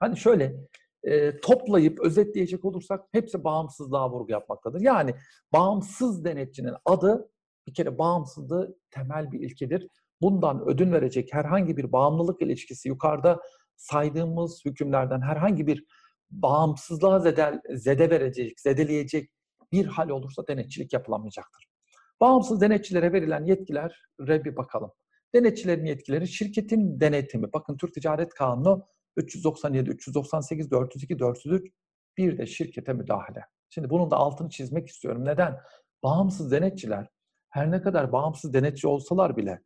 hani 0.00 0.16
şöyle 0.16 0.56
e, 1.04 1.40
toplayıp 1.40 2.00
özetleyecek 2.00 2.64
olursak 2.64 3.04
hepsi 3.12 3.44
bağımsızlığa 3.44 4.10
vurgu 4.10 4.32
yapmaktadır. 4.32 4.80
Yani 4.80 5.14
bağımsız 5.52 6.24
denetçinin 6.24 6.74
adı 6.84 7.30
bir 7.66 7.74
kere 7.74 7.98
bağımsızlığı 7.98 8.76
temel 8.90 9.32
bir 9.32 9.40
ilkedir. 9.40 9.88
Bundan 10.22 10.68
ödün 10.68 10.92
verecek 10.92 11.34
herhangi 11.34 11.76
bir 11.76 11.92
bağımlılık 11.92 12.42
ilişkisi 12.42 12.88
yukarıda 12.88 13.40
saydığımız 13.76 14.64
hükümlerden 14.64 15.20
herhangi 15.20 15.66
bir 15.66 15.84
bağımsızlığa 16.30 17.18
zede, 17.18 17.62
zede 17.74 18.10
verecek, 18.10 18.60
zedeleyecek 18.60 19.30
bir 19.72 19.86
hal 19.86 20.08
olursa 20.08 20.46
denetçilik 20.46 20.92
yapılamayacaktır. 20.92 21.66
Bağımsız 22.20 22.60
denetçilere 22.60 23.12
verilen 23.12 23.44
yetkilere 23.44 24.44
bir 24.44 24.56
bakalım. 24.56 24.92
Denetçilerin 25.34 25.84
yetkileri 25.84 26.28
şirketin 26.28 27.00
denetimi. 27.00 27.52
Bakın 27.52 27.76
Türk 27.76 27.94
Ticaret 27.94 28.34
Kanunu 28.34 28.86
397, 29.16 29.90
398, 29.90 30.70
402, 30.70 31.18
403 31.18 31.72
bir 32.16 32.38
de 32.38 32.46
şirkete 32.46 32.92
müdahale. 32.92 33.46
Şimdi 33.70 33.90
bunun 33.90 34.10
da 34.10 34.16
altını 34.16 34.50
çizmek 34.50 34.88
istiyorum. 34.88 35.24
Neden? 35.24 35.58
Bağımsız 36.02 36.52
denetçiler 36.52 37.08
her 37.48 37.70
ne 37.70 37.82
kadar 37.82 38.12
bağımsız 38.12 38.54
denetçi 38.54 38.88
olsalar 38.88 39.36
bile 39.36 39.62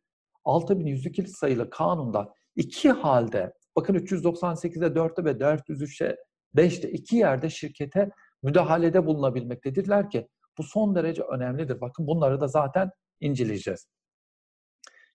6102 0.46 1.26
sayılı 1.26 1.70
kanunda 1.70 2.34
iki 2.56 2.90
halde 2.90 3.52
bakın 3.76 3.94
398'de 3.94 4.86
4'te 4.86 5.24
ve 5.24 5.30
403'te 5.30 6.16
5'te 6.54 6.90
iki 6.90 7.16
yerde 7.16 7.50
şirkete 7.50 8.10
müdahalede 8.42 9.06
bulunabilmektedirler 9.06 10.10
ki 10.10 10.28
bu 10.58 10.62
son 10.62 10.94
derece 10.94 11.22
önemlidir. 11.22 11.80
Bakın 11.80 12.06
bunları 12.06 12.40
da 12.40 12.48
zaten 12.48 12.90
inceleyeceğiz. 13.20 13.86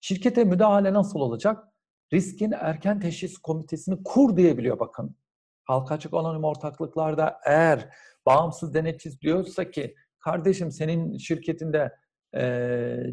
Şirkete 0.02 0.44
müdahale 0.44 0.94
nasıl 0.94 1.20
olacak? 1.20 1.64
Riskin 2.14 2.52
erken 2.52 3.00
teşhis 3.00 3.38
komitesini 3.38 4.04
kur 4.04 4.38
diyebiliyor 4.38 4.80
bakın. 4.80 5.16
Halka 5.64 5.96
açık 5.96 6.14
anonim 6.14 6.44
ortaklıklarda 6.44 7.40
eğer 7.46 7.90
bağımsız 8.26 8.74
denetçi 8.74 9.22
diyorsa 9.22 9.72
ki 9.72 9.96
kardeşim 10.20 10.72
senin 10.72 11.18
şirketinde 11.18 11.92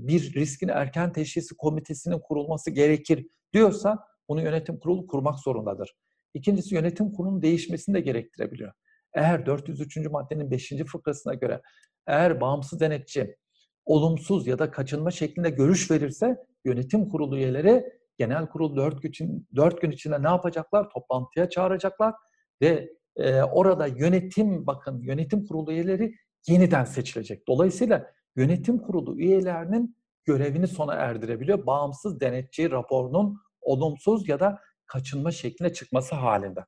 bir 0.09 0.35
riskin 0.35 0.69
erken 0.69 1.13
teşhisi 1.13 1.57
komitesinin 1.57 2.19
kurulması 2.19 2.71
gerekir 2.71 3.27
diyorsa 3.53 3.99
bunu 4.29 4.43
yönetim 4.43 4.79
kurulu 4.79 5.07
kurmak 5.07 5.39
zorundadır. 5.39 5.95
İkincisi 6.35 6.75
yönetim 6.75 7.13
kurulunun 7.13 7.43
değişmesini 7.43 7.95
de 7.95 8.01
gerektirebiliyor. 8.01 8.73
Eğer 9.15 9.47
403. 9.47 9.97
maddenin 9.97 10.51
5. 10.51 10.73
fıkrasına 10.87 11.35
göre 11.35 11.61
eğer 12.07 12.41
bağımsız 12.41 12.81
denetçi 12.81 13.37
olumsuz 13.85 14.47
ya 14.47 14.59
da 14.59 14.71
kaçınma 14.71 15.11
şeklinde 15.11 15.51
görüş 15.51 15.91
verirse 15.91 16.37
yönetim 16.65 17.09
kurulu 17.09 17.37
üyeleri 17.37 17.85
genel 18.19 18.47
kurul 18.47 18.77
4 18.77 19.03
gün, 19.03 19.49
4 19.57 19.81
gün 19.81 19.91
içinde 19.91 20.23
ne 20.23 20.29
yapacaklar? 20.29 20.91
Toplantıya 20.91 21.49
çağıracaklar 21.49 22.15
ve 22.63 22.91
e, 23.17 23.43
orada 23.43 23.87
yönetim 23.87 24.67
bakın 24.67 25.01
yönetim 25.01 25.47
kurulu 25.47 25.73
üyeleri 25.73 26.15
yeniden 26.47 26.85
seçilecek. 26.85 27.49
Dolayısıyla 27.49 28.11
yönetim 28.39 28.79
kurulu 28.79 29.19
üyelerinin 29.19 29.97
görevini 30.25 30.67
sona 30.67 30.95
erdirebiliyor. 30.95 31.67
Bağımsız 31.67 32.21
denetçi 32.21 32.71
raporunun 32.71 33.41
olumsuz 33.61 34.29
ya 34.29 34.41
da 34.41 34.61
kaçınma 34.87 35.31
şekline 35.31 35.73
çıkması 35.73 36.15
halinde. 36.15 36.61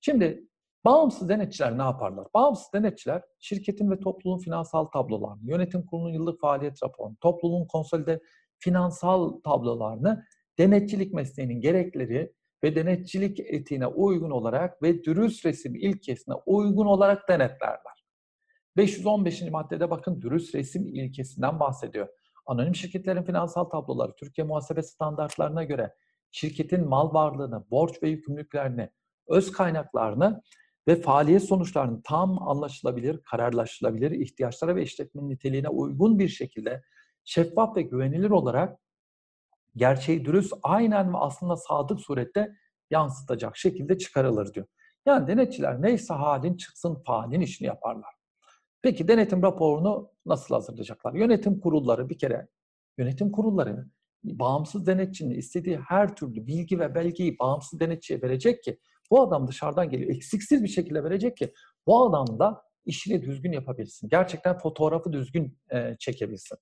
Şimdi 0.00 0.48
Bağımsız 0.84 1.28
denetçiler 1.28 1.78
ne 1.78 1.82
yaparlar? 1.82 2.26
Bağımsız 2.34 2.72
denetçiler 2.74 3.22
şirketin 3.40 3.90
ve 3.90 4.00
topluluğun 4.00 4.38
finansal 4.38 4.84
tablolarını, 4.84 5.50
yönetim 5.50 5.86
kurulunun 5.86 6.12
yıllık 6.12 6.40
faaliyet 6.40 6.82
raporunu, 6.82 7.16
topluluğun 7.20 7.66
konsolide 7.66 8.20
finansal 8.58 9.40
tablolarını 9.40 10.24
denetçilik 10.58 11.14
mesleğinin 11.14 11.60
gerekleri 11.60 12.32
ve 12.64 12.74
denetçilik 12.76 13.40
etiğine 13.40 13.86
uygun 13.86 14.30
olarak 14.30 14.82
ve 14.82 15.04
dürüst 15.04 15.46
resim 15.46 15.74
ilkesine 15.74 16.34
uygun 16.46 16.86
olarak 16.86 17.28
denetlerler. 17.28 17.91
515. 18.76 19.42
maddede 19.42 19.90
bakın 19.90 20.22
dürüst 20.22 20.54
resim 20.54 20.86
ilkesinden 20.86 21.60
bahsediyor. 21.60 22.08
Anonim 22.46 22.74
şirketlerin 22.74 23.22
finansal 23.22 23.64
tabloları 23.64 24.12
Türkiye 24.16 24.46
muhasebe 24.46 24.82
standartlarına 24.82 25.64
göre 25.64 25.94
şirketin 26.30 26.88
mal 26.88 27.14
varlığını, 27.14 27.70
borç 27.70 28.02
ve 28.02 28.08
yükümlülüklerini, 28.08 28.90
öz 29.28 29.52
kaynaklarını 29.52 30.42
ve 30.88 30.96
faaliyet 30.96 31.44
sonuçlarını 31.44 32.02
tam 32.02 32.48
anlaşılabilir, 32.48 33.22
kararlaşılabilir, 33.22 34.10
ihtiyaçlara 34.10 34.76
ve 34.76 34.82
işletmenin 34.82 35.28
niteliğine 35.28 35.68
uygun 35.68 36.18
bir 36.18 36.28
şekilde 36.28 36.82
şeffaf 37.24 37.76
ve 37.76 37.82
güvenilir 37.82 38.30
olarak 38.30 38.78
gerçeği 39.76 40.24
dürüst, 40.24 40.52
aynen 40.62 41.12
ve 41.12 41.16
aslında 41.16 41.56
sadık 41.56 42.00
surette 42.00 42.52
yansıtacak 42.90 43.56
şekilde 43.56 43.98
çıkarılır 43.98 44.54
diyor. 44.54 44.66
Yani 45.06 45.26
denetçiler 45.26 45.82
neyse 45.82 46.14
halin 46.14 46.56
çıksın 46.56 47.02
faalin 47.06 47.40
işini 47.40 47.68
yaparlar. 47.68 48.21
Peki 48.82 49.08
denetim 49.08 49.42
raporunu 49.42 50.10
nasıl 50.26 50.54
hazırlayacaklar? 50.54 51.14
Yönetim 51.14 51.60
kurulları 51.60 52.08
bir 52.08 52.18
kere, 52.18 52.48
yönetim 52.98 53.32
kurulları 53.32 53.86
bağımsız 54.24 54.86
denetçinin 54.86 55.34
istediği 55.34 55.76
her 55.78 56.16
türlü 56.16 56.46
bilgi 56.46 56.78
ve 56.78 56.94
belgeyi 56.94 57.38
bağımsız 57.38 57.80
denetçiye 57.80 58.22
verecek 58.22 58.62
ki 58.62 58.78
bu 59.10 59.22
adam 59.22 59.48
dışarıdan 59.48 59.90
geliyor. 59.90 60.10
Eksiksiz 60.10 60.62
bir 60.62 60.68
şekilde 60.68 61.04
verecek 61.04 61.36
ki 61.36 61.52
bu 61.86 62.06
adam 62.06 62.38
da 62.38 62.62
işini 62.84 63.22
düzgün 63.22 63.52
yapabilsin. 63.52 64.08
Gerçekten 64.08 64.58
fotoğrafı 64.58 65.12
düzgün 65.12 65.58
e, 65.70 65.96
çekebilsin. 65.98 66.58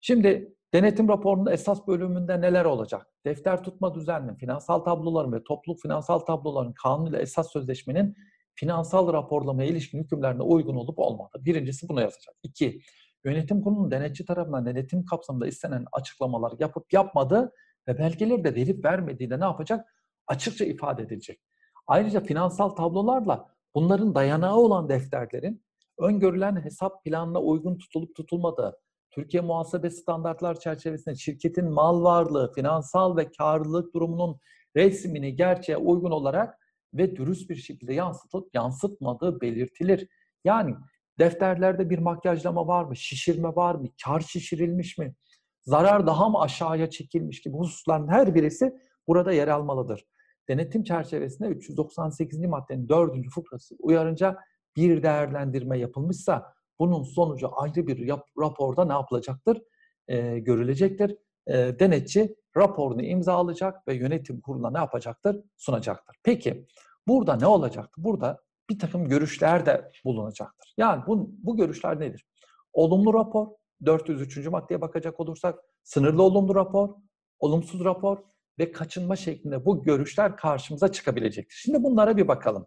Şimdi 0.00 0.54
denetim 0.74 1.08
raporunun 1.08 1.50
esas 1.50 1.86
bölümünde 1.86 2.40
neler 2.40 2.64
olacak? 2.64 3.06
Defter 3.24 3.62
tutma 3.62 3.94
düzenli, 3.94 4.36
finansal 4.36 4.78
tabloların 4.78 5.32
ve 5.32 5.44
topluluk 5.44 5.82
finansal 5.82 6.18
tabloların 6.18 6.72
kanun 6.72 7.06
ile 7.06 7.18
esas 7.18 7.52
sözleşmenin 7.52 8.16
finansal 8.58 9.12
raporlamaya 9.12 9.68
ilişkin 9.68 9.98
hükümlerine 9.98 10.42
uygun 10.42 10.76
olup 10.76 10.98
olmadığı. 10.98 11.44
Birincisi 11.44 11.88
bunu 11.88 12.00
yazacak. 12.00 12.34
İki, 12.42 12.80
yönetim 13.24 13.62
kurulunun 13.62 13.90
denetçi 13.90 14.24
tarafından 14.24 14.66
denetim 14.66 15.04
kapsamında 15.04 15.46
istenen 15.46 15.84
açıklamalar 15.92 16.52
yapıp 16.58 16.92
yapmadığı 16.92 17.52
ve 17.88 17.98
belgeleri 17.98 18.44
de 18.44 18.54
verip 18.54 18.84
vermediği 18.84 19.30
ne 19.30 19.44
yapacak? 19.44 19.94
Açıkça 20.26 20.64
ifade 20.64 21.02
edilecek. 21.02 21.40
Ayrıca 21.86 22.20
finansal 22.20 22.68
tablolarla 22.68 23.46
bunların 23.74 24.14
dayanağı 24.14 24.56
olan 24.56 24.88
defterlerin 24.88 25.64
öngörülen 25.98 26.64
hesap 26.64 27.04
planına 27.04 27.40
uygun 27.40 27.78
tutulup 27.78 28.16
tutulmadığı, 28.16 28.78
Türkiye 29.10 29.42
muhasebe 29.42 29.90
standartlar 29.90 30.60
çerçevesinde 30.60 31.14
şirketin 31.14 31.70
mal 31.70 32.02
varlığı, 32.02 32.52
finansal 32.52 33.16
ve 33.16 33.32
karlılık 33.32 33.94
durumunun 33.94 34.40
resmini 34.76 35.36
gerçeğe 35.36 35.76
uygun 35.76 36.10
olarak 36.10 36.58
ve 36.94 37.16
dürüst 37.16 37.50
bir 37.50 37.56
şekilde 37.56 37.94
yansıtıp 37.94 38.54
yansıtmadığı 38.54 39.40
belirtilir. 39.40 40.08
Yani 40.44 40.74
defterlerde 41.18 41.90
bir 41.90 41.98
makyajlama 41.98 42.66
var 42.66 42.84
mı? 42.84 42.96
Şişirme 42.96 43.48
var 43.48 43.74
mı? 43.74 43.88
Kar 44.04 44.20
şişirilmiş 44.20 44.98
mi? 44.98 45.14
Zarar 45.62 46.06
daha 46.06 46.28
mı 46.28 46.40
aşağıya 46.40 46.90
çekilmiş 46.90 47.40
gibi 47.40 47.56
hususların 47.56 48.08
her 48.08 48.34
birisi 48.34 48.74
burada 49.06 49.32
yer 49.32 49.48
almalıdır. 49.48 50.04
Denetim 50.48 50.84
çerçevesinde 50.84 51.48
398. 51.48 52.38
maddenin 52.38 52.88
4. 52.88 53.28
fıkrası 53.34 53.74
uyarınca 53.78 54.36
bir 54.76 55.02
değerlendirme 55.02 55.78
yapılmışsa 55.78 56.52
bunun 56.78 57.02
sonucu 57.02 57.50
ayrı 57.60 57.86
bir 57.86 58.10
raporda 58.38 58.84
ne 58.84 58.92
yapılacaktır? 58.92 59.62
E, 60.08 60.38
görülecektir. 60.38 61.16
E, 61.48 61.78
denetçi 61.78 62.36
raporunu 62.56 63.02
imzalayacak 63.02 63.88
ve 63.88 63.94
yönetim 63.94 64.40
kuruluna 64.40 64.70
ne 64.70 64.78
yapacaktır? 64.78 65.36
Sunacaktır. 65.56 66.16
Peki 66.22 66.66
burada 67.06 67.36
ne 67.36 67.46
olacaktır? 67.46 68.04
Burada 68.04 68.40
bir 68.70 68.78
takım 68.78 69.08
görüşler 69.08 69.66
de 69.66 69.90
bulunacaktır. 70.04 70.74
Yani 70.76 71.02
bu, 71.06 71.30
bu 71.38 71.56
görüşler 71.56 72.00
nedir? 72.00 72.26
Olumlu 72.72 73.14
rapor, 73.14 73.46
403. 73.86 74.46
maddeye 74.46 74.80
bakacak 74.80 75.20
olursak 75.20 75.58
sınırlı 75.82 76.22
olumlu 76.22 76.54
rapor, 76.54 76.94
olumsuz 77.38 77.84
rapor 77.84 78.18
ve 78.58 78.72
kaçınma 78.72 79.16
şeklinde 79.16 79.64
bu 79.64 79.82
görüşler 79.82 80.36
karşımıza 80.36 80.92
çıkabilecektir. 80.92 81.56
Şimdi 81.56 81.82
bunlara 81.82 82.16
bir 82.16 82.28
bakalım. 82.28 82.66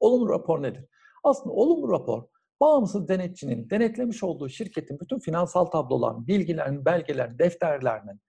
Olumlu 0.00 0.28
rapor 0.28 0.62
nedir? 0.62 0.84
Aslında 1.24 1.54
olumlu 1.54 1.92
rapor 1.92 2.22
bağımsız 2.60 3.08
denetçinin 3.08 3.70
denetlemiş 3.70 4.22
olduğu 4.22 4.48
şirketin 4.48 5.00
bütün 5.00 5.18
finansal 5.18 5.64
tabloların, 5.64 6.26
bilgilerin, 6.26 6.84
belgelerin, 6.84 7.38
defterlerinin 7.38 8.20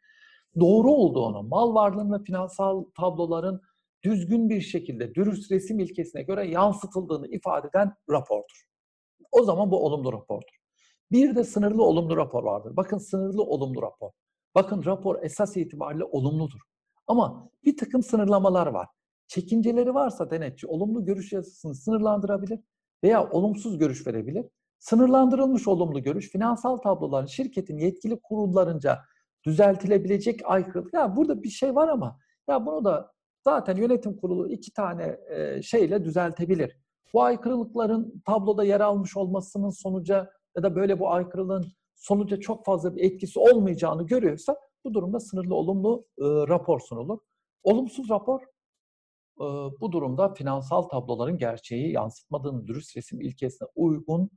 doğru 0.60 0.92
olduğunu, 0.92 1.44
mal 1.44 1.76
varlığının 1.76 2.20
ve 2.20 2.24
finansal 2.24 2.86
tabloların 2.98 3.62
düzgün 4.04 4.50
bir 4.50 4.62
şekilde 4.62 5.16
dürüst 5.16 5.52
resim 5.52 5.80
ilkesine 5.80 6.24
göre 6.24 6.48
yansıtıldığını 6.48 7.28
ifade 7.28 7.68
eden 7.68 7.94
rapordur. 8.10 8.66
O 9.32 9.44
zaman 9.44 9.72
bu 9.72 9.86
olumlu 9.86 10.14
rapordur. 10.14 10.56
Bir 11.12 11.36
de 11.36 11.44
sınırlı 11.44 11.84
olumlu 11.84 12.18
rapor 12.18 12.44
vardır. 12.44 12.76
Bakın 12.76 12.98
sınırlı 12.98 13.44
olumlu 13.44 13.82
rapor. 13.82 14.12
Bakın 14.56 14.86
rapor 14.86 15.24
esas 15.24 15.58
itibariyle 15.58 16.04
olumludur. 16.04 16.60
Ama 17.08 17.50
bir 17.64 17.78
takım 17.78 18.04
sınırlamalar 18.04 18.68
var. 18.68 18.88
Çekinceleri 19.28 19.94
varsa 19.94 20.32
denetçi 20.32 20.68
olumlu 20.68 21.06
görüş 21.06 21.34
yazısını 21.34 21.76
sınırlandırabilir 21.76 22.60
veya 23.06 23.30
olumsuz 23.30 23.78
görüş 23.78 24.08
verebilir. 24.08 24.46
Sınırlandırılmış 24.80 25.68
olumlu 25.68 26.04
görüş 26.04 26.30
finansal 26.30 26.78
tabloların 26.78 27.26
şirketin 27.26 27.78
yetkili 27.78 28.20
kurullarınca 28.20 29.00
düzeltilebilecek 29.46 30.40
aykırılık. 30.44 30.94
Ya 30.94 31.16
burada 31.16 31.44
bir 31.44 31.50
şey 31.50 31.76
var 31.76 31.88
ama 31.88 32.20
ya 32.50 32.66
bunu 32.66 32.86
da 32.86 33.12
zaten 33.44 33.76
yönetim 33.76 34.18
kurulu 34.18 34.52
iki 34.52 34.74
tane 34.74 35.20
e, 35.30 35.62
şeyle 35.62 36.06
düzeltebilir. 36.06 36.78
Bu 37.14 37.24
aykırılıkların 37.24 38.22
tabloda 38.26 38.64
yer 38.64 38.82
almış 38.82 39.18
olmasının 39.18 39.70
sonuca 39.70 40.30
ya 40.58 40.64
da 40.64 40.76
böyle 40.76 41.00
bu 41.00 41.12
aykırılığın 41.12 41.66
sonuca 41.96 42.40
çok 42.40 42.66
fazla 42.66 42.96
bir 42.96 43.04
etkisi 43.04 43.40
olmayacağını 43.40 44.06
görüyorsa 44.06 44.56
bu 44.86 44.94
durumda 44.94 45.20
sınırlı 45.20 45.56
olumlu 45.56 46.06
e, 46.18 46.24
rapor 46.24 46.80
sunulur. 46.80 47.20
Olumsuz 47.64 48.10
rapor 48.10 48.42
bu 49.82 49.92
durumda 49.92 50.34
finansal 50.34 50.82
tabloların 50.82 51.38
gerçeği 51.38 51.92
yansıtmadığını, 51.92 52.68
dürüst 52.68 52.98
resim 52.98 53.22
ilkesine 53.22 53.68
uygun 53.76 54.30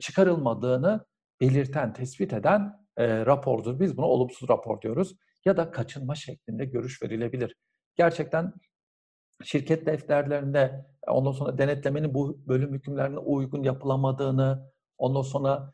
çıkarılmadığını 0.00 1.04
belirten, 1.40 1.92
tespit 1.92 2.32
eden 2.32 2.72
rapordur. 2.98 3.80
Biz 3.80 3.96
buna 3.96 4.06
olumsuz 4.06 4.48
rapor 4.48 4.80
diyoruz. 4.80 5.16
Ya 5.44 5.56
da 5.56 5.70
kaçınma 5.70 6.14
şeklinde 6.14 6.64
görüş 6.64 7.02
verilebilir. 7.02 7.54
Gerçekten 7.96 8.52
şirket 9.44 9.86
defterlerinde 9.86 10.86
ondan 11.08 11.32
sonra 11.32 11.58
denetlemenin 11.58 12.14
bu 12.14 12.48
bölüm 12.48 12.74
hükümlerine 12.74 13.18
uygun 13.18 13.62
yapılamadığını, 13.62 14.72
ondan 14.98 15.22
sonra 15.22 15.70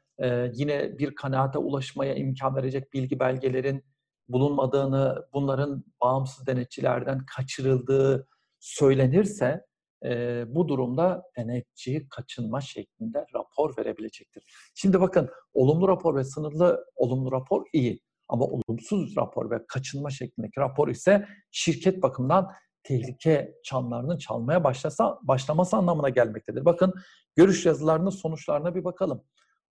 yine 0.52 0.98
bir 0.98 1.14
kanaate 1.14 1.58
ulaşmaya 1.58 2.14
imkan 2.14 2.56
verecek 2.56 2.92
bilgi 2.92 3.20
belgelerin 3.20 3.84
bulunmadığını, 4.28 5.26
bunların 5.32 5.84
bağımsız 6.02 6.46
denetçilerden 6.46 7.26
kaçırıldığı 7.36 8.28
söylenirse 8.62 9.64
e, 10.04 10.44
bu 10.48 10.68
durumda 10.68 11.22
denetçi 11.36 12.06
kaçınma 12.10 12.60
şeklinde 12.60 13.26
rapor 13.34 13.76
verebilecektir. 13.78 14.44
Şimdi 14.74 15.00
bakın 15.00 15.30
olumlu 15.54 15.88
rapor 15.88 16.16
ve 16.16 16.24
sınırlı 16.24 16.84
olumlu 16.96 17.32
rapor 17.32 17.66
iyi. 17.72 18.00
Ama 18.28 18.44
olumsuz 18.44 19.16
rapor 19.16 19.50
ve 19.50 19.66
kaçınma 19.68 20.10
şeklindeki 20.10 20.60
rapor 20.60 20.88
ise 20.88 21.26
şirket 21.50 22.02
bakımından 22.02 22.52
tehlike 22.82 23.54
çanlarının 23.64 24.18
çalmaya 24.18 24.64
başlasa, 24.64 25.18
başlaması 25.22 25.76
anlamına 25.76 26.08
gelmektedir. 26.08 26.64
Bakın 26.64 26.94
görüş 27.36 27.66
yazılarının 27.66 28.10
sonuçlarına 28.10 28.74
bir 28.74 28.84
bakalım. 28.84 29.24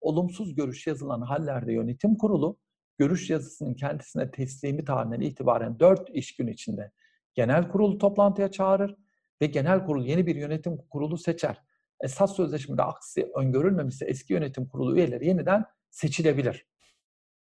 Olumsuz 0.00 0.54
görüş 0.54 0.86
yazılan 0.86 1.20
hallerde 1.20 1.72
yönetim 1.72 2.16
kurulu 2.16 2.58
görüş 2.98 3.30
yazısının 3.30 3.74
kendisine 3.74 4.30
teslimi 4.30 4.84
tarihinden 4.84 5.20
itibaren 5.20 5.78
4 5.80 6.10
iş 6.10 6.36
gün 6.36 6.46
içinde 6.46 6.92
genel 7.34 7.68
kurulu 7.68 7.98
toplantıya 7.98 8.50
çağırır 8.50 8.96
ve 9.42 9.46
genel 9.46 9.86
kurul 9.86 10.04
yeni 10.04 10.26
bir 10.26 10.36
yönetim 10.36 10.76
kurulu 10.76 11.18
seçer. 11.18 11.62
Esas 12.00 12.36
sözleşmede 12.36 12.82
aksi 12.82 13.30
öngörülmemişse 13.36 14.04
eski 14.04 14.32
yönetim 14.32 14.68
kurulu 14.68 14.96
üyeleri 14.96 15.26
yeniden 15.26 15.64
seçilebilir. 15.90 16.66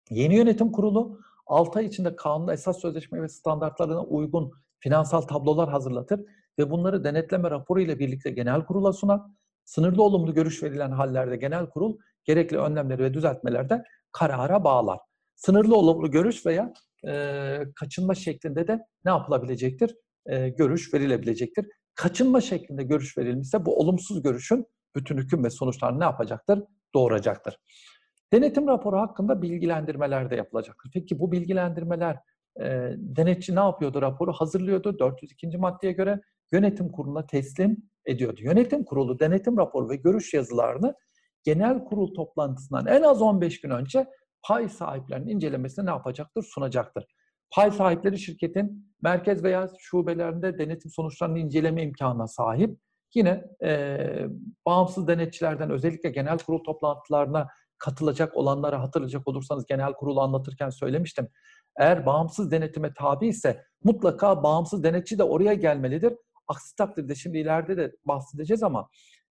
Yeni 0.10 0.36
yönetim 0.36 0.72
kurulu 0.72 1.20
6 1.48 1.80
ay 1.80 1.86
içinde 1.86 2.16
kanunda 2.16 2.54
esas 2.54 2.82
sözleşme 2.82 3.22
ve 3.22 3.30
standartlarına 3.30 4.04
uygun 4.04 4.52
finansal 4.80 5.22
tablolar 5.22 5.70
hazırlatır 5.70 6.22
ve 6.60 6.72
bunları 6.72 7.04
denetleme 7.04 7.52
raporu 7.52 7.82
ile 7.82 8.00
birlikte 8.00 8.32
genel 8.32 8.66
kurula 8.66 8.94
sunar. 8.94 9.22
Sınırlı 9.66 10.04
olumlu 10.04 10.34
görüş 10.34 10.64
verilen 10.64 10.92
hallerde 10.92 11.36
genel 11.36 11.70
kurul 11.70 11.98
gerekli 12.26 12.58
önlemleri 12.58 13.04
ve 13.04 13.14
düzeltmelerde 13.14 13.84
karara 14.12 14.64
bağlar. 14.64 15.00
Sınırlı 15.36 15.76
olumlu 15.76 16.12
görüş 16.12 16.46
veya 16.46 16.74
e, 17.08 17.60
kaçınma 17.76 18.16
şeklinde 18.16 18.68
de 18.68 18.80
ne 19.06 19.12
yapılabilecektir? 19.12 19.96
E, 20.26 20.50
görüş 20.50 20.94
verilebilecektir. 20.94 21.66
kaçınma 21.96 22.42
şeklinde 22.42 22.84
görüş 22.84 23.18
verilmişse 23.18 23.66
bu 23.66 23.80
olumsuz 23.80 24.22
görüşün 24.22 24.66
bütün 24.96 25.18
hüküm 25.18 25.44
ve 25.44 25.50
sonuçlarını 25.50 26.00
ne 26.00 26.04
yapacaktır? 26.04 26.64
Doğuracaktır. 26.94 27.58
Denetim 28.34 28.68
raporu 28.68 28.98
hakkında 28.98 29.42
bilgilendirmeler 29.42 30.30
de 30.30 30.36
yapılacaktır. 30.36 30.92
Peki 30.94 31.20
bu 31.20 31.32
bilgilendirmeler 31.32 32.18
e, 32.62 32.94
denetçi 32.98 33.56
ne 33.56 33.60
yapıyordu 33.60 34.02
raporu? 34.02 34.34
Hazırlıyordu 34.34 35.00
402. 35.00 35.58
maddeye 35.58 35.94
göre 35.94 36.22
yönetim 36.52 36.92
kuruluna 36.92 37.28
teslim 37.28 37.78
ediyordu. 38.06 38.42
Yönetim 38.44 38.84
kurulu 38.84 39.20
denetim 39.20 39.58
raporu 39.58 39.90
ve 39.90 39.96
görüş 39.96 40.34
yazılarını 40.34 40.96
genel 41.44 41.84
kurul 41.84 42.16
toplantısından 42.16 42.86
en 42.88 43.02
az 43.02 43.22
15 43.22 43.62
gün 43.62 43.70
önce 43.70 44.08
pay 44.44 44.70
sahiplerinin 44.70 45.36
incelemesine 45.36 45.86
ne 45.86 45.90
yapacaktır? 45.90 46.44
Sunacaktır. 46.44 47.06
Pay 47.52 47.72
sahipleri 47.72 48.20
şirketin 48.20 48.94
merkez 49.02 49.44
veya 49.44 49.70
şubelerinde 49.80 50.58
denetim 50.58 50.92
sonuçlarını 50.92 51.40
inceleme 51.40 51.84
imkanına 51.84 52.28
sahip. 52.28 52.80
Yine 53.16 53.44
e, 53.64 53.98
bağımsız 54.66 55.08
denetçilerden 55.08 55.70
özellikle 55.70 56.10
genel 56.10 56.38
kurul 56.38 56.64
toplantılarına 56.64 57.48
katılacak 57.78 58.38
olanları 58.38 58.76
hatırlayacak 58.76 59.28
olursanız 59.28 59.66
genel 59.66 59.94
kurulu 59.94 60.22
anlatırken 60.22 60.70
söylemiştim. 60.70 61.28
Eğer 61.80 62.06
bağımsız 62.06 62.52
denetime 62.52 62.94
tabi 62.94 63.28
ise 63.28 63.64
mutlaka 63.84 64.44
bağımsız 64.44 64.84
denetçi 64.84 65.18
de 65.18 65.24
oraya 65.24 65.54
gelmelidir. 65.54 66.14
Aksi 66.48 66.76
takdirde 66.76 67.16
şimdi 67.16 67.38
ileride 67.38 67.78
de 67.78 67.92
bahsedeceğiz 68.06 68.64
ama 68.64 68.90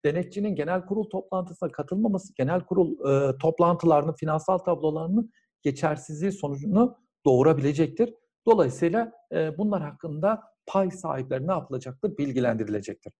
denetçinin 0.05 0.55
genel 0.55 0.85
kurul 0.85 1.09
toplantısına 1.09 1.71
katılmaması, 1.71 2.33
genel 2.35 2.61
kurul 2.61 2.91
e, 3.09 3.37
toplantılarının 3.37 4.13
finansal 4.13 4.57
tablolarının 4.57 5.31
geçersizliği 5.61 6.31
sonucunu 6.31 6.97
doğurabilecektir. 7.25 8.13
Dolayısıyla 8.47 9.11
e, 9.33 9.57
bunlar 9.57 9.81
hakkında 9.81 10.41
pay 10.67 10.91
sahipleri 10.91 11.47
ne 11.47 11.51
yapılacaktır? 11.51 12.17
Bilgilendirilecektir. 12.17 13.13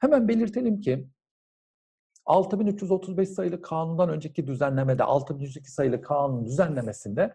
Hemen 0.00 0.28
belirtelim 0.28 0.80
ki 0.80 1.08
6335 2.26 3.28
sayılı 3.28 3.62
kanundan 3.62 4.08
önceki 4.08 4.46
düzenlemede 4.46 5.04
6102 5.04 5.72
sayılı 5.72 6.02
kanun 6.02 6.44
düzenlemesinde 6.44 7.34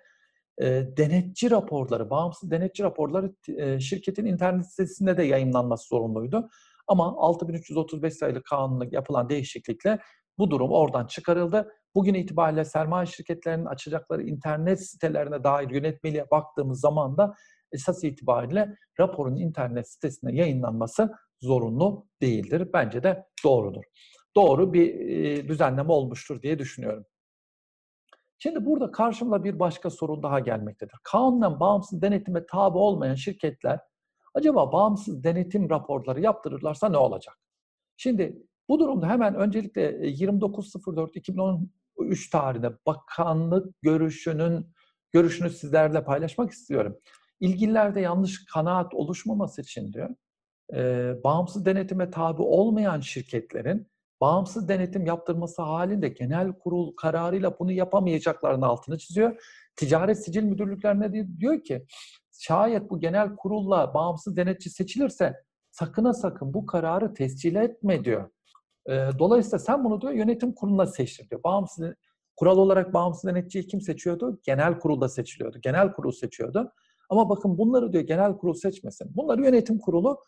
e, 0.62 0.66
denetçi 0.98 1.52
raporları, 1.52 2.10
bağımsız 2.10 2.52
denetçi 2.52 2.84
raporları 2.84 3.34
e, 3.58 3.80
şirketin 3.80 4.26
internet 4.26 4.70
sitesinde 4.70 5.18
de 5.18 5.24
yayınlanması 5.24 5.88
zorunluydu. 5.88 6.50
Ama 6.88 7.16
6335 7.18 8.14
sayılı 8.14 8.44
kanunla 8.44 8.86
yapılan 8.92 9.30
değişiklikle 9.30 10.00
bu 10.38 10.52
durum 10.52 10.72
oradan 10.72 11.08
çıkarıldı. 11.08 11.72
Bugün 11.96 12.14
itibariyle 12.14 12.66
sermaye 12.66 13.06
şirketlerinin 13.06 13.66
açacakları 13.66 14.24
internet 14.24 14.88
sitelerine 14.90 15.44
dair 15.44 15.70
yönetmeliğe 15.70 16.26
baktığımız 16.32 16.80
zaman 16.80 17.18
da 17.18 17.36
esas 17.72 18.04
itibariyle 18.04 18.76
raporun 19.00 19.36
internet 19.36 19.90
sitesine 19.92 20.36
yayınlanması 20.36 21.14
zorunlu 21.42 22.08
değildir. 22.22 22.70
Bence 22.74 23.04
de 23.04 23.26
doğrudur. 23.44 23.84
Doğru 24.36 24.74
bir 24.74 25.48
düzenleme 25.48 25.92
olmuştur 25.92 26.42
diye 26.42 26.60
düşünüyorum. 26.60 27.06
Şimdi 28.40 28.66
burada 28.66 28.92
karşımda 28.92 29.44
bir 29.44 29.60
başka 29.60 29.90
sorun 29.90 30.24
daha 30.24 30.40
gelmektedir. 30.40 30.96
Kanunen 31.04 31.60
bağımsız 31.60 32.02
denetime 32.02 32.46
tabi 32.46 32.78
olmayan 32.78 33.16
şirketler 33.16 33.80
acaba 34.38 34.72
bağımsız 34.72 35.24
denetim 35.24 35.70
raporları 35.70 36.22
yaptırırlarsa 36.22 36.90
ne 36.90 36.98
olacak? 36.98 37.38
Şimdi 37.98 38.44
bu 38.70 38.80
durumda 38.80 39.08
hemen 39.08 39.36
öncelikle 39.36 39.92
29.04.2013 39.92 42.32
tarihinde 42.32 42.72
bakanlık 42.86 43.82
görüşünün 43.82 44.74
görüşünü 45.12 45.50
sizlerle 45.50 46.04
paylaşmak 46.04 46.52
istiyorum. 46.52 46.98
İlgililerde 47.40 48.00
yanlış 48.00 48.46
kanaat 48.46 48.94
oluşmaması 48.94 49.62
için 49.62 49.94
diyor, 49.94 50.10
e, 50.74 51.14
bağımsız 51.24 51.66
denetime 51.66 52.12
tabi 52.12 52.42
olmayan 52.42 53.00
şirketlerin 53.00 53.88
bağımsız 54.22 54.70
denetim 54.70 55.06
yaptırması 55.06 55.62
halinde 55.62 56.10
genel 56.10 56.54
kurul 56.54 56.96
kararıyla 56.96 57.60
bunu 57.60 57.72
yapamayacaklarını 57.72 58.66
altını 58.66 58.98
çiziyor. 58.98 59.44
Ticaret 59.76 60.26
Sicil 60.26 60.44
Müdürlüklerine 60.44 61.28
diyor 61.40 61.64
ki 61.64 61.86
şayet 62.40 62.90
bu 62.90 63.00
genel 63.00 63.36
kurulla 63.36 63.94
bağımsız 63.94 64.38
denetçi 64.38 64.70
seçilirse 64.70 65.44
sakına 65.72 66.14
sakın 66.14 66.54
bu 66.54 66.66
kararı 66.66 67.14
tescil 67.14 67.56
etme 67.56 68.06
diyor. 68.06 68.30
Dolayısıyla 69.20 69.60
sen 69.60 69.84
bunu 69.84 70.02
diyor 70.02 70.14
yönetim 70.14 70.54
kuruluna 70.54 70.86
seçtir 70.86 71.30
diyor. 71.30 71.44
Bağımsız 71.44 71.94
kural 72.36 72.58
olarak 72.58 72.94
bağımsız 72.94 73.24
denetçiyi 73.24 73.68
kim 73.68 73.82
seçiyordu? 73.82 74.40
Genel 74.44 74.80
kurulda 74.80 75.10
seçiliyordu. 75.10 75.60
Genel 75.62 75.92
kurul 75.94 76.12
seçiyordu. 76.12 76.74
Ama 77.10 77.30
bakın 77.30 77.58
bunları 77.58 77.94
diyor 77.94 78.04
genel 78.04 78.38
kurul 78.38 78.54
seçmesin. 78.54 79.16
Bunları 79.16 79.44
yönetim 79.44 79.80
kurulu 79.80 80.22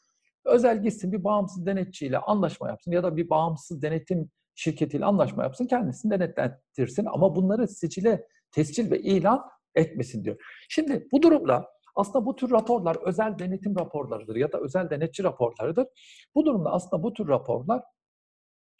özel 0.45 0.83
gitsin 0.83 1.11
bir 1.11 1.23
bağımsız 1.23 1.65
denetçiyle 1.65 2.17
anlaşma 2.17 2.69
yapsın 2.69 2.91
ya 2.91 3.03
da 3.03 3.17
bir 3.17 3.29
bağımsız 3.29 3.81
denetim 3.81 4.29
şirketiyle 4.55 5.05
anlaşma 5.05 5.43
yapsın 5.43 5.65
kendisini 5.65 6.11
denetlendirsin 6.11 7.05
ama 7.05 7.35
bunları 7.35 7.67
seçile, 7.67 8.27
tescil 8.51 8.91
ve 8.91 8.99
ilan 9.01 9.41
etmesin 9.75 10.23
diyor. 10.23 10.37
Şimdi 10.69 11.07
bu 11.11 11.21
durumda 11.21 11.67
aslında 11.99 12.25
bu 12.25 12.35
tür 12.35 12.51
raporlar 12.51 12.97
özel 13.05 13.39
denetim 13.39 13.79
raporlarıdır 13.79 14.35
ya 14.35 14.51
da 14.51 14.59
özel 14.59 14.89
denetçi 14.89 15.23
raporlarıdır. 15.23 15.87
Bu 16.35 16.45
durumda 16.45 16.71
aslında 16.71 17.03
bu 17.03 17.13
tür 17.13 17.27
raporlar 17.27 17.83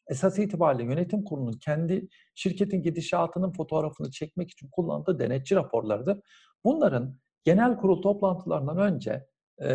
esas 0.08 0.40
itibariyle 0.40 0.84
yönetim 0.84 1.24
kurulunun 1.24 1.60
kendi 1.66 2.08
şirketin 2.36 2.82
gidişatının 2.82 3.52
fotoğrafını 3.52 4.12
çekmek 4.12 4.52
için 4.52 4.70
kullandığı 4.72 5.20
denetçi 5.20 5.56
raporlarıdır. 5.56 6.20
Bunların 6.64 7.20
genel 7.44 7.78
kurul 7.78 8.02
toplantılarından 8.02 8.78
önce 8.78 9.26
e, 9.62 9.70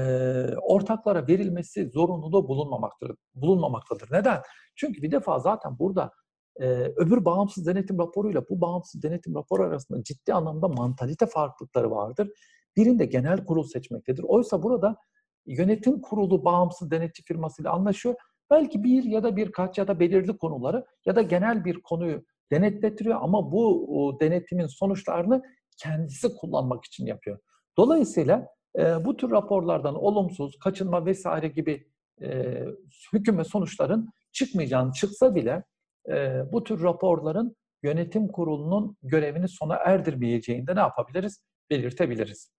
ortaklara 0.63 1.27
verilmesi 1.29 1.91
zorunluluğu 1.91 2.49
bulunmamaktadır. 2.49 3.17
bulunmamaktadır. 3.35 4.09
Neden? 4.13 4.43
Çünkü 4.77 5.03
bir 5.03 5.11
defa 5.11 5.39
zaten 5.39 5.79
burada 5.79 6.11
e, 6.61 6.67
öbür 6.97 7.25
bağımsız 7.25 7.67
denetim 7.67 7.99
raporuyla 7.99 8.43
bu 8.51 8.61
bağımsız 8.61 9.03
denetim 9.03 9.35
raporu 9.35 9.63
arasında 9.63 10.03
ciddi 10.03 10.35
anlamda 10.35 10.69
mantalite 10.69 11.27
farklılıkları 11.27 11.91
vardır. 11.91 12.29
Birinde 12.77 13.07
genel 13.07 13.45
kurul 13.45 13.63
seçmektedir. 13.63 14.23
Oysa 14.23 14.63
burada 14.63 14.97
yönetim 15.47 16.01
kurulu 16.01 16.45
bağımsız 16.45 16.91
denetçi 16.91 17.23
firmasıyla 17.23 17.73
anlaşıyor. 17.73 18.15
Belki 18.51 18.85
bir 18.85 19.05
ya 19.05 19.23
da 19.23 19.37
birkaç 19.37 19.79
ya 19.79 19.89
da 19.89 20.01
belirli 20.01 20.39
konuları 20.39 20.85
ya 21.07 21.17
da 21.17 21.23
genel 21.23 21.65
bir 21.65 21.83
konuyu 21.83 22.25
denetletiriyor 22.53 23.19
ama 23.23 23.53
bu 23.53 24.17
denetimin 24.21 24.67
sonuçlarını 24.67 25.43
kendisi 25.77 26.37
kullanmak 26.37 26.85
için 26.85 27.07
yapıyor. 27.07 27.39
Dolayısıyla 27.77 28.49
e, 28.79 29.05
bu 29.05 29.17
tür 29.17 29.31
raporlardan 29.31 29.95
olumsuz, 29.95 30.59
kaçınma 30.59 31.07
vesaire 31.07 31.49
gibi 31.49 31.87
e, 32.23 32.61
hüküm 33.13 33.39
ve 33.39 33.45
sonuçların 33.45 34.09
çıkmayacağını 34.33 34.93
çıksa 34.93 35.35
bile 35.35 35.65
e, 36.09 36.43
bu 36.53 36.65
tür 36.65 36.83
raporların 36.83 37.57
yönetim 37.83 38.29
kurulunun 38.29 38.97
görevini 39.03 39.49
sona 39.49 39.75
erdirmeyeceğinde 39.75 40.77
ne 40.77 40.81
yapabiliriz? 40.81 41.41
Belirtebiliriz. 41.71 42.51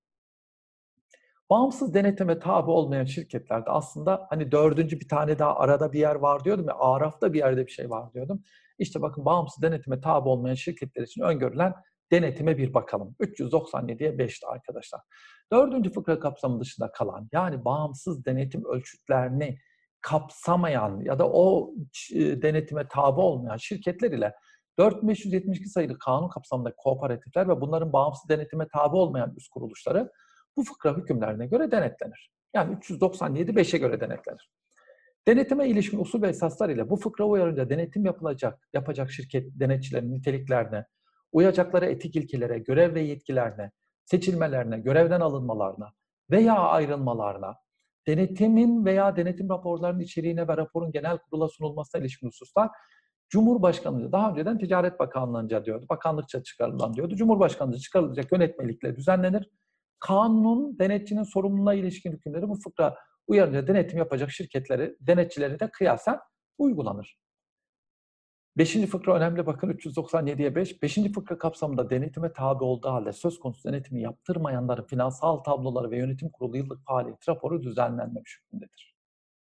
Bağımsız 1.50 1.94
denetime 1.94 2.40
tabi 2.40 2.72
olmayan 2.72 3.06
şirketlerde 3.06 3.70
aslında 3.70 4.28
hani 4.30 4.52
dördüncü 4.52 5.00
bir 5.00 5.08
tane 5.08 5.40
daha 5.40 5.56
arada 5.56 5.94
bir 5.94 6.00
yer 6.00 6.16
var 6.16 6.44
diyordum 6.44 6.68
ya 6.68 6.76
Araf'ta 6.80 7.34
bir 7.34 7.40
yerde 7.40 7.68
bir 7.68 7.72
şey 7.72 7.90
var 7.90 8.14
diyordum. 8.14 8.44
İşte 8.80 9.02
bakın 9.02 9.26
bağımsız 9.26 9.64
denetime 9.64 10.02
tabi 10.02 10.30
olmayan 10.30 10.56
şirketler 10.56 11.04
için 11.04 11.22
öngörülen 11.22 11.74
denetime 12.12 12.58
bir 12.58 12.74
bakalım. 12.74 13.16
397'ye 13.20 14.10
5'ti 14.10 14.48
arkadaşlar. 14.48 15.02
Dördüncü 15.52 15.92
fıkra 15.92 16.20
kapsamı 16.20 16.60
dışında 16.60 16.92
kalan 16.92 17.30
yani 17.32 17.66
bağımsız 17.66 18.26
denetim 18.26 18.66
ölçütlerini 18.66 19.60
kapsamayan 20.02 21.00
ya 21.00 21.20
da 21.20 21.30
o 21.30 21.74
e, 22.14 22.42
denetime 22.42 22.88
tabi 22.88 23.20
olmayan 23.20 23.58
şirketler 23.58 24.12
ile 24.12 24.34
4572 24.78 25.70
sayılı 25.70 25.98
kanun 26.00 26.30
kapsamındaki 26.30 26.76
kooperatifler 26.78 27.48
ve 27.48 27.62
bunların 27.62 27.94
bağımsız 27.94 28.30
denetime 28.30 28.68
tabi 28.74 28.96
olmayan 28.96 29.34
üst 29.38 29.50
kuruluşları 29.50 30.12
bu 30.58 30.64
fıkra 30.64 30.98
hükümlerine 30.98 31.48
göre 31.48 31.72
denetlenir. 31.72 32.32
Yani 32.54 32.76
397 32.76 33.52
5'e 33.52 33.78
göre 33.78 34.00
denetlenir. 34.00 34.50
Denetime 35.28 35.68
ilişkin 35.68 36.00
usul 36.00 36.22
ve 36.22 36.28
esaslar 36.28 36.70
ile 36.70 36.90
bu 36.90 36.96
fıkra 36.96 37.26
uyarınca 37.26 37.70
denetim 37.70 38.06
yapılacak, 38.06 38.70
yapacak 38.74 39.12
şirket 39.12 39.60
denetçilerin 39.60 40.14
niteliklerine, 40.14 40.86
uyacakları 41.32 41.86
etik 41.86 42.16
ilkelere, 42.16 42.60
görev 42.60 42.96
ve 42.96 43.02
yetkilerine, 43.02 43.72
seçilmelerine, 44.06 44.80
görevden 44.80 45.22
alınmalarına 45.22 45.94
veya 46.32 46.56
ayrılmalarına, 46.56 47.56
denetimin 48.08 48.86
veya 48.86 49.16
denetim 49.16 49.50
raporlarının 49.50 50.00
içeriğine 50.00 50.48
ve 50.48 50.58
raporun 50.58 50.92
genel 50.92 51.18
kurula 51.18 51.48
sunulmasına 51.48 52.02
ilişkin 52.02 52.28
hususlar 52.28 52.70
Cumhurbaşkanlığı 53.30 54.12
daha 54.12 54.32
önceden 54.32 54.58
Ticaret 54.58 55.00
Bakanlığı'nca 55.00 55.66
diyordu, 55.66 55.86
bakanlıkça 55.90 56.44
çıkarılan 56.44 56.94
diyordu. 56.94 57.16
Cumhurbaşkanlığı 57.16 57.80
çıkarılacak 57.80 58.32
yönetmelikle 58.32 58.96
düzenlenir. 58.96 59.50
Kanun 60.00 60.80
denetçinin 60.80 61.24
sorumluluğuna 61.24 61.74
ilişkin 61.74 62.12
hükümleri 62.12 62.50
bu 62.50 62.56
fıkra 62.56 62.96
uyarınca 63.28 63.68
denetim 63.68 63.98
yapacak 63.98 64.32
şirketleri, 64.32 64.96
denetçileri 65.02 65.60
de 65.60 65.72
kıyasen 65.72 66.20
uygulanır. 66.58 67.18
Beşinci 68.58 68.88
fıkra 68.88 69.16
önemli 69.16 69.46
bakın 69.46 69.70
397'ye 69.70 70.56
5. 70.56 70.82
Beşinci 70.82 71.12
fıkra 71.12 71.38
kapsamında 71.38 71.90
denetime 71.90 72.34
tabi 72.34 72.64
olduğu 72.64 72.90
halde 72.90 73.14
söz 73.14 73.40
konusu 73.40 73.70
denetimi 73.70 74.02
yaptırmayanların 74.02 74.84
finansal 74.84 75.38
tabloları 75.38 75.92
ve 75.92 75.98
yönetim 75.98 76.30
kurulu 76.30 76.58
yıllık 76.58 76.86
faaliyet 76.86 77.30
raporu 77.30 77.64
düzenlenmemiş 77.64 78.40
hükmündedir. 78.40 78.96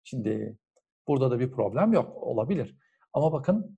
Şimdi 0.04 0.58
burada 1.08 1.32
da 1.32 1.40
bir 1.40 1.52
problem 1.52 1.94
yok. 1.94 2.24
Olabilir. 2.24 2.78
Ama 3.14 3.34
bakın 3.34 3.78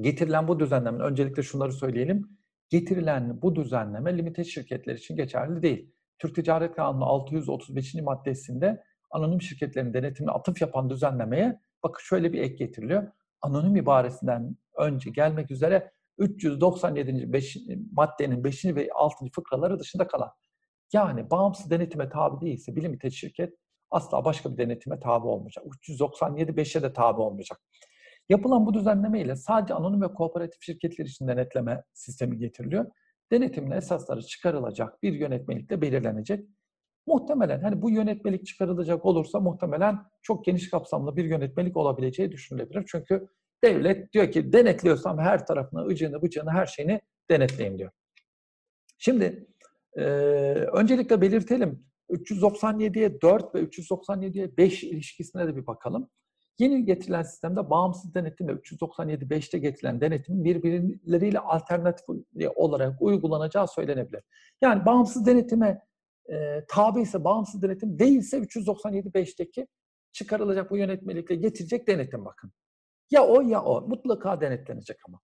getirilen 0.00 0.48
bu 0.48 0.60
düzenleme, 0.60 1.04
öncelikle 1.04 1.42
şunları 1.42 1.72
söyleyelim. 1.72 2.37
Getirilen 2.68 3.42
bu 3.42 3.56
düzenleme 3.56 4.18
limited 4.18 4.44
şirketler 4.44 4.94
için 4.94 5.16
geçerli 5.16 5.62
değil. 5.62 5.90
Türk 6.18 6.34
Ticaret 6.34 6.76
Kanunu 6.76 7.04
635. 7.04 7.94
maddesinde 7.94 8.84
anonim 9.10 9.42
şirketlerin 9.42 9.94
denetimine 9.94 10.32
atıf 10.32 10.60
yapan 10.60 10.90
düzenlemeye 10.90 11.60
bakın 11.82 12.00
şöyle 12.02 12.32
bir 12.32 12.40
ek 12.40 12.54
getiriliyor. 12.54 13.12
Anonim 13.42 13.76
ibaresinden 13.76 14.56
önce 14.76 15.10
gelmek 15.10 15.50
üzere 15.50 15.90
397. 16.18 17.32
Beş, 17.32 17.56
maddenin 17.92 18.44
5. 18.44 18.64
ve 18.64 18.88
6. 18.94 19.26
fıkraları 19.34 19.78
dışında 19.78 20.06
kalan 20.06 20.32
yani 20.92 21.30
bağımsız 21.30 21.70
denetime 21.70 22.08
tabi 22.08 22.46
değilse 22.46 22.76
bir 22.76 22.82
limited 22.82 23.10
şirket 23.10 23.54
asla 23.90 24.24
başka 24.24 24.52
bir 24.52 24.58
denetime 24.58 25.00
tabi 25.00 25.26
olmayacak. 25.26 25.64
397 25.66 26.52
5'e 26.52 26.82
de 26.82 26.92
tabi 26.92 27.20
olmayacak. 27.20 27.60
Yapılan 28.28 28.66
bu 28.66 28.74
düzenleme 28.74 29.20
ile 29.20 29.36
sadece 29.36 29.74
anonim 29.74 30.02
ve 30.02 30.08
kooperatif 30.14 30.62
şirketler 30.62 31.04
için 31.04 31.28
denetleme 31.28 31.82
sistemi 31.92 32.38
getiriliyor. 32.38 32.86
Denetimin 33.32 33.70
esasları 33.70 34.22
çıkarılacak 34.22 35.02
bir 35.02 35.12
yönetmelikle 35.12 35.80
belirlenecek. 35.80 36.48
Muhtemelen 37.06 37.60
hani 37.60 37.82
bu 37.82 37.90
yönetmelik 37.90 38.46
çıkarılacak 38.46 39.04
olursa 39.04 39.40
muhtemelen 39.40 39.98
çok 40.22 40.44
geniş 40.44 40.70
kapsamlı 40.70 41.16
bir 41.16 41.24
yönetmelik 41.24 41.76
olabileceği 41.76 42.32
düşünülebilir. 42.32 42.84
Çünkü 42.86 43.28
devlet 43.64 44.12
diyor 44.12 44.32
ki 44.32 44.52
denetliyorsam 44.52 45.18
her 45.18 45.46
tarafını, 45.46 45.86
ıcığını, 45.86 46.22
bıcığını, 46.22 46.50
her 46.50 46.66
şeyini 46.66 47.00
denetleyin 47.30 47.78
diyor. 47.78 47.90
Şimdi 48.98 49.46
e, 49.96 50.02
öncelikle 50.72 51.20
belirtelim 51.20 51.84
397'ye 52.10 53.20
4 53.20 53.54
ve 53.54 53.60
397'ye 53.60 54.56
5 54.56 54.84
ilişkisine 54.84 55.46
de 55.46 55.56
bir 55.56 55.66
bakalım. 55.66 56.10
Yeni 56.58 56.84
getirilen 56.84 57.22
sistemde 57.22 57.70
bağımsız 57.70 58.14
denetimle 58.14 58.52
397.5'te 58.52 59.58
getirilen 59.58 60.00
denetimin 60.00 60.44
birbirleriyle 60.44 61.38
alternatif 61.38 62.06
olarak 62.56 63.02
uygulanacağı 63.02 63.68
söylenebilir. 63.68 64.22
Yani 64.62 64.86
bağımsız 64.86 65.26
denetime 65.26 65.82
e, 66.32 66.64
tabi 66.68 67.00
ise 67.00 67.24
bağımsız 67.24 67.62
denetim 67.62 67.98
değilse 67.98 68.38
397.5'teki 68.38 69.66
çıkarılacak 70.12 70.70
bu 70.70 70.76
yönetmelikle 70.76 71.34
getirecek 71.34 71.88
denetim 71.88 72.24
bakın. 72.24 72.52
Ya 73.10 73.26
o 73.26 73.40
ya 73.40 73.62
o. 73.62 73.88
Mutlaka 73.88 74.40
denetlenecek 74.40 74.96
ama. 75.08 75.20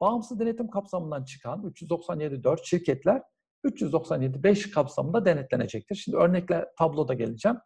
Bağımsız 0.00 0.40
denetim 0.40 0.70
kapsamından 0.70 1.24
çıkan 1.24 1.62
397.4 1.62 2.64
şirketler 2.64 3.22
397.5 3.64 4.70
kapsamında 4.70 5.24
denetlenecektir. 5.24 5.94
Şimdi 5.94 6.18
örnekle 6.18 6.66
tabloda 6.78 7.14
geleceğim. 7.14 7.58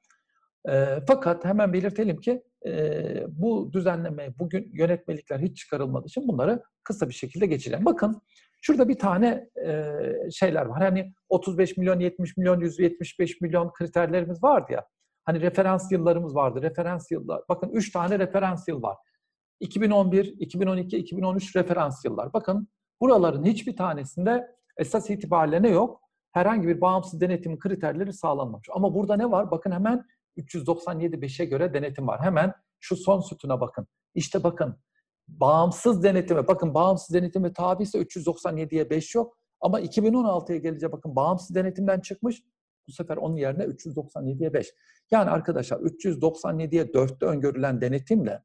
E, 0.69 0.99
fakat 1.09 1.45
hemen 1.45 1.73
belirtelim 1.73 2.21
ki 2.21 2.43
bu 3.29 3.73
düzenleme, 3.73 4.39
bugün 4.39 4.71
yönetmelikler 4.73 5.39
hiç 5.39 5.57
çıkarılmadığı 5.57 6.07
için 6.07 6.29
bunları 6.29 6.63
kısa 6.85 7.09
bir 7.09 7.15
şekilde 7.15 7.47
geçeceğim. 7.47 7.85
Bakın 7.85 8.23
şurada 8.63 8.89
bir 8.89 8.99
tane 8.99 9.49
şeyler 10.31 10.67
var. 10.67 10.83
Hani 10.83 11.13
35 11.29 11.77
milyon, 11.77 12.01
70 12.01 12.37
milyon, 12.37 12.61
175 12.61 13.41
milyon 13.41 13.73
kriterlerimiz 13.73 14.43
vardı 14.43 14.73
ya. 14.73 14.87
Hani 15.25 15.41
referans 15.41 15.93
yıllarımız 15.93 16.35
vardı. 16.35 16.63
Referans 16.63 17.11
yıllar. 17.11 17.43
Bakın 17.49 17.69
3 17.69 17.93
tane 17.93 18.19
referans 18.19 18.69
yıl 18.69 18.83
var. 18.83 18.97
2011, 19.61 20.25
2012, 20.25 20.99
2013 20.99 21.57
referans 21.57 22.05
yıllar. 22.05 22.33
Bakın 22.33 22.69
buraların 23.01 23.45
hiçbir 23.45 23.77
tanesinde 23.77 24.47
esas 24.77 25.11
itibariyle 25.11 25.63
ne 25.63 25.69
yok? 25.69 26.01
Herhangi 26.33 26.69
bir 26.69 26.81
bağımsız 26.81 27.21
denetim 27.21 27.59
kriterleri 27.59 28.13
sağlanmamış. 28.13 28.69
Ama 28.73 28.95
burada 28.95 29.17
ne 29.17 29.31
var? 29.31 29.51
Bakın 29.51 29.71
hemen 29.71 30.05
397.5'e 30.39 31.45
göre 31.45 31.75
denetim 31.75 32.07
var. 32.07 32.21
Hemen 32.21 32.53
şu 32.81 32.97
son 32.97 33.21
sütuna 33.21 33.61
bakın. 33.61 33.87
İşte 34.15 34.45
bakın 34.45 34.77
bağımsız 35.29 36.03
denetime, 36.03 36.49
bakın 36.49 36.75
bağımsız 36.75 37.15
denetime 37.15 37.53
tabi 37.53 37.83
ise 37.83 37.99
397'ye 37.99 38.91
5 38.91 39.15
yok. 39.15 39.39
Ama 39.61 39.81
2016'ya 39.81 40.59
gelince 40.59 40.93
bakın 40.93 41.17
bağımsız 41.17 41.57
denetimden 41.57 42.01
çıkmış. 42.01 42.43
Bu 42.89 42.93
sefer 42.93 43.17
onun 43.17 43.37
yerine 43.37 43.65
397'ye 43.65 44.53
5. 44.53 44.75
Yani 45.11 45.31
arkadaşlar 45.31 45.79
397'ye 45.79 46.85
4'te 46.85 47.27
öngörülen 47.27 47.81
denetimle 47.81 48.43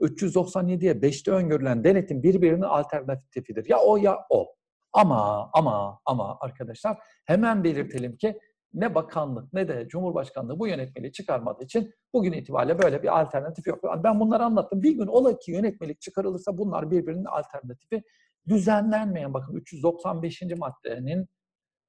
397'ye 0.00 0.92
5'te 0.92 1.30
öngörülen 1.30 1.84
denetim 1.84 2.22
birbirinin 2.22 2.62
alternatifidir. 2.62 3.68
Ya 3.68 3.78
o 3.78 3.96
ya 3.96 4.18
o. 4.30 4.54
Ama 4.92 5.50
ama 5.52 6.00
ama 6.06 6.38
arkadaşlar 6.40 6.96
hemen 7.24 7.64
belirtelim 7.64 8.16
ki 8.16 8.38
ne 8.74 8.94
bakanlık 8.94 9.52
ne 9.52 9.68
de 9.68 9.88
Cumhurbaşkanlığı 9.88 10.58
bu 10.58 10.66
yönetmeliği 10.68 11.12
çıkarmadığı 11.12 11.64
için 11.64 11.94
bugün 12.12 12.32
itibariyle 12.32 12.78
böyle 12.78 13.02
bir 13.02 13.20
alternatif 13.20 13.66
yok. 13.66 13.80
Ben 14.04 14.20
bunları 14.20 14.44
anlattım. 14.44 14.82
Bir 14.82 14.92
gün 14.92 15.06
ola 15.06 15.38
ki 15.38 15.52
yönetmelik 15.52 16.00
çıkarılırsa 16.00 16.58
bunlar 16.58 16.90
birbirinin 16.90 17.24
alternatifi 17.24 18.02
düzenlenmeyen 18.48 19.34
bakın 19.34 19.54
395. 19.54 20.42
maddenin 20.58 21.26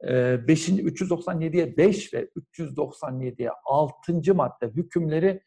5. 0.03 0.69
397'ye 0.69 1.77
5 1.77 2.13
ve 2.13 2.29
397'ye 2.57 3.49
6. 3.65 4.35
madde 4.35 4.67
hükümleri 4.67 5.41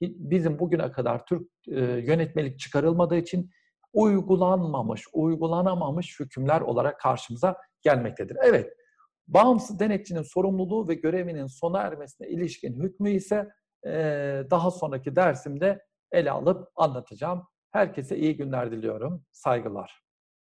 bizim 0.00 0.58
bugüne 0.58 0.92
kadar 0.92 1.26
Türk 1.26 1.50
yönetmelik 2.06 2.58
çıkarılmadığı 2.58 3.16
için 3.16 3.50
uygulanmamış, 3.92 5.04
uygulanamamış 5.12 6.20
hükümler 6.20 6.60
olarak 6.60 7.00
karşımıza 7.00 7.56
gelmektedir. 7.82 8.36
Evet, 8.44 8.72
bağımsız 9.28 9.80
denetçinin 9.80 10.22
sorumluluğu 10.22 10.88
ve 10.88 10.94
görevinin 10.94 11.46
sona 11.46 11.80
ermesine 11.80 12.28
ilişkin 12.28 12.82
hükmü 12.82 13.10
ise 13.10 13.48
daha 14.50 14.70
sonraki 14.70 15.16
dersimde 15.16 15.84
ele 16.12 16.30
alıp 16.30 16.68
anlatacağım. 16.76 17.42
Herkese 17.72 18.16
iyi 18.16 18.36
günler 18.36 18.70
diliyorum. 18.70 19.24
Saygılar. 19.32 20.07